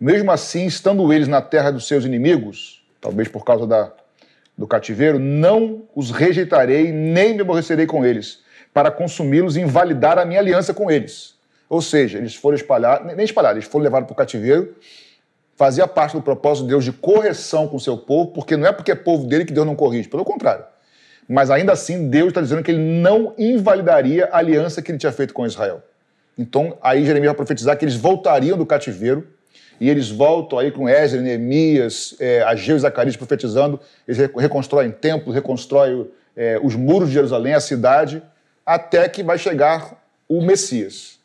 mesmo 0.00 0.32
assim, 0.32 0.64
estando 0.64 1.12
eles 1.12 1.28
na 1.28 1.42
terra 1.42 1.70
dos 1.70 1.86
seus 1.86 2.06
inimigos, 2.06 2.82
talvez 3.00 3.28
por 3.28 3.44
causa 3.44 3.66
da, 3.66 3.92
do 4.56 4.66
cativeiro, 4.66 5.18
não 5.18 5.82
os 5.94 6.10
rejeitarei, 6.10 6.90
nem 6.90 7.34
me 7.34 7.42
aborrecerei 7.42 7.86
com 7.86 8.04
eles, 8.04 8.40
para 8.72 8.90
consumi-los 8.90 9.56
e 9.56 9.60
invalidar 9.60 10.18
a 10.18 10.24
minha 10.24 10.40
aliança 10.40 10.72
com 10.72 10.90
eles. 10.90 11.34
Ou 11.68 11.82
seja, 11.82 12.16
eles 12.16 12.34
foram 12.34 12.56
espalhados, 12.56 13.14
nem 13.14 13.24
espalhados, 13.24 13.58
eles 13.58 13.70
foram 13.70 13.84
levados 13.84 14.06
para 14.06 14.14
o 14.14 14.16
cativeiro, 14.16 14.74
fazia 15.54 15.86
parte 15.86 16.12
do 16.12 16.22
propósito 16.22 16.64
de 16.64 16.70
Deus 16.70 16.84
de 16.84 16.92
correção 16.92 17.68
com 17.68 17.76
o 17.76 17.80
seu 17.80 17.98
povo, 17.98 18.32
porque 18.32 18.56
não 18.56 18.66
é 18.66 18.72
porque 18.72 18.92
é 18.92 18.94
povo 18.94 19.26
dele 19.26 19.44
que 19.44 19.52
Deus 19.52 19.66
não 19.66 19.76
corrige, 19.76 20.08
pelo 20.08 20.24
contrário. 20.24 20.64
Mas 21.28 21.50
ainda 21.50 21.72
assim, 21.72 22.08
Deus 22.08 22.28
está 22.28 22.40
dizendo 22.40 22.62
que 22.62 22.70
ele 22.70 23.00
não 23.00 23.34
invalidaria 23.38 24.30
a 24.32 24.38
aliança 24.38 24.80
que 24.80 24.90
ele 24.90 24.98
tinha 24.98 25.12
feito 25.12 25.34
com 25.34 25.46
Israel. 25.46 25.82
Então, 26.36 26.78
aí 26.80 27.04
Jeremias 27.04 27.32
vai 27.32 27.36
profetizar 27.36 27.76
que 27.76 27.84
eles 27.84 27.94
voltariam 27.94 28.56
do 28.56 28.64
cativeiro 28.64 29.28
e 29.80 29.88
eles 29.88 30.10
voltam 30.10 30.58
aí 30.58 30.70
com 30.70 30.88
Ezra, 30.88 31.20
Neemias, 31.20 32.14
é, 32.20 32.42
Ageu 32.42 32.76
e 32.76 32.80
Zacarias 32.80 33.16
profetizando, 33.16 33.80
eles 34.06 34.30
reconstroem 34.36 34.90
templos, 34.90 35.34
reconstroem 35.34 36.06
é, 36.36 36.60
os 36.62 36.76
muros 36.76 37.08
de 37.08 37.14
Jerusalém, 37.14 37.54
a 37.54 37.60
cidade, 37.60 38.22
até 38.64 39.08
que 39.08 39.22
vai 39.22 39.38
chegar 39.38 40.00
o 40.28 40.42
Messias, 40.42 41.18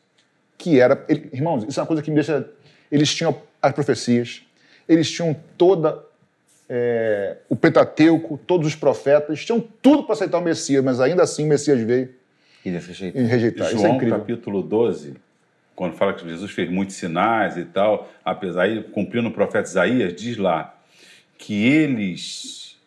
que 0.58 0.80
era... 0.80 1.04
Ele, 1.10 1.30
irmãos, 1.34 1.65
isso 1.68 1.80
é 1.80 1.84
uma 1.84 1.88
coisa 1.88 2.02
que 2.02 2.10
me 2.10 2.15
deixa... 2.15 2.50
Eles 2.91 3.13
tinham 3.13 3.38
as 3.62 3.74
profecias, 3.74 4.41
eles 4.88 5.12
tinham 5.12 5.36
toda 5.58 6.02
é, 6.70 7.38
o 7.50 7.56
Pentateuco, 7.56 8.39
todos 8.48 8.68
os 8.68 8.76
profetas, 8.76 9.44
tinham 9.44 9.60
tudo 9.82 10.04
para 10.04 10.13
aceitar 10.13 10.38
o 10.38 10.41
Messias, 10.41 10.84
mas 10.84 11.02
ainda 11.02 11.24
assim 11.24 11.44
o 11.44 11.48
Messias 11.48 11.80
veio 11.82 12.10
e 12.63 12.70
rejeitar. 12.70 13.22
E 13.22 13.26
rejeitar. 13.26 13.70
João, 13.72 13.98
Isso 13.98 14.06
é 14.06 14.10
capítulo 14.10 14.63
12, 14.63 15.13
quando 15.76 15.94
fala 15.94 16.14
que 16.14 16.28
Jesus 16.28 16.52
fez 16.52 16.70
muitos 16.70 16.96
sinais 16.96 17.58
e 17.58 17.66
tal, 17.66 18.12
apesar 18.24 18.70
de 18.70 18.82
cumprindo 18.84 19.28
o 19.28 19.32
profeta 19.32 19.68
Isaías, 19.68 20.16
diz 20.16 20.38
lá 20.38 20.74
que 21.38 21.66
eles 21.66 22.78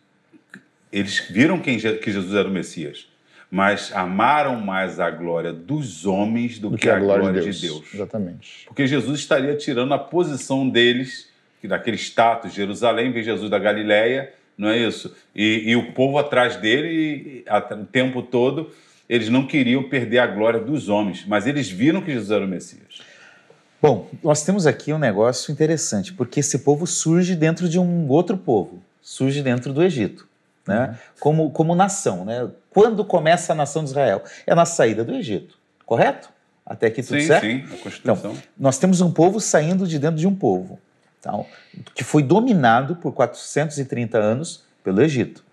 eles 0.91 1.19
viram 1.29 1.61
quem, 1.61 1.79
que 1.79 2.11
Jesus 2.11 2.35
era 2.35 2.49
o 2.49 2.51
Messias, 2.51 3.07
mas 3.51 3.93
amaram 3.95 4.59
mais 4.59 4.99
a 4.99 5.11
glória 5.11 5.53
dos 5.53 6.07
homens 6.07 6.59
do, 6.59 6.71
do 6.71 6.77
que, 6.77 6.85
que, 6.85 6.91
a 6.91 6.99
glória, 6.99 7.25
glória 7.25 7.41
de, 7.41 7.47
Deus. 7.47 7.61
de, 7.61 7.69
Deus. 7.69 7.95
Exatamente. 7.95 8.65
Porque 8.67 8.87
Jesus 8.87 9.21
estaria 9.21 9.55
tirando 9.55 9.93
a 9.93 9.99
posição 9.99 10.69
deles, 10.69 11.29
daquele 11.63 11.99
status 11.99 12.53
de 12.53 12.57
Jerusalém, 12.57 13.13
vem 13.13 13.23
Jesus 13.23 13.51
da 13.51 13.59
Galileia, 13.59 14.33
não 14.57 14.71
é 14.71 14.79
isso? 14.79 15.15
E, 15.35 15.71
e 15.71 15.77
o 15.77 15.93
povo 15.93 16.19
atrás 16.19 16.57
dele 16.57 17.45
o 17.51 17.85
tempo 17.85 18.23
todo 18.23 18.71
eles 19.09 19.29
não 19.29 19.47
queriam 19.47 19.89
perder 19.89 20.19
a 20.19 20.27
glória 20.27 20.61
dos 20.61 20.89
homens, 20.89 21.25
mas 21.27 21.47
eles 21.47 21.69
viram 21.69 22.03
que 22.03 22.13
Jesus 22.13 22.31
era 22.31 22.45
o 22.45 22.49
Messias. 22.49 23.01
Bom, 23.81 24.11
nós 24.23 24.43
temos 24.43 24.67
aqui 24.67 24.93
um 24.93 24.99
negócio 24.99 25.53
interessante, 25.53 26.13
porque 26.13 26.41
esse 26.41 26.59
povo 26.59 26.87
surge 26.87 27.35
dentro 27.35 27.69
de 27.69 27.79
um 27.79 28.09
outro 28.09 28.37
povo, 28.37 28.83
surge 29.01 29.41
dentro 29.41 29.73
do 29.73 29.83
Egito, 29.83 30.27
né? 30.67 30.89
Uhum. 30.89 30.95
Como, 31.21 31.51
como 31.51 31.75
nação, 31.75 32.25
né? 32.25 32.49
Quando 32.71 33.05
começa 33.05 33.53
a 33.53 33.57
nação 33.57 33.85
de 33.85 33.91
Israel? 33.91 34.23
É 34.47 34.55
na 34.55 34.67
saída 34.67 35.05
do 35.05 35.15
Egito, 35.15 35.57
correto? 35.87 36.29
Até 36.67 36.89
aqui 36.89 37.03
tudo 37.03 37.21
sim, 37.21 37.27
certo? 37.27 37.47
Sim, 37.47 37.65
a 37.73 37.77
Constituição. 37.79 38.15
Então, 38.17 38.37
nós 38.59 38.79
temos 38.79 39.01
um 39.01 39.11
povo 39.11 39.41
saindo 39.41 39.87
de 39.87 39.99
dentro 39.99 40.19
de 40.19 40.27
um 40.27 40.35
povo, 40.35 40.79
então, 41.21 41.47
que 41.95 42.05
foi 42.05 42.23
dominado 42.23 42.97
por 42.97 43.13
430 43.13 44.19
anos 44.19 44.65
pelo 44.83 45.01
Egito. 45.01 45.45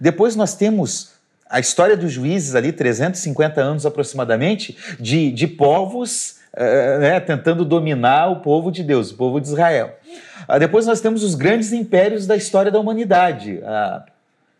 Depois 0.00 0.36
nós 0.36 0.54
temos 0.54 1.11
a 1.52 1.60
história 1.60 1.94
dos 1.98 2.10
juízes 2.10 2.54
ali, 2.54 2.72
350 2.72 3.60
anos 3.60 3.84
aproximadamente, 3.84 4.74
de, 4.98 5.30
de 5.30 5.46
povos 5.46 6.36
uh, 6.54 6.98
né, 6.98 7.20
tentando 7.20 7.62
dominar 7.62 8.28
o 8.28 8.36
povo 8.36 8.72
de 8.72 8.82
Deus, 8.82 9.10
o 9.10 9.16
povo 9.16 9.38
de 9.38 9.48
Israel. 9.48 9.94
Uh, 10.48 10.58
depois 10.58 10.86
nós 10.86 11.02
temos 11.02 11.22
os 11.22 11.34
grandes 11.34 11.70
impérios 11.70 12.26
da 12.26 12.34
história 12.34 12.70
da 12.72 12.80
humanidade. 12.80 13.60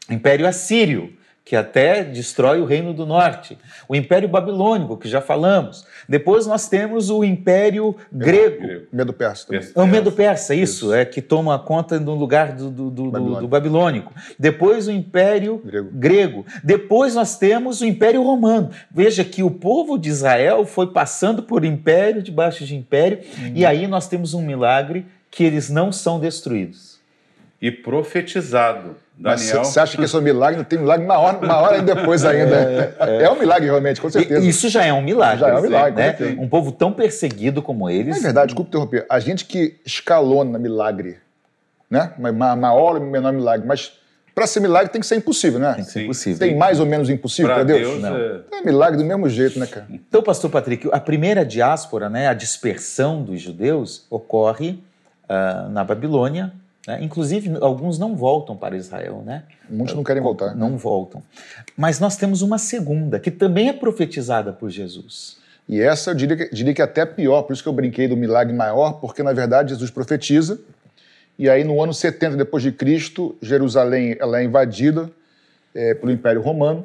O 0.06 0.12
Império 0.12 0.46
Assírio, 0.46 1.14
que 1.44 1.56
até 1.56 2.04
destrói 2.04 2.60
o 2.60 2.64
Reino 2.64 2.94
do 2.94 3.04
Norte. 3.04 3.58
O 3.88 3.96
Império 3.96 4.28
Babilônico, 4.28 4.96
que 4.96 5.08
já 5.08 5.20
falamos. 5.20 5.84
Depois 6.08 6.46
nós 6.46 6.68
temos 6.68 7.10
o 7.10 7.24
Império 7.24 7.96
Grego. 8.12 8.86
Medo 8.92 9.12
Persa 9.12 9.46
também. 9.46 9.68
É 9.74 9.80
o 9.80 9.86
Medo 9.86 10.12
Persa, 10.12 10.54
isso, 10.54 10.86
isso, 10.86 10.94
é 10.94 11.04
que 11.04 11.20
toma 11.20 11.58
conta 11.58 11.98
no 11.98 12.14
lugar 12.14 12.52
do, 12.52 12.70
do, 12.70 12.90
do, 12.90 13.10
Babilônico. 13.10 13.40
do, 13.40 13.48
Babilônico. 13.48 14.14
Depois 14.38 14.86
o 14.86 14.92
Império 14.92 15.60
Grego. 15.64 15.90
Grego. 15.92 16.46
Depois 16.62 17.14
nós 17.14 17.36
temos 17.36 17.80
o 17.80 17.86
Império 17.86 18.22
Romano. 18.22 18.70
Veja 18.90 19.24
que 19.24 19.42
o 19.42 19.50
povo 19.50 19.98
de 19.98 20.08
Israel 20.08 20.64
foi 20.64 20.92
passando 20.92 21.42
por 21.42 21.64
império, 21.64 22.22
debaixo 22.22 22.64
de 22.64 22.76
império, 22.76 23.18
hum. 23.38 23.52
e 23.54 23.66
aí 23.66 23.86
nós 23.88 24.06
temos 24.06 24.32
um 24.32 24.42
milagre 24.42 25.06
que 25.30 25.42
eles 25.42 25.68
não 25.68 25.90
são 25.90 26.20
destruídos. 26.20 26.91
E 27.62 27.70
profetizado. 27.70 28.96
Daniel. 29.16 29.64
Você 29.64 29.78
acha 29.78 29.96
que 29.96 30.02
esse 30.02 30.16
é 30.16 30.18
um 30.18 30.22
milagre? 30.22 30.56
Não 30.56 30.64
tem 30.64 30.80
milagre 30.80 31.04
uma 31.04 31.16
hora, 31.16 31.38
uma 31.38 31.58
hora 31.58 31.80
depois 31.80 32.24
ainda. 32.24 32.56
É, 32.56 32.94
é. 32.98 33.22
é, 33.22 33.30
um 33.30 33.38
milagre, 33.38 33.66
realmente, 33.66 34.00
com 34.00 34.10
certeza. 34.10 34.44
Isso 34.44 34.68
já 34.68 34.84
é 34.84 34.92
um 34.92 35.00
milagre. 35.00 35.38
Já 35.38 35.48
é 35.48 35.54
um 35.56 35.62
milagre, 35.62 36.02
né? 36.02 36.36
Um 36.40 36.48
povo 36.48 36.72
tão 36.72 36.92
perseguido 36.92 37.62
como 37.62 37.88
eles. 37.88 38.16
É 38.16 38.20
verdade, 38.20 38.48
desculpa 38.48 38.68
interromper. 38.68 39.06
A 39.08 39.20
gente 39.20 39.44
que 39.44 39.76
escalona 39.86 40.58
milagre, 40.58 41.18
né? 41.88 42.12
Maior 42.18 42.96
ou 42.96 43.00
menor 43.00 43.32
milagre, 43.32 43.64
mas 43.64 43.92
para 44.34 44.46
ser 44.46 44.58
milagre 44.58 44.90
tem 44.90 45.00
que 45.00 45.06
ser 45.06 45.16
impossível, 45.16 45.60
né? 45.60 45.74
Tem 45.74 45.84
que 45.84 45.90
ser 45.90 46.02
impossível. 46.02 46.38
Tem 46.40 46.56
mais 46.56 46.80
ou 46.80 46.86
menos 46.86 47.08
impossível 47.08 47.54
para 47.54 47.62
Deus? 47.62 47.80
Deus? 47.80 48.02
Não. 48.02 48.16
É... 48.16 48.40
é... 48.54 48.64
milagre 48.64 48.98
do 48.98 49.04
mesmo 49.04 49.28
jeito, 49.28 49.60
né, 49.60 49.66
cara? 49.66 49.86
Então, 49.88 50.20
pastor 50.20 50.50
Patrick, 50.50 50.88
a 50.90 50.98
primeira 50.98 51.44
diáspora, 51.44 52.08
né, 52.08 52.26
a 52.26 52.34
dispersão 52.34 53.22
dos 53.22 53.40
judeus, 53.40 54.04
ocorre 54.10 54.82
uh, 55.28 55.68
na 55.68 55.84
Babilônia. 55.84 56.52
Né? 56.86 57.02
Inclusive, 57.02 57.56
alguns 57.60 57.98
não 57.98 58.16
voltam 58.16 58.56
para 58.56 58.76
Israel, 58.76 59.22
né? 59.24 59.44
Muitos 59.70 59.94
não 59.94 60.02
querem 60.02 60.22
voltar. 60.22 60.54
Não 60.54 60.76
voltam. 60.76 61.22
Mas 61.76 62.00
nós 62.00 62.16
temos 62.16 62.42
uma 62.42 62.58
segunda, 62.58 63.20
que 63.20 63.30
também 63.30 63.68
é 63.68 63.72
profetizada 63.72 64.52
por 64.52 64.68
Jesus. 64.68 65.36
E 65.68 65.80
essa 65.80 66.10
eu 66.10 66.14
diria 66.14 66.36
que, 66.36 66.54
diria 66.54 66.74
que 66.74 66.82
é 66.82 66.84
até 66.84 67.06
pior, 67.06 67.42
por 67.42 67.52
isso 67.52 67.62
que 67.62 67.68
eu 67.68 67.72
brinquei 67.72 68.08
do 68.08 68.16
milagre 68.16 68.52
maior, 68.52 68.94
porque 68.94 69.22
na 69.22 69.32
verdade 69.32 69.70
Jesus 69.70 69.90
profetiza 69.90 70.58
e 71.38 71.48
aí, 71.48 71.64
no 71.64 71.82
ano 71.82 71.94
70 71.94 72.36
depois 72.36 72.62
de 72.62 72.70
Cristo, 72.70 73.36
Jerusalém 73.40 74.16
ela 74.20 74.40
é 74.40 74.44
invadida 74.44 75.10
é, 75.74 75.94
pelo 75.94 76.12
Império 76.12 76.42
Romano, 76.42 76.84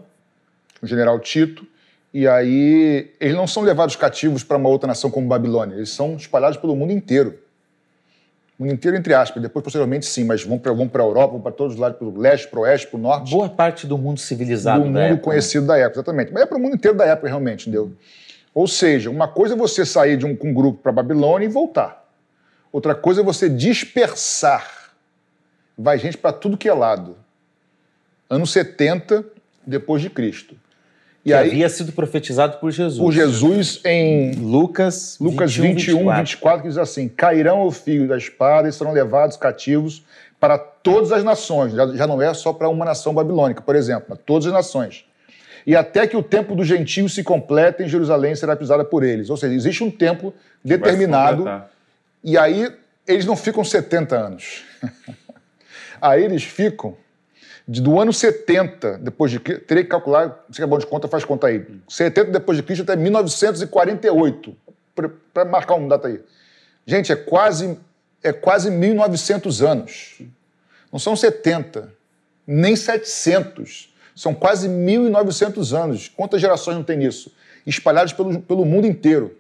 o 0.82 0.88
general 0.88 1.20
Tito, 1.20 1.68
e 2.14 2.28
aí 2.28 3.14
eles 3.20 3.36
não 3.36 3.46
são 3.46 3.62
levados 3.62 3.96
cativos 3.96 4.44
para 4.44 4.58
uma 4.58 4.70
outra 4.70 4.88
nação 4.88 5.12
como 5.12 5.28
Babilônia, 5.28 5.76
eles 5.76 5.90
são 5.90 6.16
espalhados 6.16 6.58
pelo 6.58 6.76
mundo 6.76 6.92
inteiro. 6.94 7.38
O 8.58 8.64
mundo 8.64 8.74
inteiro, 8.74 8.98
entre 8.98 9.14
aspas, 9.14 9.42
depois, 9.42 9.62
posteriormente, 9.62 10.06
sim, 10.08 10.24
mas 10.24 10.44
vão 10.44 10.58
para 10.58 10.74
vão 10.74 10.90
a 10.92 11.00
Europa, 11.00 11.34
vão 11.34 11.42
para 11.42 11.52
todos 11.52 11.76
os 11.76 11.80
lados, 11.80 12.00
para 12.00 12.08
o 12.08 12.18
leste, 12.18 12.48
para 12.48 12.60
o 12.60 12.62
oeste, 12.64 12.88
para 12.88 12.98
o 12.98 13.00
norte. 13.00 13.32
Boa 13.32 13.48
parte 13.48 13.86
do 13.86 13.98
mundo 14.00 14.20
civilizado 14.20 14.80
do 14.80 14.88
mundo 14.88 14.98
época, 14.98 15.24
conhecido 15.24 15.62
né? 15.62 15.68
da 15.68 15.78
época, 15.78 16.00
exatamente. 16.00 16.34
Mas 16.34 16.42
é 16.42 16.46
para 16.48 16.58
o 16.58 16.60
mundo 16.60 16.76
inteiro 16.76 16.98
da 16.98 17.06
época, 17.06 17.28
realmente, 17.28 17.70
entendeu? 17.70 17.94
Ou 18.56 18.68
seja, 18.68 19.12
uma 19.12 19.28
coisa 19.28 19.54
é 19.54 19.58
você 19.58 19.86
sair 19.86 20.18
de 20.18 20.26
um, 20.26 20.36
um 20.42 20.54
grupo 20.54 20.82
para 20.82 20.92
Babilônia 20.92 21.46
e 21.46 21.50
voltar. 21.50 22.04
Outra 22.72 22.96
coisa 22.96 23.22
é 23.22 23.24
você 23.24 23.48
dispersar. 23.48 24.92
Vai 25.78 26.00
gente 26.00 26.18
para 26.18 26.34
tudo 26.34 26.58
que 26.58 26.68
é 26.68 26.74
lado. 26.74 27.16
Anos 28.28 28.52
70 28.52 29.24
depois 29.66 30.02
de 30.02 30.10
Cristo. 30.10 30.56
E 31.28 31.32
que 31.32 31.34
aí, 31.34 31.50
havia 31.50 31.68
sido 31.68 31.92
profetizado 31.92 32.58
por 32.58 32.72
Jesus. 32.72 33.02
Por 33.02 33.12
Jesus 33.12 33.82
em 33.84 34.32
Lucas, 34.36 35.18
Lucas 35.20 35.54
21, 35.54 35.76
21 35.76 35.98
24. 35.98 36.20
24, 36.22 36.62
que 36.62 36.68
diz 36.70 36.78
assim: 36.78 37.10
Cairão 37.10 37.64
o 37.64 37.72
fio 37.72 38.08
da 38.08 38.18
espada 38.18 38.70
e 38.70 38.72
serão 38.72 38.94
levados 38.94 39.36
cativos 39.36 40.06
para 40.40 40.58
todas 40.58 41.12
as 41.12 41.26
nações. 41.26 41.74
Já, 41.74 41.86
já 41.88 42.08
não 42.08 42.22
é 42.22 42.34
só 42.34 42.54
para 42.54 42.70
uma 42.70 42.86
nação 42.86 43.14
babilônica, 43.14 43.62
por 43.62 43.76
exemplo, 43.76 44.06
para 44.08 44.16
todas 44.16 44.48
as 44.48 44.54
nações. 44.54 45.04
E 45.66 45.76
até 45.76 46.08
que 46.08 46.16
o 46.16 46.24
tempo 46.24 46.56
dos 46.56 46.66
gentios 46.66 47.14
se 47.14 47.26
complete 47.26 47.84
em 47.84 47.90
Jerusalém 47.90 48.34
será 48.34 48.56
pisada 48.56 48.86
por 48.86 49.04
eles. 49.04 49.30
Ou 49.30 49.36
seja, 49.36 49.54
existe 49.54 49.84
um 49.84 49.92
tempo 49.92 50.34
determinado 50.64 51.46
e 52.24 52.38
aí 52.38 52.72
eles 53.06 53.26
não 53.26 53.36
ficam 53.36 53.66
70 53.66 54.16
anos. 54.16 54.64
aí 56.02 56.24
eles 56.24 56.44
ficam 56.44 56.96
do 57.68 58.00
ano 58.00 58.14
70 58.14 59.00
depois 59.00 59.30
de 59.30 59.40
Cristo, 59.40 59.66
teria 59.66 59.84
que 59.84 59.90
calcular, 59.90 60.46
que 60.52 60.62
é 60.62 60.66
bom 60.66 60.78
de 60.78 60.86
conta, 60.86 61.08
faz 61.08 61.26
conta 61.26 61.48
aí. 61.48 61.66
70 61.88 62.32
depois 62.32 62.58
de 62.58 62.64
Cristo 62.64 62.84
até 62.84 62.96
1948, 62.96 64.56
para 65.34 65.46
marcar 65.46 65.76
uma 65.76 65.90
data 65.90 66.08
aí. 66.08 66.22
Gente, 66.86 67.12
é 67.12 67.16
quase 67.16 67.78
é 68.24 68.32
quase 68.34 68.72
1900 68.72 69.62
anos. 69.62 70.22
Não 70.92 71.00
são 71.00 71.16
70, 71.16 71.94
nem 72.46 72.76
700. 72.76 73.94
São 74.16 74.34
quase 74.34 74.68
1900 74.68 75.74
anos. 75.74 76.10
Quantas 76.10 76.42
gerações 76.42 76.76
não 76.76 76.84
tem 76.84 77.04
isso? 77.04 77.32
Espalhados 77.66 78.14
pelo, 78.14 78.42
pelo 78.42 78.66
mundo 78.66 78.88
inteiro 78.88 79.38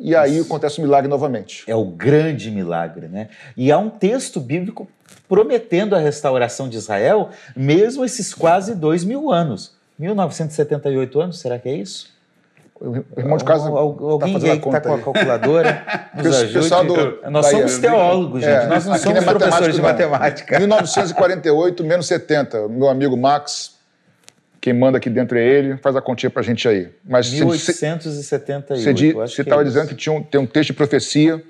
e 0.00 0.16
aí 0.16 0.38
Isso. 0.38 0.46
acontece 0.46 0.78
o 0.78 0.82
milagre 0.82 1.08
novamente. 1.08 1.64
É 1.66 1.74
o 1.74 1.84
grande 1.84 2.50
milagre, 2.50 3.06
né? 3.06 3.28
E 3.56 3.70
há 3.70 3.78
um 3.78 3.90
texto 3.90 4.40
bíblico 4.40 4.88
prometendo 5.28 5.94
a 5.94 5.98
restauração 5.98 6.68
de 6.68 6.76
Israel, 6.76 7.30
mesmo 7.54 8.04
esses 8.04 8.34
quase 8.34 8.74
dois 8.74 9.04
mil 9.04 9.30
anos. 9.30 9.78
1978 9.98 11.20
anos, 11.20 11.38
será 11.38 11.58
que 11.58 11.68
é 11.68 11.74
isso? 11.74 12.18
O 12.80 13.04
irmão 13.18 13.36
de 13.36 13.44
casa. 13.44 13.68
Alguém 13.68 14.40
tá 14.40 14.46
aí 14.46 14.58
que 14.58 14.66
está 14.66 14.80
com 14.80 14.94
a 14.94 14.98
calculadora 14.98 15.84
nos 16.16 16.34
ajude. 16.34 16.52
Pessoal 16.54 16.84
do, 16.84 17.30
nós 17.30 17.46
somos 17.46 17.78
teólogos, 17.78 18.40
gente. 18.40 18.52
É, 18.52 18.66
nós 18.66 18.86
não 18.86 18.96
somos 18.96 19.22
é 19.22 19.24
professores 19.26 19.74
de 19.76 19.82
matemática. 19.82 20.58
1948 20.58 21.84
menos 21.84 22.06
70. 22.06 22.68
Meu 22.68 22.88
amigo 22.88 23.14
Max 23.18 23.78
quem 24.60 24.74
manda 24.74 24.98
aqui 24.98 25.08
dentro 25.08 25.38
é 25.38 25.42
ele, 25.42 25.76
faz 25.78 25.96
a 25.96 26.02
continha 26.02 26.28
pra 26.28 26.42
gente 26.42 26.68
aí. 26.68 26.90
Mas 27.04 27.32
1878. 27.32 29.16
Você 29.16 29.42
estava 29.42 29.62
é 29.62 29.64
dizendo 29.64 29.88
que 29.88 29.94
tinha 29.94 30.12
um, 30.12 30.22
tem 30.22 30.40
um 30.40 30.46
texto 30.46 30.68
de 30.68 30.72
profecia. 30.74 31.42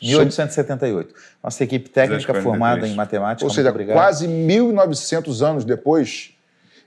1878. 0.00 1.14
Nossa 1.44 1.62
equipe 1.62 1.90
técnica 1.90 2.34
formada 2.40 2.88
em 2.88 2.94
matemática. 2.94 3.44
Ou 3.44 3.52
seja, 3.52 3.70
quase 3.92 4.26
1900 4.26 5.42
anos 5.42 5.64
depois, 5.64 6.30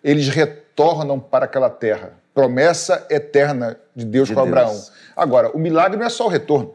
eles 0.03 0.27
retornam 0.27 1.19
para 1.19 1.45
aquela 1.45 1.69
terra. 1.69 2.13
Promessa 2.33 3.05
eterna 3.11 3.77
de 3.95 4.05
Deus 4.05 4.27
de 4.27 4.33
com 4.33 4.41
Deus. 4.41 4.51
Abraão. 4.51 4.81
Agora, 5.15 5.51
o 5.51 5.59
milagre 5.59 5.99
não 5.99 6.05
é 6.07 6.09
só 6.09 6.25
o 6.25 6.29
retorno. 6.29 6.73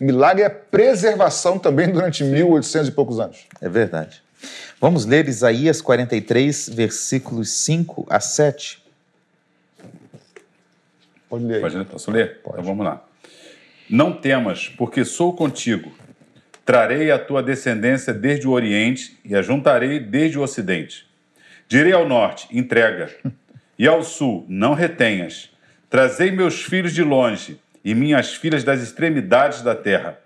O 0.00 0.04
milagre 0.04 0.44
é 0.44 0.48
preservação 0.48 1.58
também 1.58 1.90
durante 1.90 2.22
1800 2.22 2.88
e 2.88 2.92
poucos 2.92 3.18
anos. 3.18 3.46
É 3.60 3.68
verdade. 3.68 4.22
Vamos 4.80 5.06
ler 5.06 5.28
Isaías 5.28 5.80
43, 5.80 6.68
versículos 6.68 7.50
5 7.50 8.06
a 8.10 8.20
7. 8.20 8.84
Pode 11.28 11.44
ler. 11.44 11.60
Pode, 11.60 11.84
posso 11.86 12.10
ler? 12.10 12.40
Pode. 12.42 12.60
Então 12.60 12.64
vamos 12.64 12.84
lá. 12.84 13.04
Não 13.88 14.12
temas, 14.12 14.68
porque 14.68 15.04
sou 15.04 15.34
contigo. 15.34 15.92
Trarei 16.64 17.10
a 17.10 17.18
tua 17.18 17.42
descendência 17.42 18.12
desde 18.12 18.48
o 18.48 18.50
Oriente 18.50 19.18
e 19.24 19.34
a 19.34 19.42
juntarei 19.42 20.00
desde 20.00 20.38
o 20.38 20.42
Ocidente. 20.42 21.06
Direi 21.68 21.92
ao 21.92 22.08
norte: 22.08 22.48
entrega, 22.50 23.14
e 23.78 23.86
ao 23.86 24.02
sul: 24.02 24.44
não 24.48 24.74
retenhas. 24.74 25.50
Trazei 25.88 26.30
meus 26.30 26.62
filhos 26.62 26.92
de 26.92 27.02
longe 27.02 27.60
e 27.84 27.94
minhas 27.94 28.34
filhas 28.34 28.64
das 28.64 28.82
extremidades 28.82 29.62
da 29.62 29.74
terra. 29.74 30.18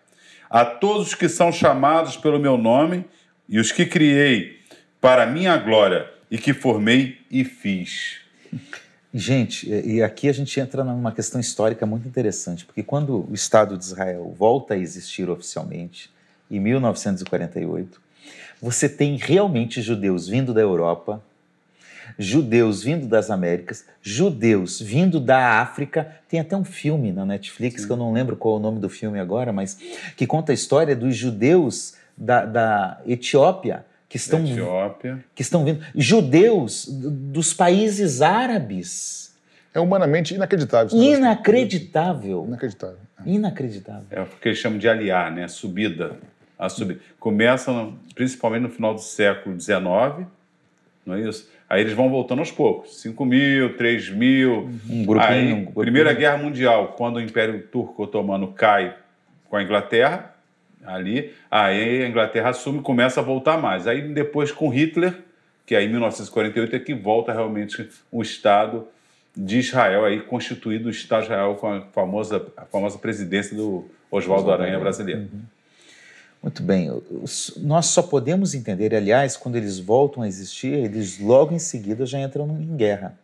A 0.48 0.64
todos 0.64 1.14
que 1.14 1.28
são 1.28 1.52
chamados 1.52 2.16
pelo 2.16 2.38
meu 2.38 2.56
nome 2.56 3.04
e 3.50 3.58
os 3.58 3.72
que 3.72 3.84
criei 3.84 4.60
para 5.00 5.26
minha 5.26 5.56
glória 5.56 6.08
e 6.30 6.38
que 6.38 6.54
formei 6.54 7.18
e 7.28 7.44
fiz. 7.44 8.20
Gente, 9.12 9.68
e 9.68 10.00
aqui 10.00 10.28
a 10.28 10.32
gente 10.32 10.58
entra 10.60 10.84
numa 10.84 11.10
questão 11.10 11.40
histórica 11.40 11.84
muito 11.84 12.06
interessante, 12.06 12.64
porque 12.64 12.84
quando 12.84 13.28
o 13.28 13.34
Estado 13.34 13.76
de 13.76 13.82
Israel 13.82 14.32
volta 14.38 14.74
a 14.74 14.78
existir 14.78 15.28
oficialmente, 15.28 16.08
em 16.48 16.60
1948, 16.60 18.00
você 18.62 18.88
tem 18.88 19.16
realmente 19.16 19.82
judeus 19.82 20.28
vindo 20.28 20.54
da 20.54 20.60
Europa, 20.60 21.20
judeus 22.16 22.84
vindo 22.84 23.06
das 23.06 23.30
Américas, 23.30 23.84
judeus 24.00 24.80
vindo 24.80 25.18
da 25.18 25.60
África. 25.60 26.16
Tem 26.28 26.38
até 26.38 26.56
um 26.56 26.64
filme 26.64 27.10
na 27.10 27.24
Netflix, 27.24 27.82
Sim. 27.82 27.86
que 27.86 27.92
eu 27.92 27.96
não 27.96 28.12
lembro 28.12 28.36
qual 28.36 28.56
é 28.56 28.58
o 28.58 28.62
nome 28.62 28.78
do 28.78 28.88
filme 28.88 29.18
agora, 29.18 29.52
mas 29.52 29.76
que 30.16 30.26
conta 30.26 30.52
a 30.52 30.54
história 30.54 30.94
dos 30.94 31.16
judeus 31.16 31.94
da, 32.20 32.44
da 32.44 33.00
Etiópia 33.06 33.84
que 34.08 34.16
estão, 34.16 34.44
Etiópia. 34.44 35.24
que 35.34 35.40
estão 35.40 35.64
vindo, 35.64 35.84
judeus 35.94 36.86
dos 36.86 37.54
países 37.54 38.20
árabes. 38.20 39.34
É 39.72 39.78
humanamente 39.78 40.34
inacreditável. 40.34 40.98
Inacreditável. 41.00 42.44
Inacreditável. 42.44 42.98
Inacreditável. 43.24 44.06
É 44.10 44.20
o 44.20 44.26
que 44.26 44.48
eles 44.48 44.58
chamam 44.58 44.78
de 44.78 44.88
aliar, 44.88 45.30
né? 45.30 45.46
Subida. 45.46 46.16
A 46.58 46.68
subida. 46.68 47.00
Começa 47.20 47.72
no, 47.72 47.96
principalmente 48.14 48.62
no 48.62 48.68
final 48.68 48.94
do 48.94 49.00
século 49.00 49.58
XIX, 49.58 50.26
não 51.06 51.14
é 51.14 51.20
isso? 51.20 51.48
Aí 51.68 51.82
eles 51.82 51.92
vão 51.92 52.10
voltando 52.10 52.40
aos 52.40 52.50
poucos. 52.50 53.00
5 53.00 53.24
mil, 53.24 53.76
3 53.76 54.10
mil. 54.10 54.68
Um 54.88 55.04
grupinho, 55.06 55.30
Aí, 55.30 55.52
um 55.52 55.56
grupinho. 55.66 55.74
Primeira 55.74 56.12
Guerra 56.12 56.36
Mundial, 56.36 56.94
quando 56.98 57.16
o 57.16 57.20
Império 57.20 57.62
Turco 57.68 58.02
Otomano 58.02 58.52
cai 58.52 58.96
com 59.48 59.56
a 59.56 59.62
Inglaterra, 59.62 60.29
ali, 60.84 61.32
aí 61.50 62.02
a 62.02 62.08
Inglaterra 62.08 62.50
assume 62.50 62.78
e 62.78 62.82
começa 62.82 63.20
a 63.20 63.22
voltar 63.22 63.58
mais. 63.58 63.86
Aí 63.86 64.02
depois 64.12 64.50
com 64.50 64.68
Hitler, 64.68 65.18
que 65.66 65.74
aí 65.74 65.86
em 65.86 65.90
1948 65.90 66.76
é 66.76 66.78
que 66.78 66.94
volta 66.94 67.32
realmente 67.32 67.88
o 68.10 68.22
Estado 68.22 68.86
de 69.36 69.58
Israel, 69.58 70.04
aí 70.04 70.20
constituído 70.20 70.88
o 70.88 70.90
Estado 70.90 71.20
de 71.20 71.26
Israel 71.26 71.54
com 71.54 71.72
a 71.72 71.80
famosa, 71.92 72.44
a 72.56 72.64
famosa 72.64 72.98
presidência 72.98 73.56
do 73.56 73.84
Oswaldo 74.10 74.50
Aranha 74.50 74.78
brasileiro. 74.78 75.22
Uhum. 75.22 75.40
Muito 76.42 76.62
bem, 76.62 76.90
nós 77.58 77.86
só 77.86 78.02
podemos 78.02 78.54
entender, 78.54 78.94
aliás, 78.94 79.36
quando 79.36 79.56
eles 79.56 79.78
voltam 79.78 80.22
a 80.22 80.28
existir, 80.28 80.72
eles 80.72 81.18
logo 81.18 81.54
em 81.54 81.58
seguida 81.58 82.06
já 82.06 82.18
entram 82.18 82.48
em 82.58 82.76
guerra, 82.76 83.14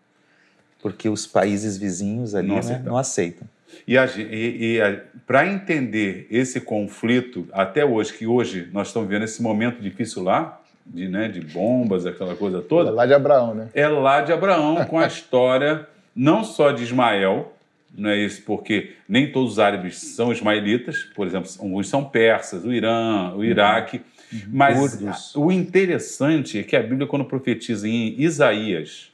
porque 0.83 1.09
os 1.09 1.27
países 1.27 1.79
vizinhos 1.79 2.35
ali 2.35 2.49
não, 2.49 2.61
né, 2.61 2.83
não 2.85 2.97
aceitam. 2.99 3.49
E, 3.87 3.97
e, 3.97 4.79
e 4.79 5.01
para 5.27 5.47
entender 5.47 6.27
esse 6.31 6.61
conflito, 6.61 7.49
até 7.53 7.85
hoje, 7.85 8.13
que 8.13 8.27
hoje 8.27 8.69
nós 8.73 8.89
estamos 8.89 9.09
vendo 9.09 9.25
esse 9.25 9.43
momento 9.43 9.81
difícil 9.81 10.23
lá, 10.23 10.61
de, 10.85 11.09
né, 11.09 11.29
de 11.29 11.41
bombas, 11.41 12.07
aquela 12.07 12.37
coisa 12.37 12.63
toda. 12.63 12.91
É 12.91 12.93
lá 12.93 13.07
de 13.07 13.15
Abraão, 13.15 13.55
né? 13.55 13.69
É 13.75 13.89
lá 13.89 14.21
de 14.21 14.33
Abraão, 14.33 14.85
com 14.85 14.99
a 14.99 15.07
história 15.09 15.87
não 16.17 16.43
só 16.43 16.73
de 16.73 16.83
Ismael, 16.83 17.53
não 17.95 18.11
é 18.11 18.17
isso, 18.17 18.43
porque 18.47 18.95
nem 19.07 19.31
todos 19.31 19.53
os 19.53 19.59
árabes 19.59 19.99
são 19.99 20.33
ismaelitas, 20.33 21.03
por 21.15 21.27
exemplo, 21.27 21.51
alguns 21.59 21.89
são 21.89 22.05
persas, 22.05 22.65
o 22.65 22.73
Irã, 22.73 23.35
o 23.35 23.45
Iraque. 23.45 24.01
Uhum. 24.33 24.41
Mas 24.49 25.37
o 25.37 25.53
interessante 25.53 26.59
é 26.59 26.63
que 26.63 26.75
a 26.75 26.83
Bíblia, 26.83 27.07
quando 27.07 27.25
profetiza 27.25 27.87
em 27.87 28.21
Isaías, 28.21 29.13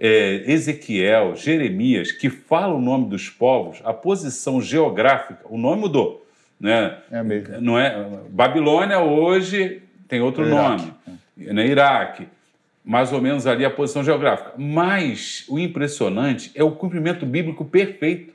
é, 0.00 0.50
Ezequiel, 0.50 1.36
Jeremias, 1.36 2.10
que 2.10 2.30
fala 2.30 2.74
o 2.74 2.80
nome 2.80 3.10
dos 3.10 3.28
povos, 3.28 3.82
a 3.84 3.92
posição 3.92 4.62
geográfica, 4.62 5.44
o 5.44 5.58
nome 5.58 5.82
mudou. 5.82 6.26
Né? 6.58 6.96
É 7.10 7.22
mesmo. 7.22 7.60
Não 7.60 7.78
é? 7.78 8.08
Babilônia 8.30 8.98
hoje 9.00 9.82
tem 10.08 10.22
outro 10.22 10.48
nome, 10.48 10.92
né? 11.36 11.66
Iraque. 11.66 12.26
Mais 12.82 13.12
ou 13.12 13.20
menos 13.20 13.46
ali 13.46 13.64
a 13.64 13.70
posição 13.70 14.02
geográfica. 14.02 14.52
Mas 14.56 15.44
o 15.48 15.58
impressionante 15.58 16.50
é 16.54 16.64
o 16.64 16.72
cumprimento 16.72 17.26
bíblico 17.26 17.64
perfeito. 17.64 18.32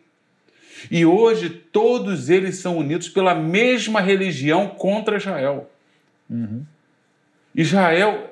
E 0.89 1.03
hoje 1.03 1.49
todos 1.49 2.29
eles 2.29 2.57
são 2.57 2.77
unidos 2.77 3.09
pela 3.09 3.33
mesma 3.33 3.99
religião 4.01 4.67
contra 4.67 5.17
Israel. 5.17 5.69
Uhum. 6.29 6.63
Israel 7.55 8.31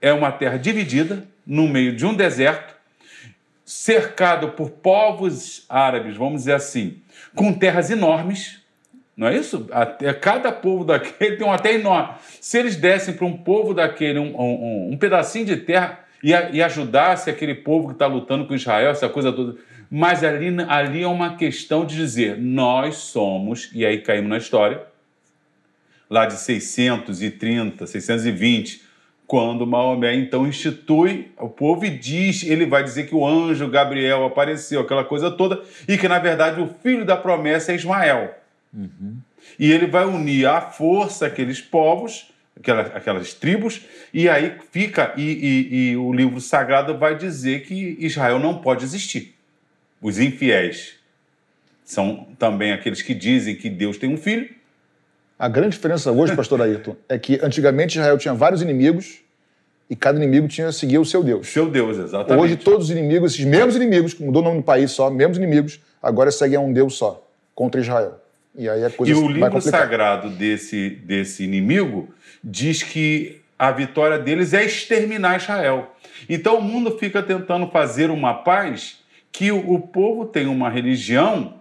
é 0.00 0.12
uma 0.12 0.30
terra 0.30 0.56
dividida 0.56 1.26
no 1.46 1.68
meio 1.68 1.94
de 1.94 2.06
um 2.06 2.14
deserto, 2.14 2.74
cercado 3.64 4.50
por 4.50 4.70
povos 4.70 5.64
árabes, 5.68 6.16
vamos 6.16 6.42
dizer 6.42 6.54
assim, 6.54 6.98
com 7.34 7.52
terras 7.52 7.90
enormes. 7.90 8.60
Não 9.16 9.28
é 9.28 9.36
isso? 9.36 9.68
Até, 9.70 10.12
cada 10.14 10.50
povo 10.50 10.84
daquele 10.84 11.36
tem 11.36 11.46
uma 11.46 11.58
terra 11.58 11.78
enorme. 11.78 12.14
Se 12.40 12.58
eles 12.58 12.76
dessem 12.76 13.14
para 13.14 13.26
um 13.26 13.36
povo 13.36 13.74
daquele 13.74 14.18
um, 14.18 14.34
um, 14.38 14.92
um 14.92 14.96
pedacinho 14.96 15.44
de 15.44 15.56
terra 15.56 16.00
e, 16.22 16.30
e 16.30 16.62
ajudasse 16.62 17.28
aquele 17.28 17.54
povo 17.54 17.88
que 17.88 17.94
está 17.94 18.06
lutando 18.06 18.46
com 18.46 18.54
Israel, 18.54 18.90
essa 18.90 19.08
coisa 19.08 19.32
toda. 19.32 19.56
Mas 19.90 20.24
ali, 20.24 20.48
ali 20.68 21.02
é 21.02 21.08
uma 21.08 21.36
questão 21.36 21.84
de 21.84 21.94
dizer: 21.94 22.38
nós 22.38 22.96
somos, 22.96 23.70
e 23.74 23.84
aí 23.84 24.00
caímos 24.00 24.30
na 24.30 24.38
história, 24.38 24.82
lá 26.08 26.24
de 26.24 26.34
630, 26.34 27.86
620, 27.86 28.82
quando 29.32 29.66
Maomé 29.66 30.14
então 30.14 30.46
institui 30.46 31.32
o 31.38 31.48
povo 31.48 31.86
e 31.86 31.88
diz, 31.88 32.42
ele 32.42 32.66
vai 32.66 32.84
dizer 32.84 33.08
que 33.08 33.14
o 33.14 33.26
anjo 33.26 33.66
Gabriel 33.66 34.26
apareceu, 34.26 34.82
aquela 34.82 35.04
coisa 35.04 35.30
toda, 35.30 35.62
e 35.88 35.96
que 35.96 36.06
na 36.06 36.18
verdade 36.18 36.60
o 36.60 36.68
filho 36.82 37.02
da 37.02 37.16
promessa 37.16 37.72
é 37.72 37.74
Ismael. 37.74 38.34
Uhum. 38.74 39.16
E 39.58 39.72
ele 39.72 39.86
vai 39.86 40.04
unir 40.04 40.46
à 40.46 40.60
força 40.60 41.24
aqueles 41.24 41.62
povos, 41.62 42.30
aquelas, 42.54 42.94
aquelas 42.94 43.32
tribos, 43.32 43.80
e 44.12 44.28
aí 44.28 44.54
fica, 44.70 45.14
e, 45.16 45.22
e, 45.22 45.92
e 45.92 45.96
o 45.96 46.12
livro 46.12 46.38
sagrado 46.38 46.98
vai 46.98 47.16
dizer 47.16 47.62
que 47.62 47.96
Israel 48.00 48.38
não 48.38 48.58
pode 48.58 48.84
existir. 48.84 49.34
Os 50.02 50.18
infiéis 50.18 50.98
são 51.82 52.28
também 52.38 52.70
aqueles 52.70 53.00
que 53.00 53.14
dizem 53.14 53.56
que 53.56 53.70
Deus 53.70 53.96
tem 53.96 54.12
um 54.12 54.18
filho, 54.18 54.54
a 55.42 55.48
grande 55.48 55.70
diferença 55.70 56.12
hoje, 56.12 56.36
pastor 56.36 56.62
Ayrton, 56.62 56.94
é 57.08 57.18
que 57.18 57.40
antigamente 57.42 57.98
Israel 57.98 58.16
tinha 58.16 58.32
vários 58.32 58.62
inimigos 58.62 59.18
e 59.90 59.96
cada 59.96 60.16
inimigo 60.16 60.46
tinha 60.46 60.68
que 60.68 60.74
seguir 60.74 60.98
o 60.98 61.04
seu 61.04 61.20
Deus. 61.24 61.48
Seu 61.48 61.68
Deus, 61.68 61.98
exatamente. 61.98 62.40
Hoje 62.40 62.56
todos 62.56 62.84
os 62.84 62.90
inimigos, 62.92 63.32
esses 63.34 63.44
mesmos 63.44 63.74
inimigos, 63.74 64.14
mudou 64.14 64.40
o 64.40 64.44
nome 64.44 64.58
do 64.58 64.62
país 64.62 64.92
só, 64.92 65.10
mesmos 65.10 65.38
inimigos, 65.38 65.80
agora 66.00 66.30
seguem 66.30 66.56
a 66.56 66.60
um 66.60 66.72
Deus 66.72 66.94
só, 66.94 67.28
contra 67.56 67.80
Israel. 67.80 68.20
E 68.56 68.68
aí 68.68 68.84
a 68.84 68.90
coisa 68.90 69.12
E 69.12 69.16
o 69.16 69.26
livro 69.26 69.60
sagrado 69.60 70.30
desse, 70.30 70.90
desse 70.90 71.42
inimigo 71.42 72.14
diz 72.44 72.84
que 72.84 73.40
a 73.58 73.72
vitória 73.72 74.20
deles 74.20 74.54
é 74.54 74.64
exterminar 74.64 75.38
Israel. 75.38 75.90
Então 76.28 76.58
o 76.58 76.62
mundo 76.62 76.96
fica 76.98 77.20
tentando 77.20 77.66
fazer 77.66 78.12
uma 78.12 78.32
paz 78.32 79.00
que 79.32 79.50
o, 79.50 79.72
o 79.72 79.80
povo 79.80 80.24
tem 80.24 80.46
uma 80.46 80.70
religião 80.70 81.60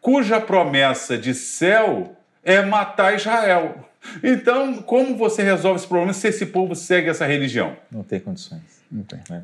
cuja 0.00 0.40
promessa 0.40 1.16
de 1.16 1.32
céu 1.32 2.15
é 2.46 2.64
matar 2.64 3.16
Israel. 3.16 3.74
Então, 4.22 4.74
como 4.82 5.16
você 5.16 5.42
resolve 5.42 5.80
esse 5.80 5.88
problema 5.88 6.12
se 6.12 6.28
esse 6.28 6.46
povo 6.46 6.76
segue 6.76 7.10
essa 7.10 7.26
religião? 7.26 7.76
Não 7.90 8.04
tem 8.04 8.20
condições. 8.20 8.62
Não 8.90 9.02
tem. 9.02 9.18
É. 9.30 9.42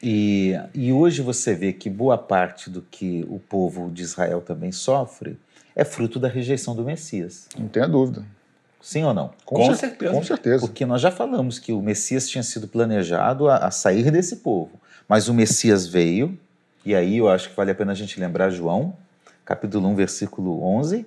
E, 0.00 0.54
e 0.72 0.92
hoje 0.92 1.20
você 1.20 1.52
vê 1.52 1.72
que 1.72 1.90
boa 1.90 2.16
parte 2.16 2.70
do 2.70 2.80
que 2.80 3.26
o 3.28 3.40
povo 3.40 3.90
de 3.90 4.02
Israel 4.02 4.40
também 4.40 4.70
sofre 4.70 5.36
é 5.74 5.84
fruto 5.84 6.20
da 6.20 6.28
rejeição 6.28 6.76
do 6.76 6.84
Messias. 6.84 7.48
Não 7.58 7.66
tenha 7.66 7.88
dúvida. 7.88 8.24
Sim 8.80 9.02
ou 9.04 9.14
não? 9.14 9.32
Com, 9.44 9.56
com 9.56 9.74
certeza. 9.74 10.12
Com 10.12 10.22
certeza. 10.22 10.60
Porque 10.60 10.86
nós 10.86 11.00
já 11.00 11.10
falamos 11.10 11.58
que 11.58 11.72
o 11.72 11.82
Messias 11.82 12.28
tinha 12.28 12.42
sido 12.42 12.68
planejado 12.68 13.48
a, 13.48 13.56
a 13.56 13.70
sair 13.70 14.10
desse 14.12 14.36
povo. 14.36 14.80
Mas 15.08 15.28
o 15.28 15.34
Messias 15.34 15.86
veio, 15.86 16.38
e 16.84 16.94
aí 16.94 17.18
eu 17.18 17.28
acho 17.28 17.50
que 17.50 17.56
vale 17.56 17.72
a 17.72 17.74
pena 17.74 17.92
a 17.92 17.94
gente 17.96 18.18
lembrar 18.20 18.50
João, 18.50 18.96
capítulo 19.44 19.88
1, 19.88 19.94
versículo 19.96 20.64
11, 20.64 21.06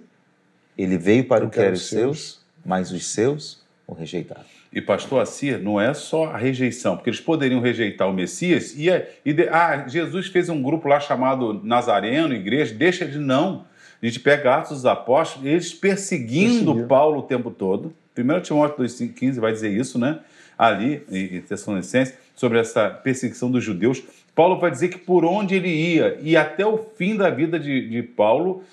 ele 0.77 0.97
veio 0.97 1.23
para 1.25 1.45
o 1.45 1.49
que 1.49 1.59
era 1.59 1.73
os 1.73 1.87
seus, 1.87 2.41
mas 2.65 2.91
os 2.91 3.07
seus 3.07 3.63
o 3.87 3.93
rejeitaram. 3.93 4.45
E 4.73 4.81
pastor 4.81 5.21
Assir, 5.21 5.57
não 5.59 5.79
é 5.79 5.93
só 5.93 6.25
a 6.25 6.37
rejeição, 6.37 6.97
porque 6.97 7.09
eles 7.09 7.21
poderiam 7.21 7.61
rejeitar 7.61 8.09
o 8.09 8.13
Messias 8.13 8.75
e, 8.75 8.87
e 9.23 9.31
de, 9.31 9.47
ah, 9.47 9.85
Jesus 9.87 10.27
fez 10.27 10.49
um 10.49 10.61
grupo 10.61 10.87
lá 10.87 10.99
chamado 10.99 11.61
Nazareno, 11.63 12.33
igreja, 12.33 12.73
deixa 12.73 13.05
de 13.05 13.17
não. 13.17 13.65
A 14.01 14.05
gente 14.05 14.19
pega 14.19 14.55
Atos 14.55 14.71
dos 14.71 14.85
Apóstolos, 14.85 15.47
eles 15.47 15.73
perseguindo 15.73 16.65
Perseguiu. 16.65 16.87
Paulo 16.87 17.19
o 17.19 17.23
tempo 17.23 17.49
todo. 17.51 17.93
1 18.17 18.41
Timóteo 18.41 18.83
2,15 18.83 19.39
vai 19.39 19.53
dizer 19.53 19.71
isso, 19.71 19.97
né? 19.97 20.19
Ali, 20.57 21.03
em 21.09 21.41
Tessalonicenses, 21.41 22.13
sobre 22.35 22.59
essa 22.59 22.89
perseguição 22.89 23.49
dos 23.49 23.63
judeus. 23.63 24.03
Paulo 24.33 24.59
vai 24.59 24.71
dizer 24.71 24.89
que 24.89 24.97
por 24.97 25.23
onde 25.23 25.55
ele 25.55 25.69
ia, 25.69 26.17
e 26.21 26.35
até 26.35 26.65
o 26.65 26.77
fim 26.97 27.15
da 27.15 27.29
vida 27.29 27.57
de, 27.57 27.89
de 27.89 28.03
Paulo, 28.03 28.63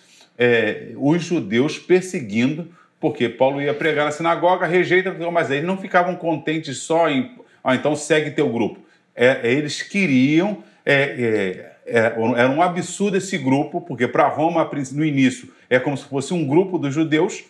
é, 0.43 0.89
os 0.97 1.23
judeus 1.23 1.79
perseguindo, 1.79 2.69
porque 2.99 3.29
Paulo 3.29 3.63
ia 3.63 3.73
pregar 3.73 4.07
na 4.07 4.11
sinagoga, 4.11 4.67
rejeita, 4.67 5.15
mas 5.31 5.53
eles 5.53 5.65
não 5.65 5.79
ficavam 5.79 6.17
contentes 6.17 6.79
só 6.79 7.09
em, 7.09 7.31
ah, 7.63 7.77
então 7.77 7.95
segue 7.95 8.33
teu 8.33 8.49
grupo. 8.49 8.81
É, 9.15 9.53
eles 9.53 9.83
queriam, 9.83 10.65
é, 10.85 11.73
é, 11.87 11.99
é 11.99 12.03
era 12.37 12.51
um 12.51 12.61
absurdo 12.61 13.17
esse 13.17 13.39
grupo, 13.39 13.81
porque 13.83 14.09
para 14.09 14.27
Roma, 14.27 14.69
no 14.91 15.05
início, 15.05 15.49
é 15.71 15.79
como 15.79 15.97
se 15.97 16.07
fosse 16.07 16.35
um 16.35 16.45
grupo 16.45 16.77
dos 16.77 16.93
judeus, 16.93 17.45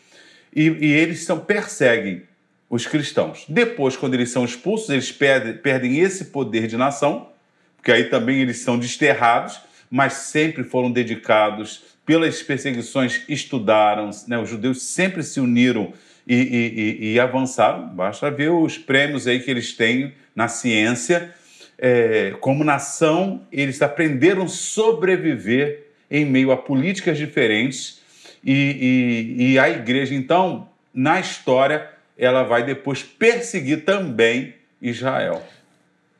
e, 0.55 0.69
e 0.69 0.93
eles 0.93 1.25
são, 1.25 1.41
perseguem 1.41 2.25
os 2.69 2.87
cristãos. 2.87 3.47
Depois, 3.49 3.97
quando 3.97 4.13
eles 4.13 4.31
são 4.31 4.45
expulsos, 4.45 4.91
eles 4.91 5.11
perdem, 5.11 5.55
perdem 5.55 5.99
esse 5.99 6.27
poder 6.27 6.67
de 6.67 6.77
nação, 6.77 7.31
porque 7.75 7.91
aí 7.91 8.05
também 8.05 8.43
eles 8.43 8.59
são 8.59 8.79
desterrados, 8.79 9.59
mas 9.91 10.13
sempre 10.13 10.63
foram 10.63 10.91
dedicados 10.91 11.92
pelas 12.05 12.43
perseguições 12.43 13.23
estudaram, 13.29 14.11
né? 14.27 14.39
os 14.39 14.49
judeus 14.49 14.83
sempre 14.83 15.23
se 15.23 15.41
uniram 15.41 15.93
e, 16.27 16.35
e, 16.35 17.13
e, 17.13 17.21
avançaram. 17.21 17.89
Basta 17.89 18.31
ver 18.31 18.51
os 18.51 18.79
prêmios 18.79 19.27
aí 19.27 19.41
que 19.41 19.51
eles 19.51 19.73
têm 19.73 20.13
na 20.35 20.49
ciência. 20.49 21.33
É, 21.79 22.35
como 22.41 22.63
nação, 22.63 23.43
eles 23.51 23.83
aprenderam 23.83 24.45
a 24.45 24.49
sobreviver 24.49 25.87
em 26.11 26.25
meio 26.25 26.53
a 26.53 26.57
políticas 26.57 27.19
diferentes 27.19 28.01
e, 28.45 29.37
e, 29.39 29.53
e 29.53 29.59
a 29.59 29.71
igreja, 29.71 30.15
então, 30.15 30.69
na 30.93 31.21
história, 31.21 31.89
ela 32.19 32.43
vai 32.43 32.65
depois 32.65 33.03
perseguir 33.03 33.85
também 33.85 34.55
Israel. 34.81 35.43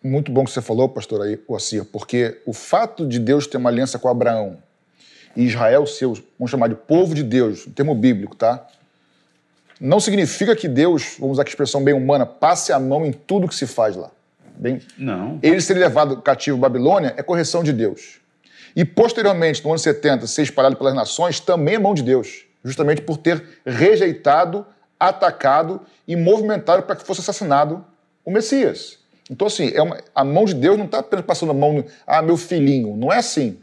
Muito 0.03 0.33
bom 0.33 0.45
que 0.45 0.51
você 0.51 0.63
falou, 0.63 0.89
pastor 0.89 1.39
Ossir, 1.47 1.85
porque 1.85 2.41
o 2.47 2.53
fato 2.53 3.07
de 3.07 3.19
Deus 3.19 3.47
ter 3.47 3.57
uma 3.57 3.71
aliança 3.71 3.99
com 3.99 4.09
Abraão, 4.09 4.59
e 5.37 5.45
Israel 5.45 5.87
seu, 5.87 6.15
vamos 6.39 6.51
chamar 6.51 6.69
de 6.69 6.75
povo 6.75 7.15
de 7.15 7.23
Deus, 7.23 7.67
um 7.67 7.71
termo 7.71 7.95
bíblico, 7.95 8.37
tá? 8.37 8.67
Não 9.81 9.99
significa 9.99 10.55
que 10.55 10.69
Deus, 10.69 11.17
vamos 11.19 11.35
usar 11.35 11.43
a 11.43 11.49
expressão 11.49 11.83
bem 11.83 11.95
humana, 11.95 12.25
passe 12.25 12.73
a 12.73 12.79
mão 12.79 13.05
em 13.05 13.13
tudo 13.13 13.49
que 13.49 13.55
se 13.55 13.67
faz 13.67 13.97
lá. 13.97 14.11
Bem, 14.57 14.81
não. 14.97 15.39
Ele 15.43 15.61
ser 15.61 15.75
levado 15.75 16.23
cativo 16.23 16.57
à 16.57 16.61
Babilônia 16.61 17.15
é 17.17 17.23
correção 17.23 17.65
de 17.65 17.73
Deus. 17.73 18.21
E 18.77 18.85
posteriormente, 18.85 19.63
no 19.65 19.71
ano 19.71 19.79
70, 19.79 20.27
ser 20.27 20.43
espalhado 20.43 20.77
pelas 20.77 20.95
nações 20.95 21.41
também 21.41 21.75
é 21.75 21.79
mão 21.79 21.95
de 21.95 22.03
Deus, 22.03 22.45
justamente 22.65 23.03
por 23.03 23.17
ter 23.17 23.43
rejeitado, 23.67 24.65
atacado 25.01 25.81
e 26.07 26.15
movimentado 26.15 26.83
para 26.85 26.95
que 26.95 27.05
fosse 27.05 27.21
assassinado 27.21 27.85
o 28.25 28.31
Messias. 28.31 28.99
Então, 29.31 29.47
assim, 29.47 29.73
é 29.75 29.83
uma, 29.83 29.99
a 30.15 30.25
mão 30.25 30.45
de 30.45 30.55
Deus 30.55 30.77
não 30.77 30.85
está 30.85 30.99
apenas 30.99 31.25
passando 31.25 31.51
a 31.51 31.55
mão 31.55 31.73
no, 31.73 31.85
ah, 32.07 32.23
meu 32.23 32.37
filhinho. 32.37 32.97
Não 32.97 33.13
é 33.13 33.19
assim. 33.19 33.59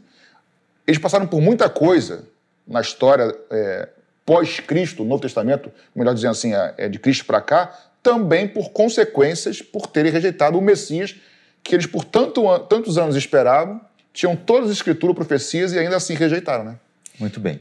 Eles 0.90 0.98
passaram 0.98 1.24
por 1.24 1.40
muita 1.40 1.70
coisa 1.70 2.24
na 2.66 2.80
história 2.80 3.32
é, 3.48 3.88
pós-Cristo, 4.26 5.04
no 5.04 5.20
Testamento, 5.20 5.70
melhor 5.94 6.12
dizendo 6.12 6.32
assim, 6.32 6.52
é, 6.52 6.74
é 6.78 6.88
de 6.88 6.98
Cristo 6.98 7.24
para 7.24 7.40
cá, 7.40 7.72
também 8.02 8.48
por 8.48 8.70
consequências 8.70 9.62
por 9.62 9.86
terem 9.86 10.10
rejeitado 10.10 10.58
o 10.58 10.60
Messias 10.60 11.14
que 11.62 11.76
eles 11.76 11.86
por 11.86 12.04
tanto, 12.04 12.42
tantos 12.60 12.98
anos 12.98 13.14
esperavam 13.14 13.80
tinham 14.12 14.34
todas 14.34 14.68
as 14.68 14.76
escrituras, 14.78 15.14
profecias 15.14 15.72
e 15.72 15.78
ainda 15.78 15.96
assim 15.96 16.14
rejeitaram, 16.14 16.64
né? 16.64 16.76
Muito 17.20 17.38
bem. 17.38 17.60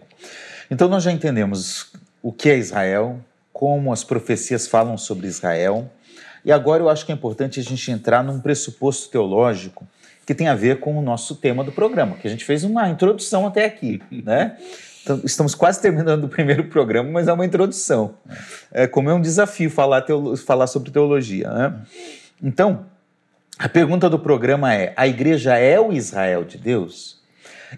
Então 0.71 0.87
nós 0.87 1.03
já 1.03 1.11
entendemos 1.11 1.91
o 2.23 2.33
que 2.33 2.49
é 2.49 2.57
Israel, 2.57 3.19
como 3.53 3.93
as 3.93 4.03
profecias 4.03 4.65
falam 4.65 4.97
sobre 4.97 5.27
Israel, 5.27 5.87
e 6.43 6.51
agora 6.51 6.81
eu 6.81 6.89
acho 6.89 7.05
que 7.05 7.11
é 7.11 7.15
importante 7.15 7.59
a 7.59 7.63
gente 7.63 7.91
entrar 7.91 8.23
num 8.23 8.39
pressuposto 8.39 9.07
teológico 9.09 9.87
que 10.29 10.35
tem 10.35 10.47
a 10.47 10.53
ver 10.53 10.79
com 10.79 10.95
o 10.95 11.01
nosso 11.01 11.33
tema 11.33 11.63
do 11.63 11.71
programa, 11.71 12.15
que 12.15 12.27
a 12.27 12.29
gente 12.29 12.45
fez 12.45 12.63
uma 12.63 12.87
introdução 12.87 13.47
até 13.47 13.65
aqui, 13.65 13.99
né? 14.23 14.57
Então, 15.01 15.19
estamos 15.25 15.55
quase 15.55 15.81
terminando 15.81 16.25
o 16.25 16.29
primeiro 16.29 16.65
programa, 16.65 17.09
mas 17.09 17.27
é 17.27 17.33
uma 17.33 17.47
introdução. 17.47 18.13
É 18.71 18.85
como 18.85 19.09
é 19.09 19.13
um 19.15 19.21
desafio 19.21 19.71
falar, 19.71 20.03
teolo, 20.03 20.37
falar 20.37 20.67
sobre 20.67 20.91
teologia, 20.91 21.49
né? 21.49 21.81
Então, 22.43 22.85
a 23.57 23.67
pergunta 23.67 24.07
do 24.07 24.19
programa 24.19 24.71
é: 24.71 24.93
a 24.95 25.07
igreja 25.07 25.57
é 25.57 25.79
o 25.79 25.91
Israel 25.91 26.43
de 26.43 26.59
Deus? 26.59 27.19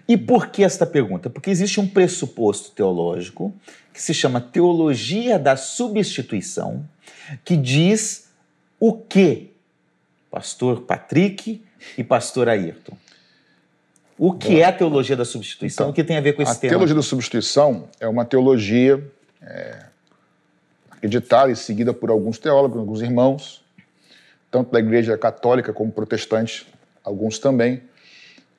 E 0.06 0.18
por 0.18 0.48
que 0.48 0.62
esta 0.62 0.84
pergunta? 0.84 1.30
Porque 1.30 1.48
existe 1.48 1.80
um 1.80 1.88
pressuposto 1.88 2.72
teológico 2.72 3.54
que 3.94 4.02
se 4.02 4.12
chama 4.12 4.42
teologia 4.42 5.38
da 5.38 5.56
substituição, 5.56 6.86
que 7.46 7.56
diz 7.56 8.28
o 8.78 8.92
que, 8.92 9.54
pastor 10.30 10.82
Patrick 10.82 11.62
e 11.96 12.04
pastor 12.04 12.48
Ayrton? 12.48 12.96
O 14.18 14.32
que 14.34 14.50
Bom, 14.50 14.58
é 14.58 14.64
a 14.64 14.72
teologia 14.72 15.16
da 15.16 15.24
substituição? 15.24 15.86
Então, 15.86 15.90
o 15.90 15.94
que 15.94 16.04
tem 16.04 16.16
a 16.16 16.20
ver 16.20 16.34
com 16.34 16.42
esse 16.42 16.52
a 16.52 16.54
tema? 16.54 16.70
A 16.70 16.76
teologia 16.76 16.94
da 16.94 17.02
substituição 17.02 17.88
é 17.98 18.06
uma 18.06 18.24
teologia 18.24 19.02
é, 19.40 19.86
acreditada 20.90 21.50
e 21.50 21.56
seguida 21.56 21.92
por 21.92 22.10
alguns 22.10 22.38
teólogos, 22.38 22.78
alguns 22.78 23.02
irmãos, 23.02 23.64
tanto 24.50 24.70
da 24.70 24.78
igreja 24.78 25.18
católica 25.18 25.72
como 25.72 25.90
protestante, 25.90 26.66
alguns 27.02 27.38
também, 27.38 27.82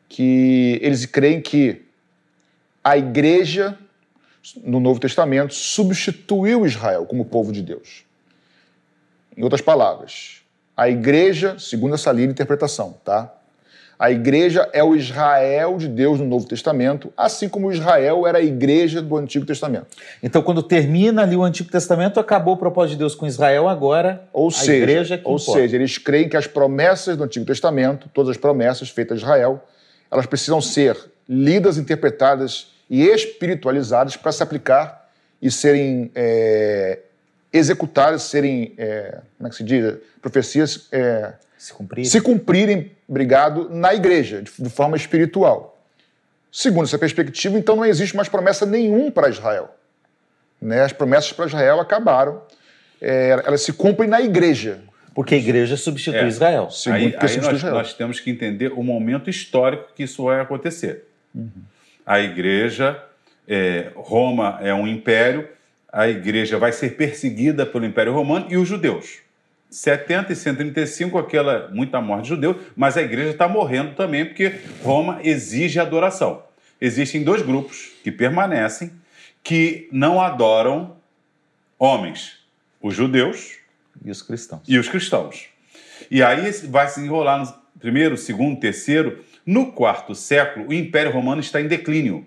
que 0.09 0.79
eles 0.81 1.05
creem 1.05 1.41
que 1.41 1.85
a 2.83 2.97
igreja 2.97 3.77
no 4.63 4.79
Novo 4.79 4.99
Testamento 4.99 5.53
substituiu 5.53 6.65
Israel 6.65 7.05
como 7.05 7.23
povo 7.23 7.51
de 7.51 7.61
Deus. 7.61 8.03
Em 9.37 9.43
outras 9.43 9.61
palavras, 9.61 10.42
a 10.75 10.89
igreja, 10.89 11.55
segundo 11.59 11.95
essa 11.95 12.11
linha 12.11 12.27
de 12.27 12.33
interpretação, 12.33 12.95
tá? 13.03 13.33
A 13.97 14.11
igreja 14.11 14.67
é 14.73 14.83
o 14.83 14.95
Israel 14.95 15.77
de 15.77 15.87
Deus 15.87 16.19
no 16.19 16.25
Novo 16.25 16.47
Testamento, 16.47 17.13
assim 17.15 17.47
como 17.47 17.71
Israel 17.71 18.27
era 18.27 18.39
a 18.39 18.41
igreja 18.41 19.01
do 19.01 19.15
Antigo 19.15 19.45
Testamento. 19.45 19.87
Então, 20.21 20.41
quando 20.41 20.63
termina 20.63 21.21
ali 21.21 21.37
o 21.37 21.43
Antigo 21.43 21.69
Testamento, 21.71 22.19
acabou 22.19 22.55
o 22.55 22.57
propósito 22.57 22.93
de 22.93 22.97
Deus 22.97 23.15
com 23.15 23.25
Israel, 23.25 23.69
agora 23.69 24.27
ou 24.33 24.49
a 24.49 24.51
seja, 24.51 24.73
igreja 24.73 25.17
que 25.17 25.27
Ou 25.27 25.37
importa. 25.37 25.61
seja, 25.61 25.75
eles 25.75 25.97
creem 25.97 26.27
que 26.27 26.35
as 26.35 26.47
promessas 26.47 27.15
do 27.15 27.23
Antigo 27.23 27.45
Testamento, 27.45 28.09
todas 28.13 28.31
as 28.31 28.37
promessas 28.37 28.89
feitas 28.89 29.19
a 29.19 29.21
Israel, 29.21 29.63
elas 30.11 30.25
precisam 30.25 30.59
ser 30.59 30.97
lidas, 31.29 31.77
interpretadas 31.77 32.73
e 32.89 33.03
espiritualizadas 33.03 34.17
para 34.17 34.31
se 34.31 34.43
aplicar 34.43 35.07
e 35.41 35.49
serem 35.49 36.11
é, 36.15 36.99
executadas, 37.53 38.23
serem, 38.23 38.73
é, 38.77 39.19
como 39.37 39.47
é 39.47 39.49
que 39.49 39.55
se 39.55 39.63
diz, 39.63 39.95
profecias 40.19 40.87
é, 40.91 41.33
se 41.57 41.71
cumprirem. 41.71 42.09
se 42.09 42.19
cumprirem, 42.19 42.91
obrigado, 43.07 43.69
na 43.69 43.93
igreja, 43.93 44.41
de, 44.41 44.51
de 44.57 44.69
forma 44.69 44.97
espiritual. 44.97 45.81
Segundo 46.51 46.85
essa 46.85 46.97
perspectiva, 46.97 47.57
então 47.57 47.75
não 47.75 47.85
existe 47.85 48.15
mais 48.15 48.27
promessa 48.27 48.65
nenhuma 48.65 49.11
para 49.11 49.29
Israel. 49.29 49.75
Né? 50.61 50.81
As 50.81 50.93
promessas 50.93 51.31
para 51.31 51.45
Israel 51.45 51.79
acabaram, 51.79 52.41
é, 53.01 53.41
elas 53.45 53.61
se 53.61 53.73
cumprem 53.73 54.09
na 54.09 54.21
igreja. 54.21 54.81
Porque 55.13 55.35
a 55.35 55.37
igreja 55.37 55.77
substitui 55.77 56.21
é. 56.21 56.27
Israel. 56.27 56.71
Segundo 56.71 56.97
aí, 56.97 57.15
aí 57.19 57.37
nós, 57.37 57.57
Israel. 57.57 57.75
nós, 57.75 57.93
temos 57.93 58.19
que 58.19 58.31
entender 58.31 58.71
o 58.73 58.81
momento 58.83 59.29
histórico 59.29 59.89
que 59.95 60.03
isso 60.03 60.23
vai 60.23 60.39
acontecer. 60.39 61.05
Uhum. 61.33 61.49
A 62.05 62.19
igreja, 62.19 63.01
é, 63.47 63.91
Roma 63.95 64.59
é 64.61 64.73
um 64.73 64.87
império, 64.87 65.47
a 65.93 66.07
igreja 66.07 66.57
vai 66.57 66.71
ser 66.71 66.95
perseguida 66.95 67.67
pelo 67.67 67.85
Império 67.85 68.11
Romano 68.11 68.47
e 68.49 68.57
os 68.57 68.67
judeus. 68.67 69.19
70 69.69 70.33
e 70.33 70.35
135, 70.35 71.17
aquela 71.19 71.69
muita 71.71 72.01
morte 72.01 72.23
de 72.23 72.29
judeu, 72.29 72.59
mas 72.75 72.97
a 72.97 73.01
igreja 73.03 73.29
está 73.29 73.47
morrendo 73.47 73.95
também 73.95 74.25
porque 74.25 74.53
Roma 74.81 75.19
exige 75.23 75.79
adoração. 75.79 76.43
Existem 76.81 77.23
dois 77.23 77.43
grupos 77.43 77.91
que 78.03 78.11
permanecem, 78.11 78.91
que 79.43 79.87
não 79.91 80.19
adoram 80.19 80.95
homens, 81.77 82.39
os 82.81 82.95
judeus 82.95 83.57
e 84.03 84.09
os 84.09 84.21
cristãos. 84.21 84.61
E 84.67 84.77
os 84.77 84.87
cristãos. 84.87 85.47
E 86.09 86.23
aí 86.23 86.51
vai 86.69 86.87
se 86.87 87.01
enrolar 87.01 87.39
no 87.39 87.79
primeiro, 87.79 88.17
segundo, 88.17 88.59
terceiro. 88.59 89.23
No 89.45 89.71
quarto 89.71 90.15
século, 90.15 90.69
o 90.69 90.73
Império 90.73 91.11
Romano 91.11 91.41
está 91.41 91.61
em 91.61 91.67
declínio. 91.67 92.25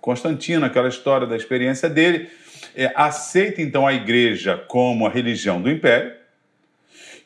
Constantino, 0.00 0.66
aquela 0.66 0.88
história 0.88 1.26
da 1.26 1.36
experiência 1.36 1.88
dele, 1.88 2.28
é, 2.76 2.92
aceita 2.94 3.62
então 3.62 3.86
a 3.86 3.92
igreja 3.92 4.56
como 4.68 5.06
a 5.06 5.10
religião 5.10 5.60
do 5.60 5.70
império 5.70 6.12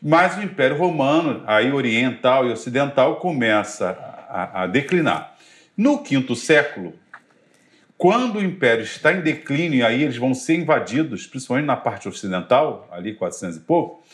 mas 0.00 0.36
o 0.36 0.42
Império 0.42 0.76
Romano, 0.76 1.42
aí 1.46 1.72
oriental 1.72 2.46
e 2.46 2.52
ocidental, 2.52 3.16
começa 3.16 3.90
a, 4.28 4.62
a 4.62 4.66
declinar. 4.66 5.36
No 5.76 6.02
quinto 6.02 6.36
século, 6.36 6.94
quando 7.96 8.36
o 8.36 8.44
Império 8.44 8.84
está 8.84 9.12
em 9.12 9.20
declínio, 9.20 9.80
e 9.80 9.82
aí 9.82 10.02
eles 10.02 10.16
vão 10.16 10.34
ser 10.34 10.54
invadidos, 10.54 11.26
principalmente 11.26 11.66
na 11.66 11.76
parte 11.76 12.08
ocidental, 12.08 12.88
ali 12.92 13.14
400 13.14 13.56
e 13.56 13.60
pouco, 13.60 14.04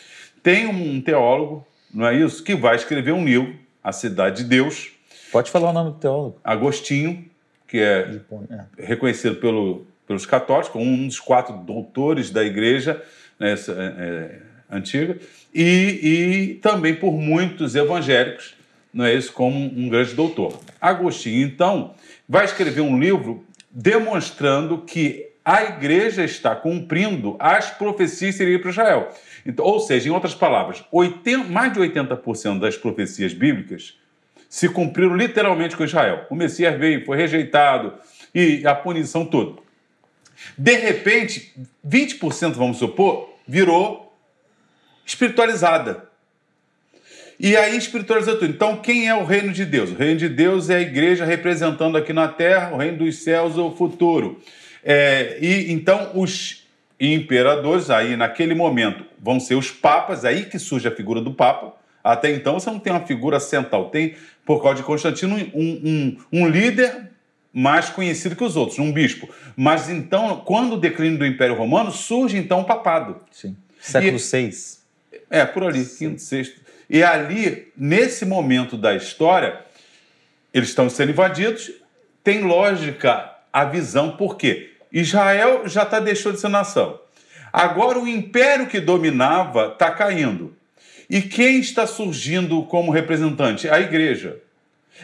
tem 0.42 0.66
um 0.66 1.00
teólogo, 1.00 1.66
não 1.92 2.06
é 2.06 2.14
isso, 2.14 2.42
que 2.42 2.54
vai 2.54 2.76
escrever 2.76 3.12
um 3.12 3.24
livro, 3.24 3.54
A 3.82 3.92
Cidade 3.92 4.42
de 4.42 4.48
Deus. 4.48 4.90
Pode 5.30 5.50
falar 5.50 5.70
o 5.70 5.72
nome 5.72 5.90
do 5.92 5.98
teólogo. 5.98 6.40
Agostinho, 6.42 7.28
que 7.68 7.78
é, 7.78 8.20
é. 8.50 8.86
reconhecido 8.86 9.36
pelo, 9.36 9.86
pelos 10.06 10.26
católicos 10.26 10.80
um 10.80 11.06
dos 11.06 11.20
quatro 11.20 11.56
doutores 11.58 12.30
da 12.30 12.44
igreja 12.44 13.02
né, 13.38 13.54
é, 13.54 13.56
é, 13.72 14.40
antiga 14.70 15.18
e, 15.54 15.62
e 15.62 16.54
também 16.56 16.94
por 16.94 17.12
muitos 17.12 17.74
evangélicos, 17.74 18.54
não 18.92 19.04
é 19.04 19.14
isso, 19.14 19.32
como 19.32 19.58
um 19.58 19.88
grande 19.88 20.14
doutor. 20.14 20.60
Agostinho, 20.80 21.46
então, 21.46 21.94
vai 22.28 22.44
escrever 22.44 22.80
um 22.80 22.98
livro 22.98 23.44
demonstrando 23.70 24.78
que 24.78 25.30
a 25.44 25.62
igreja 25.64 26.24
está 26.24 26.54
cumprindo 26.56 27.36
as 27.38 27.70
profecias 27.70 28.36
que 28.36 28.58
para 28.58 28.70
Israel. 28.70 29.12
Então, 29.44 29.64
ou 29.64 29.78
seja, 29.78 30.08
em 30.08 30.12
outras 30.12 30.34
palavras, 30.34 30.82
80, 30.90 31.48
mais 31.48 31.72
de 31.72 31.80
80% 31.80 32.60
das 32.60 32.76
profecias 32.76 33.34
bíblicas 33.34 33.98
se 34.48 34.68
cumpriram 34.68 35.16
literalmente 35.16 35.76
com 35.76 35.84
Israel. 35.84 36.26
O 36.30 36.34
Messias 36.34 36.78
veio, 36.78 37.04
foi 37.04 37.16
rejeitado 37.16 37.92
e 38.34 38.66
a 38.66 38.74
punição 38.74 39.26
toda. 39.26 39.63
De 40.56 40.76
repente, 40.76 41.54
20%, 41.86 42.52
vamos 42.52 42.78
supor, 42.78 43.34
virou 43.46 44.12
espiritualizada. 45.04 46.08
E 47.38 47.56
aí 47.56 47.76
espiritualiza 47.76 48.32
tudo. 48.34 48.46
Então, 48.46 48.76
quem 48.76 49.08
é 49.08 49.14
o 49.14 49.24
reino 49.24 49.52
de 49.52 49.64
Deus? 49.64 49.90
O 49.90 49.94
reino 49.94 50.16
de 50.16 50.28
Deus 50.28 50.70
é 50.70 50.76
a 50.76 50.80
igreja 50.80 51.24
representando 51.24 51.96
aqui 51.96 52.12
na 52.12 52.28
terra, 52.28 52.72
o 52.72 52.76
reino 52.76 52.98
dos 52.98 53.22
céus, 53.22 53.58
o 53.58 53.70
futuro. 53.72 54.40
É, 54.84 55.38
e 55.40 55.72
então 55.72 56.10
os 56.14 56.64
imperadores, 57.00 57.90
aí 57.90 58.16
naquele 58.16 58.54
momento, 58.54 59.04
vão 59.18 59.40
ser 59.40 59.56
os 59.56 59.70
papas, 59.70 60.24
aí 60.24 60.44
que 60.44 60.58
surge 60.58 60.86
a 60.86 60.94
figura 60.94 61.20
do 61.20 61.32
papa. 61.32 61.74
Até 62.02 62.30
então 62.30 62.60
você 62.60 62.70
não 62.70 62.78
tem 62.78 62.92
uma 62.92 63.06
figura 63.06 63.40
central, 63.40 63.88
tem, 63.88 64.14
por 64.44 64.62
causa 64.62 64.76
de 64.76 64.82
Constantino, 64.82 65.36
um, 65.54 65.60
um, 65.62 66.16
um 66.32 66.48
líder 66.48 67.10
mais 67.54 67.88
conhecido 67.88 68.34
que 68.34 68.42
os 68.42 68.56
outros, 68.56 68.80
um 68.80 68.92
bispo. 68.92 69.28
Mas 69.56 69.88
então, 69.88 70.42
quando 70.44 70.72
o 70.72 70.80
declínio 70.80 71.18
do 71.18 71.26
Império 71.26 71.54
Romano, 71.54 71.92
surge 71.92 72.36
então 72.36 72.60
o 72.60 72.64
papado. 72.64 73.20
Sim. 73.30 73.56
Século 73.80 74.18
VI. 74.18 74.50
É, 75.30 75.44
por 75.44 75.62
ali, 75.62 75.84
Sim. 75.84 76.10
quinto, 76.10 76.20
sexto. 76.20 76.60
E 76.90 77.02
ali, 77.02 77.72
nesse 77.76 78.26
momento 78.26 78.76
da 78.76 78.94
história, 78.94 79.60
eles 80.52 80.70
estão 80.70 80.90
sendo 80.90 81.12
invadidos. 81.12 81.70
Tem 82.24 82.42
lógica 82.42 83.30
a 83.52 83.64
visão, 83.64 84.16
por 84.16 84.36
quê? 84.36 84.72
Israel 84.92 85.68
já 85.68 85.84
está 85.84 86.00
deixou 86.00 86.32
de 86.32 86.40
ser 86.40 86.48
nação. 86.48 86.98
Agora 87.52 88.00
o 88.00 88.08
império 88.08 88.66
que 88.66 88.80
dominava 88.80 89.68
está 89.72 89.92
caindo. 89.92 90.56
E 91.08 91.22
quem 91.22 91.60
está 91.60 91.86
surgindo 91.86 92.62
como 92.64 92.90
representante? 92.90 93.68
A 93.68 93.78
igreja. 93.78 94.38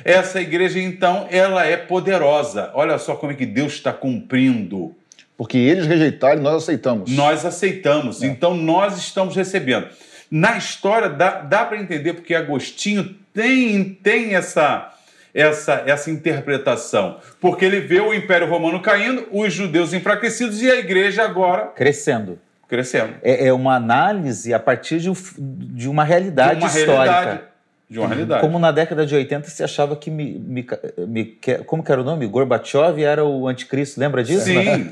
Essa 0.05 0.41
igreja, 0.41 0.79
então, 0.79 1.27
ela 1.31 1.67
é 1.67 1.77
poderosa. 1.77 2.71
Olha 2.75 2.99
só 2.99 3.15
como 3.15 3.33
é 3.33 3.35
que 3.35 3.47
Deus 3.47 3.75
está 3.75 3.93
cumprindo. 3.93 4.95
Porque 5.37 5.57
eles 5.57 5.87
rejeitaram 5.87 6.41
e 6.41 6.43
nós 6.43 6.63
aceitamos. 6.63 7.11
Nós 7.11 7.45
aceitamos. 7.45 8.23
É. 8.23 8.27
Então, 8.27 8.55
nós 8.55 8.99
estamos 8.99 9.35
recebendo. 9.35 9.89
Na 10.31 10.57
história, 10.57 11.09
dá, 11.09 11.41
dá 11.41 11.65
para 11.65 11.79
entender 11.79 12.15
porque 12.15 12.35
Agostinho 12.35 13.17
tem, 13.33 13.99
tem 14.03 14.35
essa, 14.35 14.93
essa, 15.35 15.83
essa 15.87 16.11
interpretação. 16.11 17.19
Porque 17.41 17.65
ele 17.65 17.81
vê 17.81 18.01
o 18.01 18.15
Império 18.15 18.49
Romano 18.49 18.81
caindo, 18.81 19.27
os 19.33 19.53
judeus 19.53 19.93
enfraquecidos 19.93 20.63
e 20.63 20.71
a 20.71 20.77
igreja 20.77 21.25
agora. 21.25 21.67
Crescendo. 21.69 22.39
Crescendo. 22.69 23.15
É, 23.23 23.49
é 23.49 23.53
uma 23.53 23.75
análise 23.75 24.55
a 24.55 24.59
partir 24.59 25.01
de, 25.01 25.11
de 25.39 25.89
uma 25.89 26.05
realidade 26.05 26.61
de 26.61 26.65
uma 26.65 26.69
histórica. 26.69 27.21
Realidade. 27.21 27.50
De 27.91 27.99
uma 27.99 28.07
realidade. 28.07 28.41
Como 28.41 28.57
na 28.61 28.71
década 28.71 29.05
de 29.05 29.13
80 29.13 29.51
se 29.51 29.65
achava 29.65 29.97
que 29.97 30.13
me, 30.13 30.39
me, 30.39 30.67
me, 31.09 31.39
como 31.67 31.83
que 31.83 31.91
era 31.91 32.01
o 32.01 32.05
nome? 32.05 32.25
Gorbachev 32.29 33.03
era 33.03 33.25
o 33.25 33.49
anticristo, 33.49 33.99
lembra 33.99 34.23
disso? 34.23 34.45
Sim, 34.45 34.89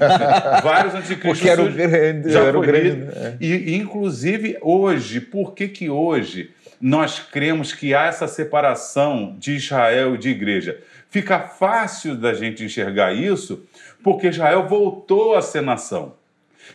vários 0.64 0.94
anticristos. 0.96 1.38
Porque 1.38 1.49
era 1.49 1.62
o 1.62 1.72
grande. 1.72 2.32
Já 2.32 2.40
era 2.42 2.59
o 2.59 2.61
grande 2.61 3.09
é. 3.16 3.36
e, 3.40 3.76
inclusive, 3.76 4.59
hoje, 4.61 5.20
por 5.20 5.55
que 5.55 5.68
que 5.68 5.88
hoje 5.88 6.51
nós 6.80 7.20
cremos 7.20 7.72
que 7.72 7.94
há 7.94 8.07
essa 8.07 8.26
separação 8.26 9.36
de 9.38 9.53
Israel 9.53 10.16
e 10.16 10.18
de 10.18 10.30
igreja? 10.30 10.76
Fica 11.09 11.38
fácil 11.38 12.16
da 12.16 12.34
gente 12.34 12.64
enxergar 12.64 13.12
isso 13.14 13.64
porque 14.03 14.26
Israel 14.26 14.66
voltou 14.66 15.36
a 15.36 15.42
ser 15.42 15.62
nação. 15.62 16.18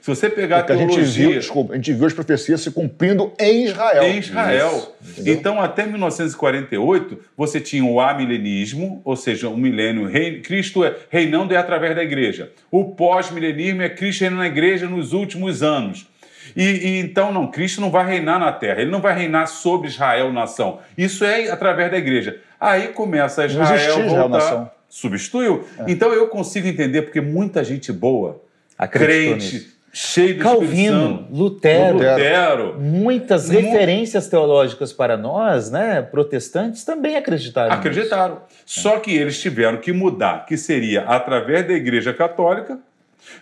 Se 0.02 0.08
você 0.08 0.30
pegar 0.30 0.60
Porque 0.60 0.74
a 0.74 0.76
teologia... 0.78 1.04
A 1.04 1.06
gente, 1.06 1.18
viu, 1.18 1.40
desculpa, 1.40 1.74
a 1.74 1.76
gente 1.76 1.94
viu 1.94 2.06
as 2.06 2.14
profecias 2.14 2.62
se 2.62 2.72
cumprindo 2.72 3.32
em 3.40 3.66
Israel. 3.66 4.04
Em 4.04 4.18
Israel. 4.18 4.96
Isso, 5.02 5.30
então, 5.30 5.62
até 5.62 5.86
1948, 5.86 7.20
você 7.38 7.60
tinha 7.60 7.86
o 7.86 8.00
amilenismo, 8.00 9.02
ou 9.06 9.16
seja, 9.16 9.50
o 9.50 9.58
milênio, 9.58 10.06
rei, 10.06 10.42
Cristo 10.42 10.84
é, 10.84 10.96
reinando 11.10 11.54
é 11.54 11.58
através 11.58 11.96
da 11.96 12.04
igreja. 12.04 12.52
O 12.70 12.86
pós-milenismo 12.86 13.82
é 13.82 13.90
Cristo 13.90 14.22
reinando 14.22 14.42
na 14.42 14.48
igreja 14.48 14.88
nos 14.88 15.14
últimos 15.14 15.64
anos. 15.64 16.08
E, 16.56 16.64
e, 16.64 17.00
então, 17.00 17.32
não, 17.32 17.50
Cristo 17.50 17.80
não 17.80 17.90
vai 17.90 18.06
reinar 18.06 18.40
na 18.40 18.52
terra, 18.52 18.82
ele 18.82 18.92
não 18.92 19.00
vai 19.02 19.16
reinar 19.18 19.48
sobre 19.48 19.88
Israel, 19.88 20.32
nação. 20.34 20.80
Isso 20.98 21.24
é 21.24 21.50
através 21.50 21.90
da 21.90 21.98
igreja. 21.98 22.40
Aí 22.60 22.90
começa 22.90 23.46
Israel 23.46 24.00
não 24.00 24.10
voltar. 24.10 24.30
Nação. 24.30 24.72
Substituiu? 24.90 25.66
É. 25.80 25.86
Então 25.88 26.14
eu 26.14 26.28
consigo 26.28 26.68
entender, 26.68 27.02
porque 27.04 27.20
muita 27.20 27.64
gente 27.64 27.92
boa, 27.92 28.42
Acreditou 28.78 29.38
crente, 29.38 29.56
nisso 29.56 29.74
cheio 29.94 30.38
do 30.38 30.44
Calvino, 30.44 31.28
Lutero, 31.32 31.98
Lutero, 32.00 32.80
muitas 32.80 33.48
referências 33.48 34.28
teológicas 34.28 34.92
para 34.92 35.16
nós, 35.16 35.70
né, 35.70 36.02
protestantes, 36.02 36.84
também 36.84 37.16
acreditaram. 37.16 37.72
Acreditaram. 37.72 38.36
Nisso. 38.36 38.82
Só 38.82 39.00
que 39.00 39.16
eles 39.16 39.40
tiveram 39.40 39.78
que 39.78 39.94
mudar, 39.94 40.48
que 40.48 40.58
seria 40.58 41.04
através 41.04 41.68
da 41.68 41.74
Igreja 41.74 42.12
Católica 42.12 42.80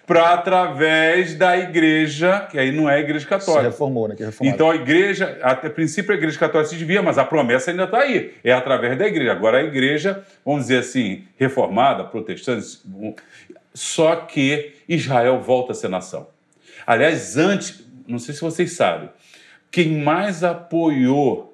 para 0.06 0.34
através 0.34 1.36
da 1.36 1.58
igreja, 1.58 2.48
que 2.52 2.60
aí 2.60 2.72
não 2.72 2.90
é 2.90 2.96
a 2.96 3.00
igreja 3.00 3.26
católica. 3.26 3.64
Se 3.64 3.70
reformou, 3.72 4.08
né? 4.08 4.16
Que 4.16 4.26
reformou. 4.26 4.54
então 4.54 4.70
a 4.70 4.76
igreja, 4.76 5.40
até 5.42 5.70
princípio 5.70 6.12
a 6.12 6.16
igreja 6.16 6.38
católica 6.38 6.70
se 6.70 6.76
devia, 6.76 7.02
mas 7.02 7.18
a 7.18 7.26
promessa 7.26 7.72
ainda 7.72 7.86
está 7.86 8.00
aí. 8.00 8.34
É 8.44 8.52
através 8.52 8.98
da 8.98 9.08
igreja. 9.08 9.32
Agora 9.32 9.58
a 9.58 9.64
igreja, 9.64 10.24
vamos 10.46 10.64
dizer 10.64 10.80
assim, 10.80 11.24
reformada, 11.36 12.04
protestante, 12.04 12.80
só 13.74 14.16
que 14.18 14.76
Israel 14.88 15.42
volta 15.42 15.72
a 15.72 15.76
ser 15.76 15.88
nação. 15.88 16.28
Aliás, 16.86 17.38
antes, 17.38 17.84
não 18.08 18.20
sei 18.20 18.34
se 18.34 18.42
vocês 18.42 18.74
sabem, 18.74 19.10
quem 19.70 20.02
mais 20.02 20.44
apoiou 20.44 21.52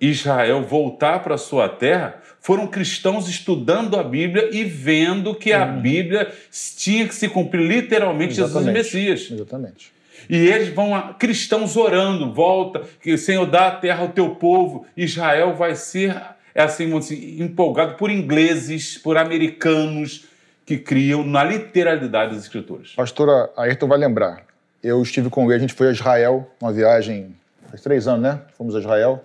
Israel 0.00 0.62
voltar 0.62 1.20
para 1.20 1.38
sua 1.38 1.68
terra 1.68 2.20
foram 2.40 2.66
cristãos 2.66 3.28
estudando 3.28 3.96
a 3.96 4.02
Bíblia 4.02 4.50
e 4.52 4.64
vendo 4.64 5.34
que 5.34 5.52
a 5.52 5.64
hum. 5.64 5.80
Bíblia 5.80 6.30
tinha 6.76 7.08
que 7.08 7.14
se 7.14 7.28
cumprir 7.28 7.66
literalmente 7.66 8.32
Exatamente. 8.32 8.76
Jesus 8.76 8.94
Messias. 8.94 9.30
Exatamente. 9.30 9.92
E 10.28 10.36
eles 10.36 10.68
vão, 10.68 11.14
cristãos 11.18 11.76
orando, 11.76 12.32
volta, 12.32 12.82
que 13.02 13.12
o 13.12 13.18
Senhor 13.18 13.46
dá 13.46 13.68
a 13.68 13.70
terra 13.72 14.02
ao 14.02 14.08
teu 14.08 14.30
povo, 14.30 14.86
Israel 14.96 15.54
vai 15.54 15.74
ser, 15.74 16.16
é 16.54 16.62
assim, 16.62 16.96
assim 16.96 17.42
empolgado 17.42 17.94
por 17.94 18.10
ingleses, 18.10 18.96
por 18.96 19.16
americanos, 19.16 20.24
que 20.64 20.78
criam 20.78 21.24
na 21.24 21.44
literalidade 21.44 22.34
das 22.34 22.42
escrituras. 22.42 22.94
Pastora 22.94 23.50
Ayrton 23.56 23.86
vai 23.86 23.98
lembrar. 23.98 24.44
Eu 24.82 25.02
estive 25.02 25.30
com 25.30 25.44
ele, 25.46 25.54
a 25.54 25.58
gente 25.58 25.74
foi 25.74 25.88
a 25.88 25.92
Israel, 25.92 26.50
uma 26.60 26.72
viagem 26.72 27.34
faz 27.68 27.80
três 27.80 28.06
anos, 28.06 28.22
né? 28.22 28.40
Fomos 28.56 28.74
a 28.74 28.80
Israel. 28.80 29.24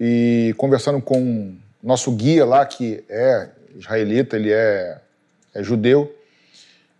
E 0.00 0.54
conversando 0.56 1.00
com 1.00 1.56
nosso 1.82 2.10
guia 2.12 2.44
lá, 2.44 2.64
que 2.64 3.04
é 3.08 3.48
israelita, 3.76 4.36
ele 4.36 4.52
é, 4.52 5.00
é 5.54 5.62
judeu, 5.62 6.14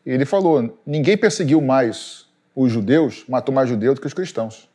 ele 0.04 0.24
falou: 0.24 0.78
ninguém 0.86 1.16
perseguiu 1.16 1.60
mais 1.60 2.26
os 2.54 2.70
judeus, 2.70 3.24
matou 3.28 3.54
mais 3.54 3.68
judeus 3.68 3.94
do 3.94 4.00
que 4.00 4.06
os 4.06 4.14
cristãos. 4.14 4.68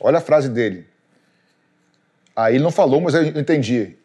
Olha 0.00 0.18
a 0.18 0.20
frase 0.20 0.48
dele. 0.48 0.86
Aí 2.34 2.54
ele 2.54 2.62
não 2.62 2.70
falou, 2.70 3.00
mas 3.00 3.14
eu 3.14 3.24
entendi. 3.24 3.96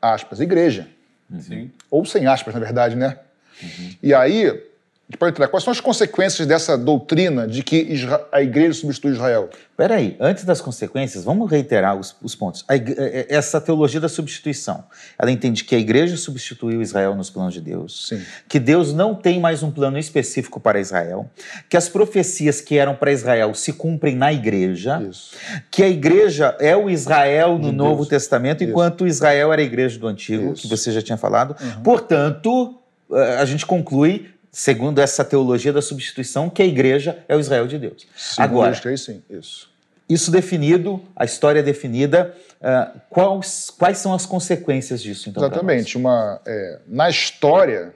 Aspas, 0.00 0.40
igreja. 0.40 0.88
Uhum. 1.30 1.70
Ou 1.90 2.04
sem 2.04 2.26
aspas, 2.26 2.54
na 2.54 2.60
verdade, 2.60 2.96
né? 2.96 3.18
Uhum. 3.62 3.94
E 4.02 4.14
aí, 4.14 4.67
entrar. 5.10 5.48
Quais 5.48 5.64
são 5.64 5.72
as 5.72 5.80
consequências 5.80 6.46
dessa 6.46 6.76
doutrina 6.76 7.46
de 7.48 7.62
que 7.62 7.94
a 8.30 8.42
igreja 8.42 8.74
substitui 8.74 9.12
Israel? 9.12 9.48
Peraí, 9.76 10.16
antes 10.20 10.44
das 10.44 10.60
consequências, 10.60 11.24
vamos 11.24 11.50
reiterar 11.50 11.96
os, 11.96 12.14
os 12.20 12.34
pontos. 12.34 12.64
É, 12.68 12.76
é, 12.76 13.26
essa 13.30 13.60
teologia 13.60 14.00
da 14.00 14.08
substituição, 14.08 14.84
ela 15.18 15.30
entende 15.30 15.64
que 15.64 15.74
a 15.74 15.78
igreja 15.78 16.16
substituiu 16.16 16.82
Israel 16.82 17.14
nos 17.14 17.30
planos 17.30 17.54
de 17.54 17.60
Deus, 17.60 18.08
Sim. 18.08 18.20
que 18.48 18.58
Deus 18.58 18.92
não 18.92 19.14
tem 19.14 19.40
mais 19.40 19.62
um 19.62 19.70
plano 19.70 19.96
específico 19.96 20.60
para 20.60 20.80
Israel, 20.80 21.30
que 21.68 21.76
as 21.76 21.88
profecias 21.88 22.60
que 22.60 22.76
eram 22.76 22.94
para 22.94 23.12
Israel 23.12 23.54
se 23.54 23.72
cumprem 23.72 24.14
na 24.14 24.32
igreja, 24.32 25.00
Isso. 25.08 25.36
que 25.70 25.82
a 25.82 25.88
igreja 25.88 26.56
é 26.60 26.76
o 26.76 26.90
Israel 26.90 27.56
no 27.56 27.70
de 27.70 27.72
Novo 27.72 27.96
Deus. 27.98 28.08
Testamento, 28.08 28.62
Isso. 28.62 28.70
enquanto 28.70 29.06
Israel 29.06 29.52
era 29.52 29.62
a 29.62 29.64
igreja 29.64 29.98
do 29.98 30.06
Antigo, 30.08 30.52
Isso. 30.52 30.62
que 30.62 30.68
você 30.68 30.90
já 30.92 31.00
tinha 31.00 31.16
falado. 31.16 31.56
Uhum. 31.60 31.82
Portanto, 31.82 32.78
eh, 33.12 33.36
a 33.38 33.44
gente 33.44 33.64
conclui 33.64 34.26
segundo 34.50 35.00
essa 35.00 35.24
teologia 35.24 35.72
da 35.72 35.82
substituição, 35.82 36.48
que 36.48 36.62
a 36.62 36.66
igreja 36.66 37.18
é 37.28 37.36
o 37.36 37.40
Israel 37.40 37.66
de 37.66 37.78
Deus. 37.78 38.06
Sim, 38.16 38.42
Agora, 38.42 38.74
sim, 38.96 39.22
isso. 39.30 39.70
Isso 40.08 40.30
definido, 40.30 41.02
a 41.14 41.26
história 41.26 41.62
definida, 41.62 42.34
uh, 42.60 42.98
quais, 43.10 43.70
quais 43.70 43.98
são 43.98 44.14
as 44.14 44.24
consequências 44.24 45.02
disso? 45.02 45.28
Então, 45.28 45.42
Exatamente. 45.42 45.98
Uma, 45.98 46.40
é, 46.46 46.78
na 46.86 47.10
história, 47.10 47.94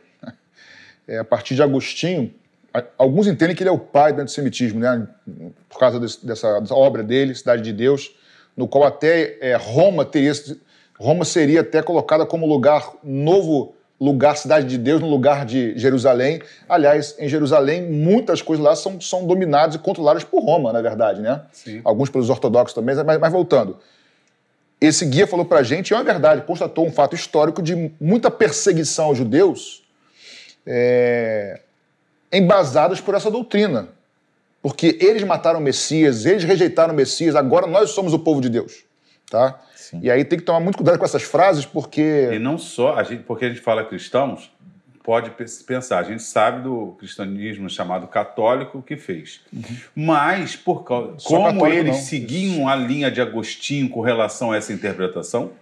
é, 1.09 1.19
a 1.19 1.25
partir 1.25 1.55
de 1.55 1.63
Agostinho, 1.63 2.35
alguns 2.99 3.27
entendem 3.27 3.57
que 3.57 3.63
ele 3.63 3.71
é 3.71 3.73
o 3.73 3.79
pai 3.79 4.13
do 4.13 4.21
antissemitismo, 4.21 4.79
né? 4.79 5.09
por 5.71 5.79
causa 5.79 5.99
desse, 5.99 6.25
dessa, 6.25 6.61
dessa, 6.61 6.75
obra 6.75 7.03
dele, 7.03 7.35
Cidade 7.35 7.63
de 7.63 7.73
Deus, 7.73 8.15
no 8.55 8.69
qual 8.69 8.85
até 8.85 9.39
é, 9.41 9.57
Roma 9.57 10.05
teria, 10.05 10.33
Roma 10.99 11.25
seria 11.25 11.63
até 11.63 11.83
colocada 11.83 12.27
como 12.27 12.47
lugar 12.47 12.93
novo 13.03 13.75
lugar, 14.03 14.37
cidade 14.37 14.67
de 14.67 14.77
Deus, 14.77 15.01
no 15.01 15.09
lugar 15.09 15.47
de 15.47 15.79
Jerusalém. 15.79 16.43
Aliás, 16.69 17.15
em 17.19 17.29
Jerusalém, 17.29 17.83
muitas 17.83 18.43
coisas 18.43 18.65
lá 18.65 18.75
são, 18.75 19.01
são 19.01 19.27
dominadas 19.27 19.77
e 19.77 19.79
controladas 19.79 20.25
por 20.25 20.43
Roma, 20.43 20.73
na 20.73 20.83
verdade, 20.83 21.21
né? 21.21 21.43
Sim. 21.53 21.81
Alguns 21.85 22.11
pelos 22.11 22.29
ortodoxos 22.29 22.75
também, 22.75 22.97
mas, 22.97 23.19
mas 23.19 23.33
voltando. 23.33 23.77
Esse 24.81 25.07
guia 25.07 25.27
falou 25.27 25.45
para 25.45 25.61
a 25.61 25.63
gente, 25.63 25.91
e 25.91 25.95
é 25.95 25.97
uma 25.97 26.03
verdade, 26.03 26.43
constatou 26.43 26.85
um 26.85 26.91
fato 26.91 27.15
histórico 27.15 27.63
de 27.63 27.93
muita 28.01 28.29
perseguição 28.29 29.05
aos 29.05 29.19
judeus 29.19 29.85
é, 30.67 31.61
embasadas 32.33 33.01
por 33.01 33.15
essa 33.15 33.31
doutrina. 33.31 33.89
Porque 34.61 34.99
eles 35.01 35.23
mataram 35.23 35.61
o 35.61 35.63
Messias, 35.63 36.27
eles 36.27 36.43
rejeitaram 36.43 36.93
o 36.93 36.97
Messias, 36.97 37.37
agora 37.37 37.69
nós 37.69 37.91
somos 37.91 38.13
o 38.13 38.19
povo 38.19 38.41
de 38.41 38.49
Deus. 38.49 38.85
Tá? 39.31 39.61
Sim. 39.93 40.01
E 40.03 40.11
aí 40.11 40.25
tem 40.25 40.39
que 40.39 40.45
tomar 40.45 40.59
muito 40.59 40.77
cuidado 40.77 40.99
com 40.99 41.05
essas 41.05 41.23
frases, 41.23 41.67
porque. 41.67 42.31
E 42.33 42.39
não 42.39 42.57
só, 42.57 42.97
a 42.97 43.03
gente, 43.03 43.25
porque 43.25 43.45
a 43.45 43.49
gente 43.51 43.61
fala 43.61 43.85
cristãos, 43.85 44.51
pode 45.05 45.33
pensar, 45.67 45.99
a 45.99 46.03
gente 46.03 46.23
sabe 46.23 46.63
do 46.63 46.97
cristianismo 46.99 47.69
chamado 47.69 48.07
católico 48.07 48.83
que 48.83 48.97
fez. 48.97 49.43
Uhum. 49.53 49.63
Mas, 49.95 50.57
por 50.57 50.83
causa, 50.83 51.17
como 51.23 51.67
eles 51.67 51.97
não. 51.97 52.03
seguiam 52.03 52.69
a 52.69 52.75
linha 52.75 53.11
de 53.11 53.21
Agostinho 53.21 53.91
com 53.91 54.01
relação 54.01 54.51
a 54.51 54.57
essa 54.57 54.73
interpretação, 54.73 55.53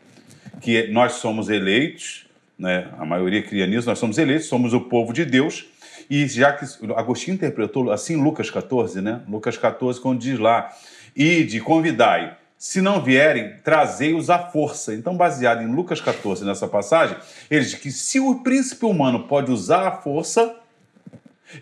que 0.61 0.87
nós 0.89 1.14
somos 1.14 1.49
eleitos, 1.49 2.26
né, 2.57 2.89
a 2.99 3.05
maioria 3.05 3.43
cria 3.43 3.66
nisso, 3.66 3.89
nós 3.89 3.99
somos 3.99 4.16
eleitos, 4.16 4.47
somos 4.47 4.72
o 4.72 4.83
povo 4.83 5.12
de 5.12 5.24
Deus. 5.24 5.66
E 6.09 6.26
já 6.28 6.53
que 6.53 6.64
Agostinho 6.95 7.35
interpretou 7.35 7.91
assim 7.91 8.14
Lucas 8.14 8.49
14, 8.49 9.01
né? 9.01 9.22
Lucas 9.28 9.57
14, 9.57 10.01
quando 10.01 10.20
diz 10.20 10.39
lá: 10.39 10.70
Ide, 11.16 11.61
convidai 11.61 12.37
se 12.61 12.82
não 12.82 13.02
vierem, 13.02 13.54
trazei-os 13.64 14.28
à 14.28 14.38
força. 14.38 14.92
Então, 14.92 15.16
baseado 15.16 15.62
em 15.62 15.66
Lucas 15.66 15.98
14, 15.98 16.44
nessa 16.44 16.68
passagem, 16.68 17.16
ele 17.50 17.64
diz 17.64 17.72
que 17.72 17.90
se 17.90 18.20
o 18.20 18.40
príncipe 18.42 18.84
humano 18.84 19.26
pode 19.26 19.50
usar 19.50 19.88
a 19.88 19.92
força, 19.92 20.54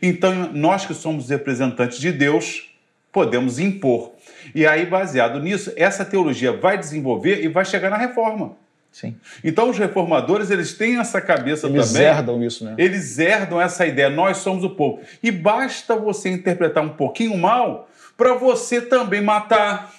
então 0.03 0.53
nós 0.53 0.84
que 0.84 0.94
somos 0.94 1.30
representantes 1.30 2.01
de 2.01 2.11
Deus, 2.11 2.74
podemos 3.12 3.61
impor. 3.61 4.11
E 4.53 4.66
aí, 4.66 4.86
baseado 4.86 5.38
nisso, 5.38 5.72
essa 5.76 6.05
teologia 6.05 6.51
vai 6.51 6.76
desenvolver 6.76 7.44
e 7.44 7.46
vai 7.46 7.64
chegar 7.64 7.90
na 7.90 7.96
reforma. 7.96 8.57
Sim. 8.90 9.14
Então, 9.44 9.70
os 9.70 9.78
reformadores, 9.78 10.51
eles 10.51 10.74
têm 10.74 10.99
essa 10.99 11.20
cabeça 11.20 11.68
eles 11.68 11.92
também. 11.92 12.03
Eles 12.03 12.16
herdam 12.16 12.42
isso, 12.42 12.64
né? 12.64 12.74
Eles 12.76 13.20
herdam 13.20 13.61
essa 13.61 13.86
ideia, 13.86 14.11
nós 14.11 14.38
somos 14.38 14.64
o 14.64 14.70
povo. 14.70 15.01
E 15.22 15.30
basta 15.30 15.94
você 15.94 16.28
interpretar 16.28 16.82
um 16.82 16.88
pouquinho 16.88 17.38
mal 17.38 17.88
para 18.16 18.34
você 18.34 18.80
também 18.80 19.22
matar 19.22 19.96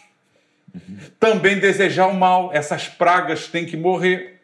também 1.20 1.60
desejar 1.60 2.08
o 2.08 2.14
mal, 2.14 2.52
essas 2.54 2.88
pragas 2.88 3.48
têm 3.48 3.66
que 3.66 3.78
morrer. 3.78 4.42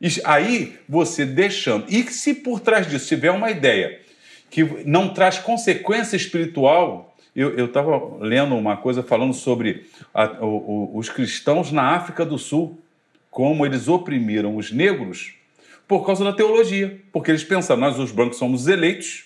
E 0.00 0.08
aí 0.24 0.78
você 0.88 1.24
deixando. 1.24 1.86
E 1.88 2.04
se 2.04 2.34
por 2.34 2.60
trás 2.60 2.86
disso 2.86 3.08
tiver 3.08 3.30
uma 3.30 3.50
ideia 3.50 4.00
que 4.50 4.62
não 4.84 5.12
traz 5.12 5.38
consequência 5.38 6.16
espiritual, 6.16 7.16
Eu 7.34 7.66
estava 7.66 8.18
lendo 8.20 8.56
uma 8.56 8.76
coisa 8.76 9.00
falando 9.00 9.32
sobre 9.32 9.86
a, 10.12 10.44
o, 10.44 10.46
o, 10.46 10.98
os 10.98 11.08
cristãos 11.08 11.70
na 11.70 11.94
África 11.94 12.26
do 12.26 12.36
Sul, 12.36 12.76
como 13.30 13.64
eles 13.64 13.86
oprimiram 13.86 14.56
os 14.56 14.72
negros 14.72 15.34
por 15.86 16.04
causa 16.04 16.24
da 16.24 16.32
teologia. 16.32 16.98
Porque 17.12 17.30
eles 17.30 17.44
pensam, 17.44 17.76
nós 17.76 17.96
os 17.96 18.10
brancos 18.10 18.38
somos 18.38 18.66
eleitos, 18.66 19.24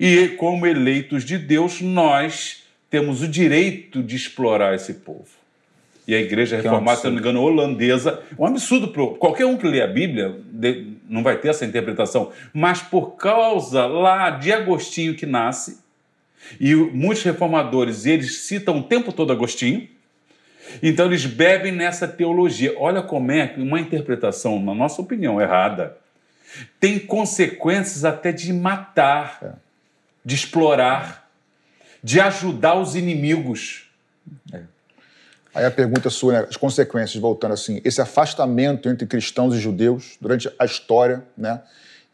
e 0.00 0.28
como 0.36 0.66
eleitos 0.66 1.24
de 1.24 1.38
Deus, 1.38 1.80
nós 1.80 2.61
temos 2.92 3.22
o 3.22 3.26
direito 3.26 4.02
de 4.02 4.14
explorar 4.14 4.74
esse 4.74 4.92
povo. 4.92 5.30
E 6.06 6.14
a 6.14 6.20
igreja 6.20 6.56
reformada, 6.56 6.98
se 6.98 7.04
não 7.06 7.12
me 7.12 7.20
engano, 7.20 7.40
holandesa, 7.40 8.22
um 8.38 8.44
absurdo 8.44 8.88
para 8.88 9.06
qualquer 9.16 9.46
um 9.46 9.56
que 9.56 9.66
lê 9.66 9.80
a 9.80 9.86
Bíblia 9.86 10.38
não 11.08 11.22
vai 11.22 11.38
ter 11.38 11.48
essa 11.48 11.64
interpretação, 11.64 12.32
mas 12.52 12.82
por 12.82 13.12
causa 13.12 13.86
lá 13.86 14.28
de 14.28 14.52
Agostinho 14.52 15.14
que 15.14 15.24
nasce, 15.24 15.80
e 16.60 16.74
muitos 16.74 17.22
reformadores, 17.22 18.04
eles 18.04 18.40
citam 18.42 18.80
o 18.80 18.82
tempo 18.82 19.10
todo 19.10 19.32
Agostinho, 19.32 19.88
então 20.82 21.06
eles 21.06 21.24
bebem 21.24 21.72
nessa 21.72 22.06
teologia. 22.06 22.74
Olha 22.76 23.00
como 23.00 23.32
é 23.32 23.54
uma 23.56 23.80
interpretação, 23.80 24.60
na 24.60 24.74
nossa 24.74 25.00
opinião, 25.00 25.40
errada, 25.40 25.96
tem 26.78 26.98
consequências 26.98 28.04
até 28.04 28.32
de 28.32 28.52
matar, 28.52 29.38
é. 29.42 29.52
de 30.22 30.34
explorar, 30.34 31.21
de 32.02 32.20
ajudar 32.20 32.74
os 32.74 32.94
inimigos. 32.94 33.90
É. 34.52 34.60
Aí 35.54 35.64
a 35.64 35.70
pergunta 35.70 36.08
sua, 36.08 36.32
né, 36.32 36.46
as 36.48 36.56
consequências, 36.56 37.20
voltando 37.20 37.52
assim, 37.52 37.80
esse 37.84 38.00
afastamento 38.00 38.88
entre 38.88 39.06
cristãos 39.06 39.54
e 39.54 39.58
judeus 39.58 40.16
durante 40.20 40.50
a 40.58 40.64
história, 40.64 41.22
né? 41.36 41.60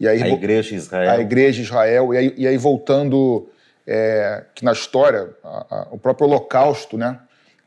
E 0.01 0.07
aí, 0.07 0.22
a 0.22 0.28
igreja 0.28 0.70
de 0.70 0.76
Israel. 0.76 1.11
A 1.11 1.20
igreja 1.20 1.57
de 1.57 1.62
Israel, 1.62 2.14
e 2.14 2.16
aí, 2.16 2.34
e 2.36 2.47
aí 2.47 2.57
voltando, 2.57 3.49
é, 3.86 4.45
que 4.55 4.64
na 4.64 4.72
história, 4.72 5.30
a, 5.43 5.66
a, 5.70 5.89
o 5.91 5.99
próprio 5.99 6.26
holocausto, 6.26 6.97
né? 6.97 7.18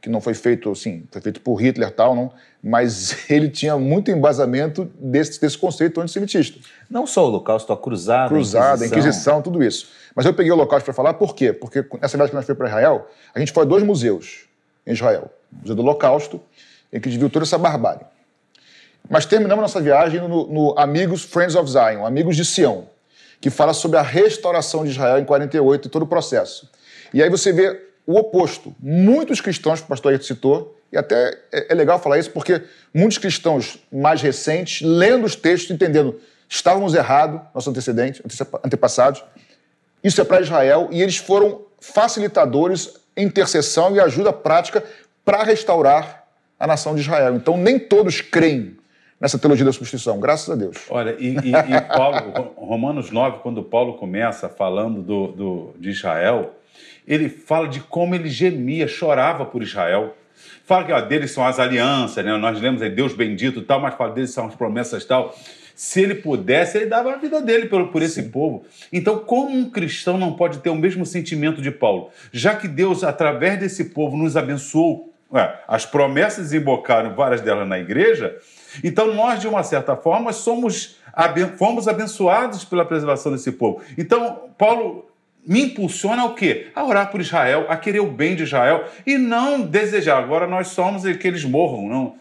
Que 0.01 0.09
não 0.09 0.19
foi 0.19 0.33
feito, 0.33 0.71
assim, 0.71 1.03
foi 1.11 1.21
feito 1.21 1.39
por 1.41 1.55
Hitler 1.61 1.89
e 1.89 1.91
tal, 1.91 2.15
não, 2.15 2.31
mas 2.63 3.15
ele 3.29 3.49
tinha 3.49 3.77
muito 3.77 4.09
embasamento 4.09 4.91
desse, 4.99 5.39
desse 5.39 5.57
conceito 5.57 6.01
antissemitista. 6.01 6.59
Não 6.89 7.05
só 7.05 7.23
o 7.23 7.27
holocausto, 7.27 7.71
a 7.71 7.77
cruzada, 7.77 8.29
cruzada, 8.29 8.83
a 8.83 8.87
Inquisição. 8.87 8.99
Inquisição, 8.99 9.41
tudo 9.41 9.63
isso. 9.63 9.89
Mas 10.15 10.25
eu 10.25 10.33
peguei 10.33 10.51
o 10.51 10.55
holocausto 10.55 10.85
para 10.85 10.93
falar, 10.93 11.13
por 11.13 11.35
quê? 11.35 11.53
Porque 11.53 11.85
nessa 12.01 12.17
vez 12.17 12.29
que 12.29 12.35
nós 12.35 12.45
fomos 12.45 12.57
para 12.57 12.67
Israel, 12.67 13.07
a 13.33 13.39
gente 13.39 13.51
foi 13.51 13.63
a 13.63 13.65
dois 13.65 13.83
museus 13.83 14.45
em 14.85 14.93
Israel. 14.93 15.31
Museu 15.51 15.75
do 15.75 15.81
Holocausto, 15.81 16.41
em 16.91 16.99
que 16.99 17.09
a 17.09 17.11
gente 17.11 17.19
viu 17.19 17.29
toda 17.29 17.45
essa 17.45 17.57
barbárie. 17.57 18.05
Mas 19.09 19.25
terminamos 19.25 19.61
nossa 19.61 19.81
viagem 19.81 20.21
no, 20.21 20.47
no 20.47 20.79
Amigos 20.79 21.23
Friends 21.23 21.55
of 21.55 21.69
Zion, 21.69 22.05
Amigos 22.05 22.35
de 22.35 22.45
Sião, 22.45 22.87
que 23.39 23.49
fala 23.49 23.73
sobre 23.73 23.97
a 23.97 24.01
restauração 24.01 24.83
de 24.83 24.91
Israel 24.91 25.19
em 25.19 25.25
48 25.25 25.87
e 25.87 25.91
todo 25.91 26.03
o 26.03 26.07
processo. 26.07 26.69
E 27.13 27.21
aí 27.21 27.29
você 27.29 27.51
vê 27.51 27.90
o 28.05 28.17
oposto. 28.17 28.75
Muitos 28.79 29.41
cristãos, 29.41 29.79
que 29.79 29.85
o 29.85 29.89
pastor 29.89 30.11
Ayrton 30.11 30.25
citou, 30.25 30.77
e 30.91 30.97
até 30.97 31.37
é, 31.51 31.71
é 31.71 31.75
legal 31.75 31.99
falar 31.99 32.19
isso 32.19 32.31
porque 32.31 32.61
muitos 32.93 33.17
cristãos 33.17 33.79
mais 33.91 34.21
recentes, 34.21 34.85
lendo 34.85 35.25
os 35.25 35.35
textos, 35.35 35.71
entendendo 35.71 36.19
estávamos 36.49 36.93
errados, 36.93 37.39
nossos 37.55 37.69
antecedentes, 37.69 38.21
antepassados, 38.63 39.23
isso 40.03 40.19
é 40.19 40.23
para 40.23 40.41
Israel, 40.41 40.89
e 40.91 41.01
eles 41.01 41.15
foram 41.15 41.61
facilitadores, 41.79 42.93
intercessão 43.15 43.95
e 43.95 43.99
ajuda 43.99 44.33
prática 44.33 44.83
para 45.23 45.43
restaurar 45.43 46.25
a 46.59 46.67
nação 46.67 46.93
de 46.93 47.01
Israel. 47.01 47.35
Então, 47.35 47.55
nem 47.55 47.79
todos 47.79 48.19
creem 48.19 48.75
nessa 49.19 49.37
teologia 49.37 49.63
da 49.63 49.71
substituição, 49.71 50.19
graças 50.19 50.49
a 50.49 50.55
Deus. 50.55 50.77
Olha, 50.89 51.15
e, 51.19 51.35
e, 51.35 51.51
e 51.51 51.81
Paulo, 51.95 52.53
Romanos 52.57 53.11
9, 53.11 53.39
quando 53.39 53.63
Paulo 53.63 53.93
começa 53.93 54.49
falando 54.49 55.01
do, 55.01 55.27
do, 55.27 55.73
de 55.79 55.91
Israel, 55.91 56.55
ele 57.11 57.27
fala 57.27 57.67
de 57.67 57.81
como 57.81 58.15
ele 58.15 58.29
gemia, 58.29 58.87
chorava 58.87 59.43
por 59.45 59.61
Israel. 59.61 60.15
Fala 60.63 60.85
que 60.85 60.93
ó, 60.93 61.01
deles 61.01 61.31
são 61.31 61.45
as 61.45 61.59
alianças, 61.59 62.23
né? 62.23 62.37
nós 62.37 62.59
lemos 62.61 62.81
aí 62.81 62.89
Deus 62.89 63.13
bendito 63.13 63.59
e 63.59 63.63
tal, 63.63 63.81
mas 63.81 63.95
fala 63.95 64.13
deles 64.13 64.31
são 64.31 64.47
as 64.47 64.55
promessas 64.55 65.03
tal. 65.03 65.35
Se 65.75 66.01
ele 66.01 66.15
pudesse, 66.15 66.77
ele 66.77 66.85
dava 66.85 67.11
a 67.11 67.17
vida 67.17 67.41
dele 67.41 67.65
por, 67.65 67.85
por 67.89 68.01
esse 68.01 68.21
Sim. 68.23 68.29
povo. 68.29 68.63
Então, 68.93 69.19
como 69.19 69.49
um 69.49 69.69
cristão 69.69 70.17
não 70.17 70.33
pode 70.33 70.59
ter 70.59 70.69
o 70.69 70.75
mesmo 70.75 71.05
sentimento 71.05 71.61
de 71.61 71.69
Paulo? 71.69 72.11
Já 72.31 72.55
que 72.55 72.67
Deus, 72.67 73.03
através 73.03 73.59
desse 73.59 73.85
povo, 73.85 74.15
nos 74.15 74.37
abençoou 74.37 75.11
as 75.65 75.85
promessas 75.85 76.45
desembocaram, 76.45 77.15
várias 77.15 77.39
delas 77.39 77.65
na 77.65 77.79
igreja, 77.79 78.37
então 78.83 79.13
nós, 79.13 79.39
de 79.39 79.47
uma 79.47 79.63
certa 79.63 79.95
forma, 79.95 80.33
somos 80.33 80.97
fomos 81.57 81.87
abençoados 81.87 82.65
pela 82.65 82.85
preservação 82.85 83.31
desse 83.31 83.53
povo. 83.53 83.81
Então, 83.97 84.49
Paulo 84.57 85.10
me 85.45 85.63
impulsiona 85.63 86.21
ao 86.21 86.35
quê? 86.35 86.67
A 86.75 86.85
orar 86.85 87.11
por 87.11 87.21
Israel, 87.21 87.65
a 87.69 87.77
querer 87.77 87.99
o 87.99 88.11
bem 88.11 88.35
de 88.35 88.43
Israel 88.43 88.85
e 89.05 89.17
não 89.17 89.61
desejar, 89.61 90.17
agora 90.17 90.47
nós 90.47 90.67
somos 90.67 91.05
e 91.05 91.15
que 91.15 91.27
eles 91.27 91.43
morram. 91.43 91.87
Não. 91.87 92.15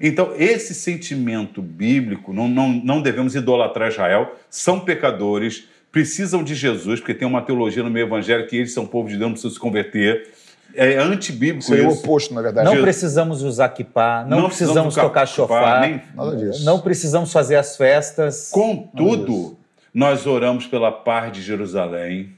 Então, 0.00 0.32
esse 0.36 0.74
sentimento 0.74 1.62
bíblico, 1.62 2.32
não, 2.32 2.48
não, 2.48 2.68
não 2.68 3.02
devemos 3.02 3.34
idolatrar 3.34 3.90
Israel, 3.90 4.34
são 4.50 4.80
pecadores, 4.80 5.68
precisam 5.90 6.42
de 6.42 6.54
Jesus, 6.54 7.00
porque 7.00 7.14
tem 7.14 7.26
uma 7.26 7.42
teologia 7.42 7.82
no 7.82 7.90
meio 7.90 8.06
evangélico 8.06 8.50
que 8.50 8.56
eles 8.56 8.72
são 8.72 8.86
povo 8.86 9.08
de 9.08 9.16
Deus, 9.16 9.22
não 9.22 9.32
precisam 9.32 9.54
se 9.54 9.60
converter 9.60 10.28
é 10.76 10.96
antibíblico 10.98 11.62
Seria 11.62 11.86
isso. 11.86 11.98
o 11.98 12.00
oposto, 12.00 12.34
na 12.34 12.42
verdade. 12.42 12.68
Não 12.68 12.82
precisamos 12.82 13.42
usar 13.42 13.68
kippah, 13.68 14.24
não, 14.24 14.40
não 14.40 14.48
precisamos, 14.48 14.94
tocar 14.94 15.26
chofar, 15.26 15.80
nem... 15.82 16.02
nada 16.14 16.36
disso. 16.36 16.64
não 16.64 16.80
precisamos 16.80 17.32
fazer 17.32 17.56
as 17.56 17.76
festas. 17.76 18.50
Contudo, 18.50 19.56
nós 19.92 20.26
oramos 20.26 20.66
pela 20.66 20.90
paz 20.90 21.32
de 21.32 21.42
Jerusalém. 21.42 22.30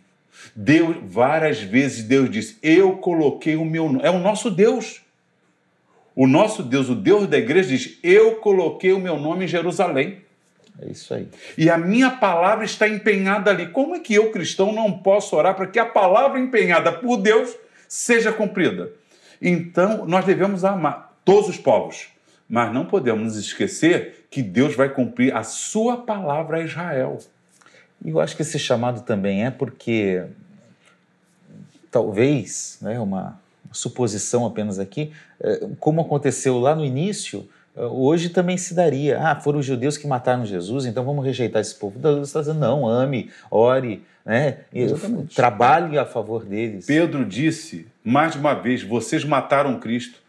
Deus, 0.54 0.96
várias 1.02 1.60
vezes 1.60 2.04
Deus 2.04 2.30
disse: 2.30 2.58
Eu 2.62 2.98
coloquei 2.98 3.56
o 3.56 3.64
meu 3.64 3.88
nome. 3.88 4.04
É 4.04 4.10
o 4.10 4.18
nosso 4.18 4.50
Deus. 4.50 5.02
O 6.14 6.26
nosso 6.26 6.62
Deus, 6.62 6.88
o 6.88 6.94
Deus 6.94 7.26
da 7.26 7.38
igreja, 7.38 7.68
diz: 7.68 7.98
Eu 8.02 8.36
coloquei 8.36 8.92
o 8.92 9.00
meu 9.00 9.18
nome 9.18 9.44
em 9.44 9.48
Jerusalém. 9.48 10.22
É 10.80 10.90
isso 10.90 11.14
aí. 11.14 11.28
E 11.56 11.70
a 11.70 11.78
minha 11.78 12.10
palavra 12.10 12.64
está 12.64 12.86
empenhada 12.88 13.50
ali. 13.50 13.68
Como 13.68 13.94
é 13.94 14.00
que 14.00 14.14
eu, 14.14 14.30
cristão, 14.30 14.72
não 14.72 14.92
posso 14.92 15.34
orar 15.36 15.54
para 15.54 15.66
que 15.66 15.78
a 15.78 15.86
palavra 15.86 16.38
empenhada 16.38 16.92
por 16.92 17.16
Deus 17.16 17.56
seja 17.88 18.32
cumprida. 18.32 18.90
Então, 19.40 20.06
nós 20.06 20.24
devemos 20.24 20.64
amar 20.64 21.18
todos 21.24 21.48
os 21.48 21.58
povos, 21.58 22.08
mas 22.48 22.72
não 22.72 22.86
podemos 22.86 23.36
esquecer 23.36 24.26
que 24.30 24.42
Deus 24.42 24.74
vai 24.74 24.88
cumprir 24.88 25.34
a 25.34 25.42
sua 25.42 25.98
palavra 25.98 26.58
a 26.58 26.62
Israel. 26.62 27.18
E 28.06 28.10
eu 28.10 28.20
acho 28.20 28.36
que 28.36 28.42
esse 28.42 28.56
chamado 28.56 29.00
também 29.00 29.44
é 29.44 29.50
porque, 29.50 30.22
talvez, 31.90 32.78
né, 32.80 33.00
uma 33.00 33.36
suposição 33.72 34.46
apenas 34.46 34.78
aqui, 34.78 35.10
é, 35.40 35.66
como 35.80 36.00
aconteceu 36.00 36.56
lá 36.60 36.72
no 36.76 36.84
início, 36.84 37.48
é, 37.76 37.82
hoje 37.82 38.28
também 38.28 38.56
se 38.56 38.74
daria. 38.74 39.18
Ah, 39.20 39.34
foram 39.34 39.58
os 39.58 39.66
judeus 39.66 39.98
que 39.98 40.06
mataram 40.06 40.46
Jesus, 40.46 40.86
então 40.86 41.04
vamos 41.04 41.24
rejeitar 41.24 41.60
esse 41.60 41.74
povo. 41.74 41.98
Deus 41.98 42.28
está 42.28 42.38
dizendo, 42.38 42.60
não, 42.60 42.88
ame, 42.88 43.28
ore, 43.50 44.04
né? 44.24 44.58
trabalhe 45.34 45.98
a 45.98 46.06
favor 46.06 46.44
deles. 46.44 46.86
Pedro 46.86 47.24
disse, 47.24 47.88
mais 48.04 48.34
de 48.34 48.38
uma 48.38 48.54
vez, 48.54 48.84
vocês 48.84 49.24
mataram 49.24 49.80
Cristo. 49.80 50.20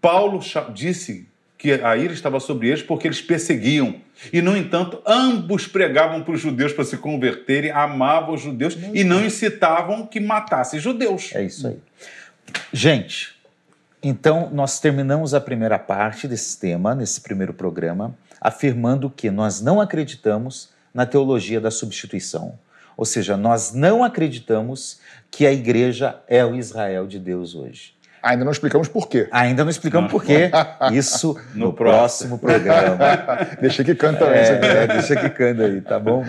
Paulo 0.00 0.38
disse 0.72 1.26
que 1.56 1.72
a 1.72 1.96
ira 1.96 2.12
estava 2.12 2.40
sobre 2.40 2.68
eles 2.68 2.82
porque 2.82 3.06
eles 3.06 3.22
perseguiam. 3.22 3.96
E, 4.32 4.40
no 4.42 4.56
entanto, 4.56 5.00
ambos 5.06 5.66
pregavam 5.66 6.22
para 6.22 6.34
os 6.34 6.40
judeus 6.40 6.72
para 6.72 6.84
se 6.84 6.96
converterem, 6.96 7.70
amavam 7.70 8.34
os 8.34 8.40
judeus 8.40 8.76
e 8.92 9.02
não 9.04 9.24
incitavam 9.24 10.06
que 10.06 10.20
matassem 10.20 10.78
judeus. 10.78 11.30
É 11.34 11.42
isso 11.42 11.66
aí. 11.66 11.78
Gente, 12.72 13.34
então 14.02 14.50
nós 14.52 14.78
terminamos 14.78 15.32
a 15.32 15.40
primeira 15.40 15.78
parte 15.78 16.28
desse 16.28 16.58
tema, 16.58 16.94
nesse 16.94 17.20
primeiro 17.20 17.54
programa, 17.54 18.14
afirmando 18.40 19.08
que 19.08 19.30
nós 19.30 19.60
não 19.62 19.80
acreditamos 19.80 20.68
na 20.92 21.06
teologia 21.06 21.60
da 21.60 21.70
substituição. 21.70 22.58
Ou 22.96 23.04
seja, 23.04 23.36
nós 23.36 23.72
não 23.72 24.04
acreditamos 24.04 25.00
que 25.30 25.46
a 25.46 25.52
igreja 25.52 26.20
é 26.28 26.44
o 26.44 26.54
Israel 26.54 27.06
de 27.06 27.18
Deus 27.18 27.54
hoje. 27.54 27.93
Ainda 28.24 28.44
não 28.44 28.52
explicamos 28.52 28.88
por 28.88 29.08
quê. 29.08 29.28
Ainda 29.30 29.64
não 29.64 29.70
explicamos 29.70 30.10
por 30.10 30.24
quê. 30.24 30.50
Isso 30.92 31.38
no, 31.54 31.66
no 31.66 31.72
próximo. 31.72 32.38
programa. 32.38 32.96
deixa 33.60 33.84
que 33.84 33.94
canta 33.94 34.24
é, 34.24 34.48
é, 34.48 34.86
Deixa 34.86 35.14
que 35.14 35.28
canta 35.28 35.64
aí, 35.64 35.80
tá 35.80 35.98
bom? 35.98 36.24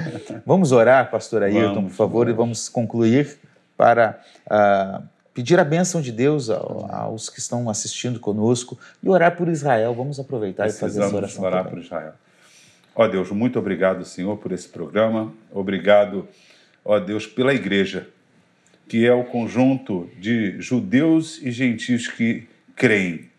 Vamos 0.46 0.72
orar, 0.72 1.10
pastor 1.10 1.44
Ailton, 1.44 1.74
vamos, 1.76 1.92
por 1.92 1.98
favor, 1.98 2.26
vamos. 2.26 2.34
e 2.34 2.38
vamos 2.38 2.70
concluir 2.70 3.38
para 3.78 4.20
uh, 4.46 5.02
pedir 5.34 5.60
a 5.60 5.64
bênção 5.64 6.02
de 6.02 6.12
Deus 6.12 6.50
aos 6.50 7.30
que 7.30 7.40
estão 7.40 7.70
assistindo 7.70 8.20
conosco 8.20 8.78
e 9.02 9.10
orar 9.10 9.36
por 9.36 9.48
Israel. 9.48 9.94
Vamos 9.94 10.20
aproveitar 10.20 10.64
Precisamos 10.64 10.96
e 10.96 11.00
fazer 11.00 11.08
essa 11.08 11.16
oração 11.16 11.44
orar 11.44 11.64
também. 11.64 11.80
por 11.80 11.86
Israel. 11.86 12.14
Ó 12.94 13.08
Deus, 13.08 13.32
muito 13.32 13.58
obrigado, 13.58 14.04
Senhor, 14.04 14.38
por 14.38 14.52
esse 14.52 14.68
programa. 14.68 15.34
Obrigado 15.52 16.28
ó 16.86 17.00
Deus, 17.00 17.26
pela 17.26 17.54
igreja, 17.54 18.08
que 18.88 19.06
é 19.06 19.14
o 19.14 19.24
conjunto 19.24 20.10
de 20.20 20.60
judeus 20.60 21.42
e 21.42 21.52
gentios 21.52 22.08
que 22.08 22.48
creem. 22.76 23.30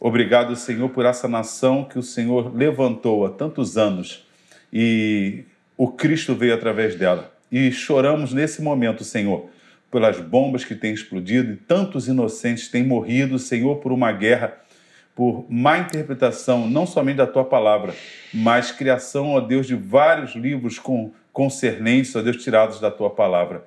Obrigado, 0.00 0.54
Senhor, 0.54 0.88
por 0.90 1.06
essa 1.06 1.26
nação 1.26 1.84
que 1.84 1.98
o 1.98 2.02
Senhor 2.02 2.54
levantou 2.54 3.24
há 3.24 3.30
tantos 3.30 3.78
anos 3.78 4.26
e 4.72 5.44
o 5.76 5.88
Cristo 5.88 6.34
veio 6.34 6.54
através 6.54 6.94
dela. 6.94 7.32
E 7.50 7.70
choramos 7.72 8.32
nesse 8.32 8.60
momento, 8.60 9.04
Senhor, 9.04 9.48
pelas 9.90 10.20
bombas 10.20 10.64
que 10.64 10.74
têm 10.74 10.92
explodido 10.92 11.52
e 11.52 11.56
tantos 11.56 12.08
inocentes 12.08 12.68
têm 12.68 12.84
morrido, 12.84 13.38
Senhor, 13.38 13.76
por 13.76 13.92
uma 13.92 14.12
guerra, 14.12 14.54
por 15.14 15.46
má 15.48 15.78
interpretação, 15.78 16.68
não 16.68 16.86
somente 16.86 17.16
da 17.16 17.26
tua 17.26 17.44
palavra, 17.44 17.94
mas 18.34 18.70
criação, 18.70 19.30
ó 19.30 19.40
Deus, 19.40 19.66
de 19.66 19.74
vários 19.74 20.34
livros 20.34 20.78
com, 20.78 21.12
concernentes, 21.32 22.14
ó 22.14 22.20
Deus, 22.20 22.42
tirados 22.42 22.80
da 22.80 22.90
tua 22.90 23.08
palavra, 23.08 23.64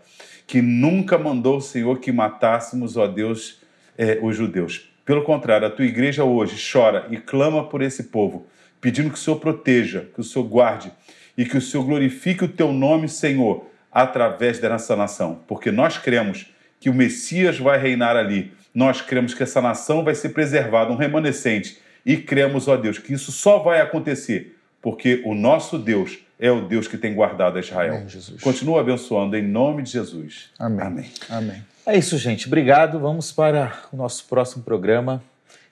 que 0.49 0.63
nunca 0.63 1.15
mandou, 1.15 1.61
Senhor, 1.61 1.99
que 1.99 2.11
matássemos, 2.11 2.97
ó 2.97 3.05
Deus, 3.05 3.61
eh, 3.95 4.17
os 4.19 4.35
judeus. 4.35 4.89
Pelo 5.05 5.21
contrário, 5.21 5.67
a 5.67 5.69
tua 5.69 5.85
igreja 5.85 6.23
hoje 6.23 6.59
chora 6.71 7.05
e 7.11 7.17
clama 7.17 7.69
por 7.69 7.83
esse 7.83 8.05
povo, 8.05 8.47
pedindo 8.81 9.11
que 9.11 9.15
o 9.15 9.19
Senhor 9.19 9.37
proteja, 9.37 10.09
que 10.11 10.19
o 10.19 10.23
Senhor 10.23 10.45
guarde 10.45 10.91
e 11.37 11.45
que 11.45 11.55
o 11.55 11.61
Senhor 11.61 11.83
glorifique 11.83 12.45
o 12.45 12.47
teu 12.47 12.73
nome, 12.73 13.07
Senhor, 13.07 13.67
através 13.91 14.57
dessa 14.57 14.95
nação, 14.95 15.39
porque 15.47 15.71
nós 15.71 15.99
cremos 15.99 16.51
que 16.79 16.89
o 16.89 16.95
Messias 16.95 17.59
vai 17.59 17.77
reinar 17.77 18.15
ali. 18.15 18.51
Nós 18.73 19.03
cremos 19.03 19.35
que 19.35 19.43
essa 19.43 19.61
nação 19.61 20.03
vai 20.03 20.15
ser 20.15 20.29
preservada, 20.29 20.91
um 20.91 20.95
remanescente, 20.95 21.77
e 22.03 22.17
cremos, 22.17 22.67
ó 22.67 22.75
Deus, 22.75 22.97
que 22.97 23.13
isso 23.13 23.31
só 23.31 23.59
vai 23.59 23.81
acontecer 23.81 24.55
porque 24.81 25.21
o 25.25 25.35
nosso 25.35 25.77
Deus 25.77 26.17
é 26.39 26.49
o 26.49 26.67
Deus 26.67 26.87
que 26.87 26.97
tem 26.97 27.13
guardado 27.13 27.57
a 27.57 27.59
Israel. 27.59 27.95
Amém, 27.95 28.07
Continua 28.41 28.79
abençoando 28.79 29.35
em 29.35 29.45
nome 29.45 29.83
de 29.83 29.91
Jesus. 29.91 30.49
Amém. 30.57 30.85
Amém. 30.85 31.11
Amém. 31.29 31.65
É 31.85 31.97
isso, 31.97 32.17
gente. 32.17 32.47
Obrigado. 32.47 32.97
Vamos 32.97 33.31
para 33.31 33.77
o 33.91 33.97
nosso 33.97 34.25
próximo 34.25 34.63
programa. 34.63 35.21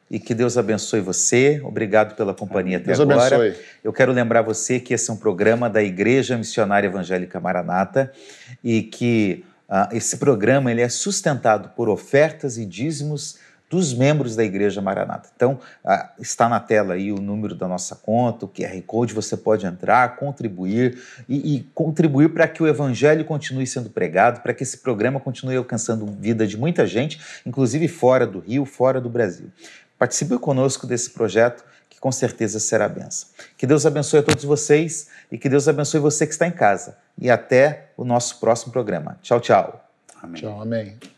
E 0.09 0.19
que 0.19 0.33
Deus 0.33 0.57
abençoe 0.57 0.99
você. 0.99 1.61
Obrigado 1.63 2.15
pela 2.15 2.33
companhia 2.33 2.77
até 2.77 2.87
Deus 2.87 2.99
agora. 2.99 3.35
Abençoe. 3.35 3.63
Eu 3.83 3.93
quero 3.93 4.11
lembrar 4.11 4.41
você 4.41 4.79
que 4.79 4.93
esse 4.93 5.09
é 5.09 5.13
um 5.13 5.17
programa 5.17 5.69
da 5.69 5.81
Igreja 5.81 6.37
Missionária 6.37 6.87
Evangélica 6.87 7.39
Maranata 7.39 8.11
e 8.63 8.81
que 8.81 9.43
uh, 9.69 9.95
esse 9.95 10.17
programa 10.17 10.71
ele 10.71 10.81
é 10.81 10.89
sustentado 10.89 11.69
por 11.75 11.89
ofertas 11.89 12.57
e 12.57 12.65
dízimos 12.65 13.37
dos 13.69 13.93
membros 13.93 14.35
da 14.35 14.43
Igreja 14.43 14.81
Maranata. 14.81 15.29
Então, 15.35 15.59
está 16.19 16.47
na 16.47 16.59
tela 16.59 16.93
aí 16.93 17.11
o 17.11 17.17
número 17.17 17.53
da 17.53 17.67
nossa 17.67 17.95
conta, 17.95 18.45
o 18.45 18.47
QR 18.47 18.81
Code, 18.85 19.13
você 19.13 19.35
pode 19.35 19.65
entrar, 19.65 20.15
contribuir 20.15 20.97
e, 21.27 21.55
e 21.55 21.63
contribuir 21.73 22.29
para 22.29 22.47
que 22.47 22.63
o 22.63 22.67
Evangelho 22.67 23.25
continue 23.25 23.67
sendo 23.67 23.89
pregado, 23.89 24.41
para 24.41 24.53
que 24.53 24.63
esse 24.63 24.77
programa 24.77 25.19
continue 25.19 25.57
alcançando 25.57 26.05
vida 26.05 26.47
de 26.47 26.57
muita 26.57 26.87
gente, 26.87 27.19
inclusive 27.45 27.87
fora 27.87 28.25
do 28.25 28.39
Rio, 28.39 28.65
fora 28.65 29.01
do 29.01 29.09
Brasil. 29.09 29.51
Participe 29.97 30.37
conosco 30.37 30.87
desse 30.87 31.09
projeto 31.09 31.65
que 31.89 31.99
com 31.99 32.11
certeza 32.11 32.59
será 32.59 32.87
benção. 32.87 33.27
Que 33.57 33.65
Deus 33.65 33.85
abençoe 33.85 34.19
a 34.19 34.23
todos 34.23 34.43
vocês 34.43 35.09
e 35.31 35.37
que 35.37 35.49
Deus 35.49 35.67
abençoe 35.67 35.99
você 35.99 36.27
que 36.27 36.33
está 36.33 36.47
em 36.47 36.51
casa. 36.51 36.97
E 37.19 37.29
até 37.29 37.89
o 37.97 38.05
nosso 38.05 38.39
próximo 38.39 38.71
programa. 38.71 39.17
Tchau, 39.23 39.39
tchau. 39.39 39.83
Amém. 40.21 40.41
Tchau, 40.41 40.61
amém. 40.61 41.16